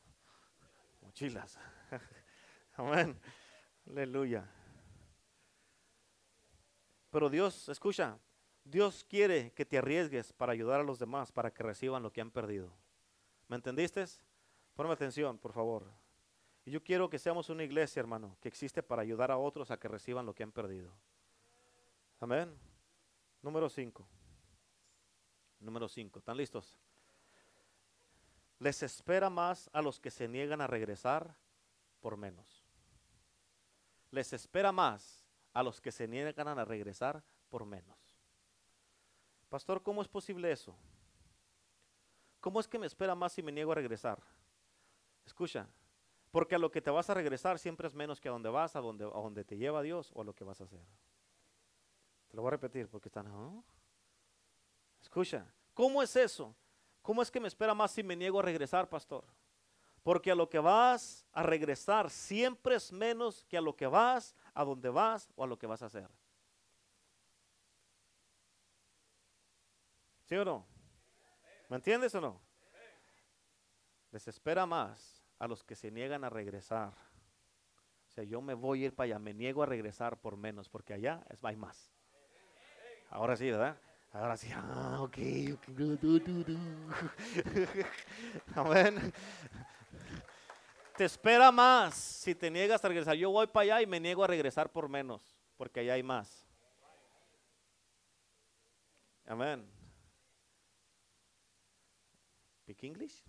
Mochilas. 0.99 1.57
Amén. 2.75 3.17
Aleluya. 3.87 4.45
Pero 7.09 7.29
Dios, 7.29 7.69
escucha, 7.69 8.19
Dios 8.65 9.05
quiere 9.05 9.53
que 9.53 9.65
te 9.65 9.77
arriesgues 9.77 10.33
para 10.33 10.51
ayudar 10.51 10.81
a 10.81 10.83
los 10.83 10.99
demás, 10.99 11.31
para 11.31 11.53
que 11.53 11.63
reciban 11.63 12.03
lo 12.03 12.11
que 12.11 12.19
han 12.19 12.31
perdido. 12.31 12.69
¿Me 13.47 13.55
entendiste? 13.55 14.03
Ponme 14.75 14.91
atención, 14.91 15.37
por 15.37 15.53
favor. 15.53 15.89
Y 16.65 16.71
yo 16.71 16.83
quiero 16.83 17.09
que 17.09 17.17
seamos 17.17 17.49
una 17.49 17.63
iglesia, 17.63 18.01
hermano, 18.01 18.35
que 18.41 18.49
existe 18.49 18.83
para 18.83 19.03
ayudar 19.03 19.31
a 19.31 19.37
otros 19.37 19.71
a 19.71 19.79
que 19.79 19.87
reciban 19.87 20.25
lo 20.25 20.35
que 20.35 20.43
han 20.43 20.51
perdido. 20.51 20.91
Amén. 22.19 22.53
Número 23.41 23.69
5. 23.69 24.05
Número 25.61 25.87
5. 25.87 26.19
¿Están 26.19 26.35
listos? 26.35 26.77
Les 28.61 28.83
espera 28.83 29.31
más 29.31 29.71
a 29.73 29.81
los 29.81 29.99
que 29.99 30.11
se 30.11 30.27
niegan 30.27 30.61
a 30.61 30.67
regresar 30.67 31.35
por 31.99 32.15
menos. 32.15 32.63
Les 34.11 34.33
espera 34.33 34.71
más 34.71 35.25
a 35.51 35.63
los 35.63 35.81
que 35.81 35.91
se 35.91 36.07
niegan 36.07 36.47
a 36.47 36.63
regresar 36.63 37.23
por 37.49 37.65
menos. 37.65 37.97
Pastor, 39.49 39.81
¿cómo 39.81 40.03
es 40.03 40.07
posible 40.07 40.51
eso? 40.51 40.77
¿Cómo 42.39 42.59
es 42.59 42.67
que 42.67 42.77
me 42.77 42.85
espera 42.85 43.15
más 43.15 43.33
si 43.33 43.41
me 43.41 43.51
niego 43.51 43.71
a 43.71 43.75
regresar? 43.75 44.21
Escucha, 45.25 45.67
porque 46.29 46.53
a 46.53 46.59
lo 46.59 46.69
que 46.69 46.83
te 46.83 46.91
vas 46.91 47.09
a 47.09 47.15
regresar 47.15 47.57
siempre 47.57 47.87
es 47.87 47.95
menos 47.95 48.21
que 48.21 48.29
a 48.29 48.31
donde 48.31 48.49
vas, 48.49 48.75
a 48.75 48.79
donde, 48.79 49.05
a 49.05 49.07
donde 49.07 49.43
te 49.43 49.57
lleva 49.57 49.81
Dios 49.81 50.11
o 50.13 50.21
a 50.21 50.23
lo 50.23 50.35
que 50.35 50.43
vas 50.43 50.61
a 50.61 50.65
hacer. 50.65 50.85
Te 52.27 52.35
lo 52.35 52.43
voy 52.43 52.49
a 52.49 52.51
repetir 52.51 52.87
porque 52.87 53.09
están... 53.09 53.25
¿ah? 53.25 53.63
Escucha, 55.01 55.51
¿cómo 55.73 56.03
es 56.03 56.15
eso? 56.15 56.55
¿Cómo 57.01 57.21
es 57.21 57.31
que 57.31 57.39
me 57.39 57.47
espera 57.47 57.73
más 57.73 57.91
si 57.91 58.03
me 58.03 58.15
niego 58.15 58.39
a 58.39 58.43
regresar, 58.43 58.87
pastor? 58.87 59.25
Porque 60.03 60.31
a 60.31 60.35
lo 60.35 60.49
que 60.49 60.59
vas 60.59 61.25
a 61.31 61.43
regresar 61.43 62.09
siempre 62.09 62.75
es 62.75 62.91
menos 62.91 63.43
que 63.45 63.57
a 63.57 63.61
lo 63.61 63.75
que 63.75 63.87
vas, 63.87 64.35
a 64.53 64.63
donde 64.63 64.89
vas 64.89 65.29
o 65.35 65.43
a 65.43 65.47
lo 65.47 65.57
que 65.57 65.67
vas 65.67 65.81
a 65.81 65.87
hacer. 65.87 66.09
¿Sí 70.25 70.35
o 70.35 70.45
no? 70.45 70.65
¿Me 71.69 71.75
entiendes 71.75 72.13
o 72.15 72.21
no? 72.21 72.41
Les 74.11 74.27
espera 74.27 74.65
más 74.65 75.23
a 75.39 75.47
los 75.47 75.63
que 75.63 75.75
se 75.75 75.91
niegan 75.91 76.23
a 76.23 76.29
regresar. 76.29 76.93
O 78.07 78.13
sea, 78.13 78.23
yo 78.23 78.41
me 78.41 78.53
voy 78.53 78.83
a 78.83 78.85
ir 78.87 78.95
para 78.95 79.05
allá, 79.05 79.19
me 79.19 79.33
niego 79.33 79.63
a 79.63 79.65
regresar 79.65 80.19
por 80.19 80.35
menos, 80.35 80.67
porque 80.67 80.93
allá 80.93 81.25
es, 81.29 81.43
hay 81.43 81.55
más. 81.55 81.91
Ahora 83.09 83.35
sí, 83.37 83.49
¿verdad? 83.49 83.77
Ahora 84.13 84.35
sí, 84.35 84.49
ah, 84.53 84.97
ok, 85.01 85.17
Amén. 88.55 89.13
Te 90.97 91.05
espera 91.05 91.49
más 91.49 91.95
si 91.95 92.35
te 92.35 92.51
niegas 92.51 92.83
a 92.83 92.89
regresar. 92.89 93.15
Yo 93.15 93.31
voy 93.31 93.47
para 93.47 93.63
allá 93.63 93.81
y 93.81 93.87
me 93.87 94.01
niego 94.01 94.23
a 94.23 94.27
regresar 94.27 94.69
por 94.69 94.89
menos, 94.89 95.37
porque 95.55 95.79
allá 95.79 95.93
hay 95.93 96.03
más. 96.03 96.45
Amén. 99.25 99.65
¿Speak 102.63 102.83
English? 102.83 103.23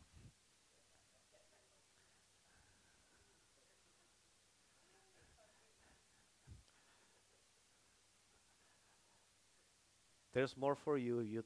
There's 10.33 10.57
more 10.57 10.74
for 10.74 10.99
you, 10.99 11.20
you, 11.20 11.45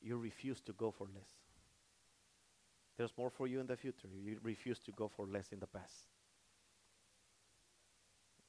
you 0.00 0.18
refuse 0.18 0.60
to 0.62 0.72
go 0.72 0.90
for 0.90 1.06
less. 1.08 1.30
There's 2.96 3.16
more 3.16 3.30
for 3.30 3.48
you 3.48 3.60
in 3.60 3.66
the 3.66 3.76
future. 3.76 4.08
You 4.08 4.38
refuse 4.42 4.78
to 4.80 4.92
go 4.92 5.08
for 5.08 5.26
less 5.26 5.52
in 5.52 5.58
the 5.58 5.66
past. 5.66 6.08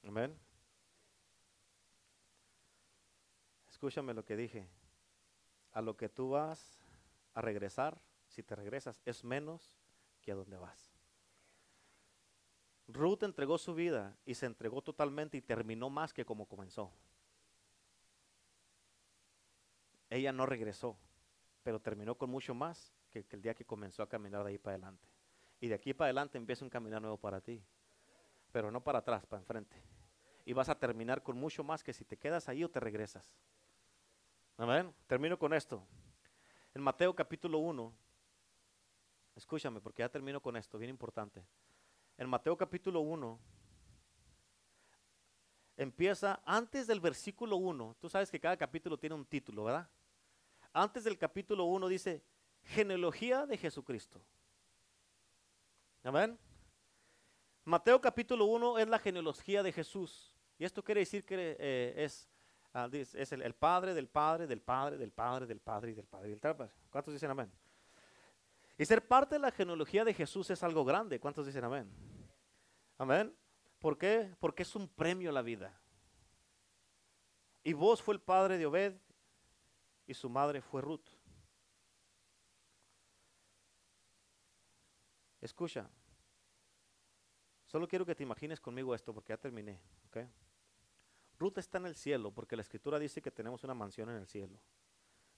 Amén. 0.05 0.33
Escúchame 3.69 4.13
lo 4.13 4.23
que 4.23 4.35
dije. 4.35 4.67
A 5.71 5.81
lo 5.81 5.97
que 5.97 6.07
tú 6.07 6.31
vas 6.31 6.77
a 7.33 7.41
regresar, 7.41 7.99
si 8.27 8.43
te 8.43 8.55
regresas, 8.55 9.01
es 9.05 9.23
menos 9.23 9.75
que 10.21 10.31
a 10.31 10.35
donde 10.35 10.57
vas. 10.57 10.93
Ruth 12.87 13.23
entregó 13.23 13.57
su 13.57 13.73
vida 13.73 14.15
y 14.25 14.35
se 14.35 14.45
entregó 14.45 14.81
totalmente 14.81 15.37
y 15.37 15.41
terminó 15.41 15.89
más 15.89 16.13
que 16.13 16.25
como 16.25 16.45
comenzó. 16.45 16.91
Ella 20.13 20.31
no 20.31 20.45
regresó, 20.45 20.95
pero 21.63 21.79
terminó 21.79 22.13
con 22.15 22.29
mucho 22.29 22.53
más 22.53 22.93
que, 23.09 23.25
el 23.31 23.41
día 23.41 23.55
que 23.55 23.65
comenzó 23.65 24.03
a 24.03 24.07
caminar 24.07 24.43
de 24.43 24.51
ahí 24.51 24.57
para 24.59 24.75
adelante. 24.75 25.07
Y 25.59 25.69
de 25.69 25.73
aquí 25.73 25.91
para 25.91 26.05
adelante 26.05 26.37
empieza 26.37 26.63
un 26.63 26.69
caminar 26.69 27.01
nuevo 27.01 27.17
para 27.17 27.41
ti, 27.41 27.63
pero 28.51 28.69
no 28.69 28.83
para 28.83 28.99
atrás, 28.99 29.25
para 29.25 29.41
enfrente. 29.41 29.75
Y 30.45 30.53
vas 30.53 30.69
a 30.69 30.77
terminar 30.77 31.23
con 31.23 31.35
mucho 31.35 31.63
más 31.63 31.83
que 31.83 31.93
si 31.93 32.05
te 32.05 32.15
quedas 32.15 32.47
ahí 32.47 32.63
o 32.63 32.69
te 32.69 32.79
regresas. 32.79 33.33
Amén. 34.55 34.93
Termino 35.07 35.39
con 35.39 35.51
esto. 35.51 35.83
En 36.75 36.83
Mateo 36.83 37.15
capítulo 37.15 37.57
1, 37.57 37.91
escúchame 39.35 39.81
porque 39.81 40.03
ya 40.03 40.09
termino 40.09 40.39
con 40.39 40.55
esto, 40.57 40.77
bien 40.77 40.91
importante. 40.91 41.43
En 42.19 42.29
Mateo 42.29 42.55
capítulo 42.55 42.99
1, 42.99 43.39
empieza 45.75 46.39
antes 46.45 46.85
del 46.85 46.99
versículo 46.99 47.55
1. 47.55 47.95
Tú 47.99 48.09
sabes 48.09 48.29
que 48.29 48.39
cada 48.39 48.55
capítulo 48.55 48.95
tiene 48.95 49.15
un 49.15 49.25
título, 49.25 49.63
¿verdad? 49.63 49.89
Antes 50.73 51.03
del 51.03 51.17
capítulo 51.17 51.65
1 51.65 51.87
dice, 51.87 52.23
genealogía 52.63 53.45
de 53.45 53.57
Jesucristo. 53.57 54.21
Amén. 56.03 56.37
Mateo 57.63 58.01
capítulo 58.01 58.45
1 58.45 58.79
es 58.79 58.87
la 58.89 58.99
genealogía 58.99 59.63
de 59.63 59.71
Jesús. 59.71 60.35
Y 60.57 60.65
esto 60.65 60.83
quiere 60.83 61.01
decir 61.01 61.23
que 61.23 61.55
eh, 61.59 61.93
es, 61.97 62.29
ah, 62.73 62.89
es 62.91 63.31
el, 63.31 63.53
Padre 63.53 63.93
del 63.93 64.07
Padre, 64.07 64.47
del 64.47 64.61
Padre, 64.61 64.97
del 64.97 65.11
Padre, 65.11 65.45
del 65.45 65.59
Padre 65.59 65.91
y 65.91 65.93
del 65.93 66.05
Padre. 66.05 66.29
Del 66.29 66.39
padre. 66.39 66.71
¿Cuántos 66.89 67.13
dicen 67.13 67.31
amén? 67.31 67.51
Y 68.77 68.85
ser 68.85 69.07
parte 69.07 69.35
de 69.35 69.39
la 69.39 69.51
genealogía 69.51 70.03
de 70.03 70.13
Jesús 70.13 70.49
es 70.49 70.61
algo 70.63 70.83
grande. 70.83 71.19
¿Cuántos 71.19 71.45
dicen 71.45 71.63
amén? 71.63 71.89
Amén. 72.97 73.33
¿Por 73.79 73.97
qué? 73.97 74.35
Porque 74.39 74.63
es 74.63 74.75
un 74.75 74.87
premio 74.87 75.29
a 75.29 75.33
la 75.33 75.41
vida. 75.41 75.79
Y 77.63 77.73
vos 77.73 78.01
fue 78.01 78.15
el 78.15 78.21
padre 78.21 78.57
de 78.57 78.65
Obed, 78.65 78.93
y 80.05 80.13
su 80.13 80.29
madre 80.29 80.61
fue 80.61 80.81
Ruth. 80.81 81.09
Escucha, 85.41 85.89
solo 87.65 87.87
quiero 87.87 88.05
que 88.05 88.15
te 88.15 88.23
imagines 88.23 88.61
conmigo 88.61 88.95
esto 88.95 89.13
porque 89.13 89.33
ya 89.33 89.37
terminé. 89.37 89.81
Ruth 91.37 91.57
está 91.57 91.77
en 91.79 91.87
el 91.87 91.95
cielo 91.95 92.31
porque 92.31 92.55
la 92.55 92.61
escritura 92.61 92.99
dice 92.99 93.21
que 93.21 93.31
tenemos 93.31 93.63
una 93.63 93.73
mansión 93.73 94.09
en 94.09 94.17
el 94.17 94.27
cielo. 94.27 94.59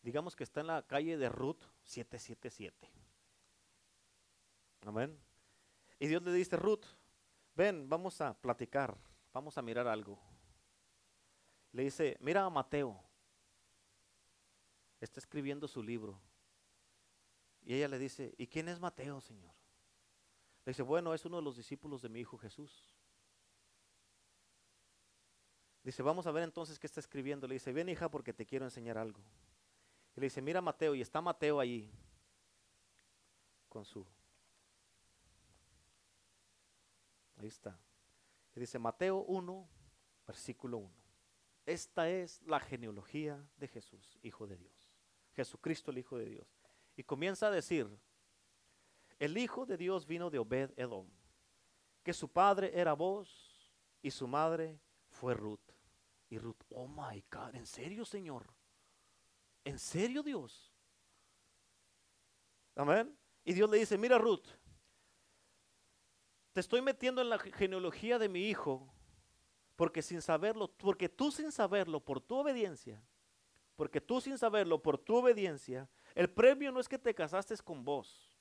Digamos 0.02 0.36
que 0.36 0.44
está 0.44 0.62
en 0.62 0.68
la 0.68 0.84
calle 0.84 1.18
de 1.18 1.30
Ruth 1.30 1.64
777. 1.84 2.92
Amén. 4.82 5.20
Y 5.98 6.08
Dios 6.08 6.22
le 6.22 6.32
dice, 6.32 6.58
Ruth, 6.58 6.86
ven, 7.56 7.90
vamos 7.90 8.22
a 8.22 8.40
platicar, 8.40 8.96
vamos 9.34 9.58
a 9.58 9.64
mirar 9.64 9.88
algo. 9.88 10.20
Le 11.72 11.84
dice, 11.84 12.18
mira 12.20 12.46
a 12.46 12.50
Mateo, 12.52 13.04
está 15.00 15.20
escribiendo 15.20 15.68
su 15.68 15.84
libro. 15.84 16.20
Y 17.64 17.74
ella 17.74 17.88
le 17.88 18.00
dice, 18.00 18.34
¿y 18.38 18.48
quién 18.48 18.70
es 18.70 18.80
Mateo, 18.80 19.20
Señor? 19.22 19.54
Le 20.66 20.72
dice, 20.72 20.84
bueno, 20.84 21.14
es 21.14 21.26
uno 21.26 21.38
de 21.38 21.44
los 21.44 21.58
discípulos 21.58 22.02
de 22.02 22.10
mi 22.10 22.20
hijo 22.20 22.38
Jesús. 22.38 22.96
Dice, 25.84 26.02
vamos 26.02 26.26
a 26.26 26.32
ver 26.32 26.44
entonces 26.44 26.80
qué 26.80 26.88
está 26.88 27.00
escribiendo. 27.00 27.48
Le 27.48 27.56
dice, 27.56 27.72
ven 27.72 27.90
hija 27.90 28.10
porque 28.10 28.34
te 28.34 28.46
quiero 28.46 28.66
enseñar 28.66 28.98
algo. 28.98 29.22
Y 30.16 30.20
le 30.20 30.26
dice, 30.26 30.42
mira 30.42 30.62
Mateo, 30.62 30.96
y 30.96 31.02
está 31.02 31.22
Mateo 31.22 31.60
allí 31.60 31.92
con 33.70 33.86
su... 33.86 34.06
Ahí 37.38 37.48
está. 37.48 37.78
Y 38.56 38.60
dice 38.62 38.80
Mateo 38.80 39.18
1, 39.28 39.70
versículo 40.26 40.78
1. 40.78 40.92
Esta 41.66 42.10
es 42.10 42.42
la 42.44 42.60
genealogía 42.60 43.44
de 43.58 43.68
Jesús, 43.68 44.18
Hijo 44.24 44.48
de 44.48 44.58
Dios. 44.58 44.85
Jesucristo 45.36 45.92
el 45.92 45.98
Hijo 45.98 46.18
de 46.18 46.26
Dios. 46.26 46.48
Y 46.96 47.04
comienza 47.04 47.48
a 47.48 47.52
decir, 47.52 47.90
el 49.20 49.38
Hijo 49.38 49.66
de 49.66 49.78
Dios 49.78 50.06
vino 50.06 50.30
de 50.30 50.40
Obed 50.40 50.72
Edom, 50.78 51.10
que 52.04 52.14
su 52.14 52.30
padre 52.30 52.72
era 52.74 52.94
vos 52.94 53.72
y 54.02 54.12
su 54.12 54.28
madre 54.28 54.80
fue 55.10 55.34
Ruth. 55.34 55.60
Y 56.30 56.38
Ruth, 56.38 56.62
oh 56.70 56.88
my 56.88 57.24
God, 57.32 57.56
¿en 57.56 57.66
serio, 57.66 58.06
Señor? 58.06 58.46
¿En 59.64 59.80
serio, 59.80 60.24
Dios? 60.24 60.72
Amén. 62.76 63.18
Y 63.44 63.54
Dios 63.54 63.70
le 63.70 63.78
dice, 63.78 63.98
mira, 63.98 64.18
Ruth, 64.18 64.48
te 66.52 66.60
estoy 66.60 66.82
metiendo 66.82 67.22
en 67.22 67.30
la 67.30 67.40
genealogía 67.40 68.18
de 68.18 68.30
mi 68.30 68.48
hijo, 68.48 68.88
porque 69.76 70.02
sin 70.02 70.22
saberlo, 70.22 70.70
porque 70.70 71.10
tú 71.10 71.32
sin 71.32 71.52
saberlo, 71.52 72.00
por 72.00 72.22
tu 72.22 72.38
obediencia, 72.38 73.04
porque 73.76 74.02
tú 74.02 74.22
sin 74.22 74.38
saberlo, 74.38 74.82
por 74.82 74.98
tu 74.98 75.16
obediencia, 75.18 75.90
el 76.14 76.30
premio 76.30 76.72
no 76.72 76.80
es 76.80 76.88
que 76.88 76.98
te 76.98 77.14
casaste 77.14 77.56
con 77.58 77.84
vos. 77.84 78.36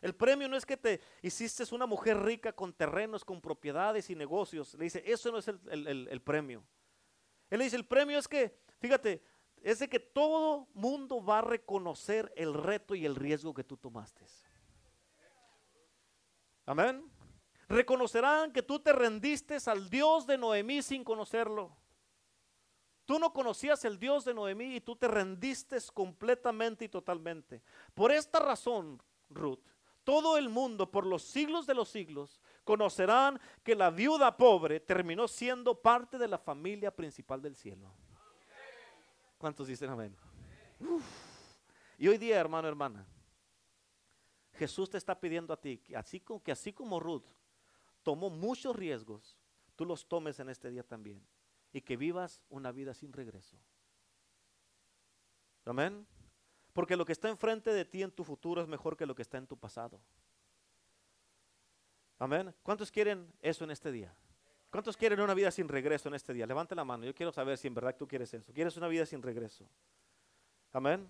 El 0.00 0.14
premio 0.14 0.48
no 0.48 0.56
es 0.56 0.64
que 0.64 0.76
te 0.76 1.00
hiciste 1.22 1.64
una 1.74 1.86
mujer 1.86 2.22
rica 2.22 2.52
con 2.52 2.72
terrenos, 2.72 3.24
con 3.24 3.40
propiedades 3.40 4.10
y 4.10 4.14
negocios. 4.14 4.74
Le 4.74 4.84
dice, 4.84 5.02
eso 5.04 5.32
no 5.32 5.38
es 5.38 5.48
el, 5.48 6.20
premio. 6.22 6.64
Él 7.50 7.58
le 7.58 7.64
dice, 7.64 7.76
el 7.76 7.86
premio 7.86 8.18
es 8.18 8.28
que, 8.28 8.56
fíjate, 8.78 9.22
es 9.60 9.80
de 9.80 9.88
que 9.88 9.98
todo 9.98 10.68
mundo 10.74 11.24
va 11.24 11.38
a 11.38 11.42
reconocer 11.42 12.32
el 12.36 12.54
reto 12.54 12.94
y 12.94 13.06
el 13.06 13.16
riesgo 13.16 13.52
que 13.52 13.64
tú 13.64 13.76
tomaste. 13.76 14.24
Amén. 16.64 17.10
Reconocerán 17.68 18.52
que 18.52 18.62
tú 18.62 18.78
te 18.78 18.92
rendiste 18.92 19.56
al 19.66 19.90
Dios 19.90 20.26
de 20.26 20.38
Noemí 20.38 20.80
sin 20.82 21.02
conocerlo. 21.02 21.76
Tú 23.08 23.18
no 23.18 23.32
conocías 23.32 23.82
el 23.86 23.98
Dios 23.98 24.26
de 24.26 24.34
Noemí 24.34 24.76
y 24.76 24.80
tú 24.82 24.94
te 24.94 25.08
rendiste 25.08 25.78
completamente 25.94 26.84
y 26.84 26.90
totalmente. 26.90 27.62
Por 27.94 28.12
esta 28.12 28.38
razón, 28.38 29.02
Ruth, 29.30 29.64
todo 30.04 30.36
el 30.36 30.50
mundo 30.50 30.90
por 30.90 31.06
los 31.06 31.22
siglos 31.22 31.66
de 31.66 31.72
los 31.72 31.88
siglos 31.88 32.38
conocerán 32.64 33.40
que 33.64 33.74
la 33.74 33.88
viuda 33.88 34.36
pobre 34.36 34.78
terminó 34.78 35.26
siendo 35.26 35.80
parte 35.80 36.18
de 36.18 36.28
la 36.28 36.36
familia 36.36 36.94
principal 36.94 37.40
del 37.40 37.56
cielo. 37.56 37.90
¿Cuántos 39.38 39.68
dicen 39.68 39.88
amén? 39.88 40.14
Y 41.96 42.08
hoy 42.08 42.18
día, 42.18 42.38
hermano, 42.38 42.68
hermana, 42.68 43.06
Jesús 44.52 44.90
te 44.90 44.98
está 44.98 45.18
pidiendo 45.18 45.54
a 45.54 45.56
ti 45.58 45.78
que 45.78 45.96
así 45.96 46.20
como, 46.20 46.42
que 46.42 46.52
así 46.52 46.74
como 46.74 47.00
Ruth 47.00 47.24
tomó 48.02 48.28
muchos 48.28 48.76
riesgos, 48.76 49.38
tú 49.76 49.86
los 49.86 50.06
tomes 50.06 50.38
en 50.40 50.50
este 50.50 50.68
día 50.68 50.82
también 50.82 51.26
y 51.78 51.80
que 51.80 51.96
vivas 51.96 52.42
una 52.48 52.72
vida 52.72 52.92
sin 52.92 53.12
regreso. 53.12 53.56
Amén. 55.64 56.04
Porque 56.72 56.96
lo 56.96 57.04
que 57.04 57.12
está 57.12 57.28
enfrente 57.28 57.72
de 57.72 57.84
ti 57.84 58.02
en 58.02 58.10
tu 58.10 58.24
futuro 58.24 58.60
es 58.60 58.66
mejor 58.66 58.96
que 58.96 59.06
lo 59.06 59.14
que 59.14 59.22
está 59.22 59.38
en 59.38 59.46
tu 59.46 59.56
pasado. 59.56 60.00
Amén. 62.18 62.52
¿Cuántos 62.64 62.90
quieren 62.90 63.32
eso 63.40 63.62
en 63.62 63.70
este 63.70 63.92
día? 63.92 64.12
¿Cuántos 64.70 64.96
quieren 64.96 65.20
una 65.20 65.34
vida 65.34 65.52
sin 65.52 65.68
regreso 65.68 66.08
en 66.08 66.16
este 66.16 66.32
día? 66.32 66.48
Levante 66.48 66.74
la 66.74 66.84
mano. 66.84 67.04
Yo 67.04 67.14
quiero 67.14 67.30
saber 67.30 67.56
si 67.56 67.68
en 67.68 67.74
verdad 67.74 67.94
tú 67.96 68.08
quieres 68.08 68.34
eso. 68.34 68.52
¿Quieres 68.52 68.76
una 68.76 68.88
vida 68.88 69.06
sin 69.06 69.22
regreso? 69.22 69.64
Amén. 70.72 71.08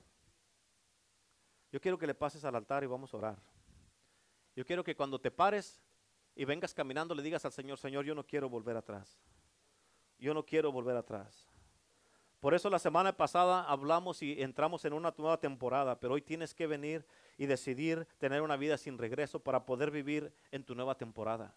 Yo 1.73 1.81
quiero 1.81 1.97
que 1.97 2.07
le 2.07 2.15
pases 2.15 2.45
al 2.45 2.57
altar 2.57 2.85
y 2.85 2.87
vamos 2.87 3.15
a 3.15 3.17
orar. 3.17 3.39
Yo 4.55 4.67
quiero 4.67 4.85
que 4.85 4.95
cuando 4.95 5.19
te 5.19 5.31
pares 5.31 5.81
y 6.35 6.45
vengas 6.45 6.75
caminando 6.75 7.15
le 7.15 7.23
digas 7.23 7.47
al 7.47 7.53
Señor, 7.53 7.79
Señor, 7.79 8.05
yo 8.05 8.15
no 8.15 8.27
quiero 8.27 8.51
volver 8.51 8.77
atrás. 8.77 9.19
Yo 10.19 10.35
no 10.35 10.45
quiero 10.45 10.73
volver 10.73 10.97
atrás. 10.97 11.49
Por 12.41 12.55
eso 12.55 12.71
la 12.71 12.79
semana 12.79 13.17
pasada 13.17 13.65
hablamos 13.65 14.23
y 14.23 14.41
entramos 14.41 14.85
en 14.85 14.93
una 14.93 15.13
nueva 15.17 15.41
temporada, 15.41 15.99
pero 15.99 16.15
hoy 16.15 16.23
tienes 16.23 16.55
que 16.55 16.69
venir 16.69 17.05
y 17.37 17.47
decidir 17.47 18.07
tener 18.19 18.43
una 18.43 18.57
vida 18.57 18.79
sin 18.79 18.97
regreso 18.97 19.41
para 19.41 19.67
poder 19.67 19.91
vivir 19.91 20.33
en 20.53 20.63
tu 20.63 20.75
nueva 20.75 20.97
temporada. 20.97 21.53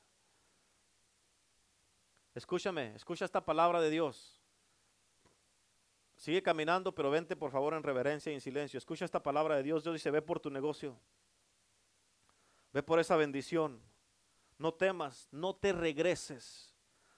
Escúchame, 2.34 2.96
escucha 2.96 3.26
esta 3.26 3.44
palabra 3.44 3.80
de 3.82 3.90
Dios. 3.90 4.42
Sigue 6.16 6.42
caminando, 6.42 6.94
pero 6.94 7.12
vente 7.12 7.36
por 7.36 7.52
favor 7.52 7.74
en 7.74 7.84
reverencia 7.84 8.32
y 8.32 8.36
en 8.36 8.42
silencio. 8.42 8.78
Escucha 8.78 9.06
esta 9.06 9.22
palabra 9.22 9.56
de 9.56 9.64
Dios. 9.64 9.84
Dios 9.84 9.94
dice, 9.94 10.12
ve 10.12 10.22
por 10.22 10.40
tu 10.40 10.50
negocio. 10.50 10.96
Ve 12.74 12.82
por 12.82 13.00
esa 13.00 13.16
bendición. 13.16 13.82
No 14.58 14.74
temas, 14.74 15.28
no 15.32 15.56
te 15.56 15.74
regreses. 15.74 16.71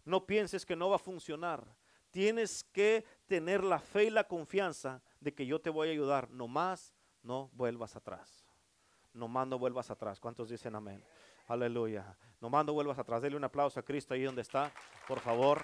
No 0.06 0.26
pienses 0.26 0.66
que 0.66 0.76
no 0.76 0.90
va 0.90 0.98
a 0.98 1.00
funcionar. 1.00 1.66
Tienes 2.12 2.64
que 2.64 3.06
tener 3.26 3.64
la 3.64 3.80
fe 3.80 4.06
y 4.06 4.10
la 4.10 4.26
confianza 4.26 5.02
de 5.20 5.34
que 5.34 5.46
yo 5.46 5.60
te 5.60 5.70
voy 5.70 5.88
a 5.90 5.92
ayudar. 5.92 6.30
No 6.30 6.48
más, 6.48 6.94
no 7.24 7.50
vuelvas 7.54 7.96
atrás. 7.96 8.46
No 9.14 9.28
más 9.28 9.48
no 9.48 9.58
vuelvas 9.58 9.90
atrás. 9.90 10.20
¿Cuántos 10.20 10.50
dicen 10.50 10.76
amén? 10.76 11.04
Aleluya. 11.48 12.18
No 12.40 12.50
más 12.50 12.66
no 12.66 12.74
vuelvas 12.74 13.00
atrás. 13.00 13.22
Dele 13.22 13.36
un 13.36 13.44
aplauso 13.44 13.80
a 13.80 13.84
Cristo 13.84 14.14
ahí 14.14 14.24
donde 14.24 14.42
está, 14.42 14.72
por 15.08 15.20
favor. 15.20 15.62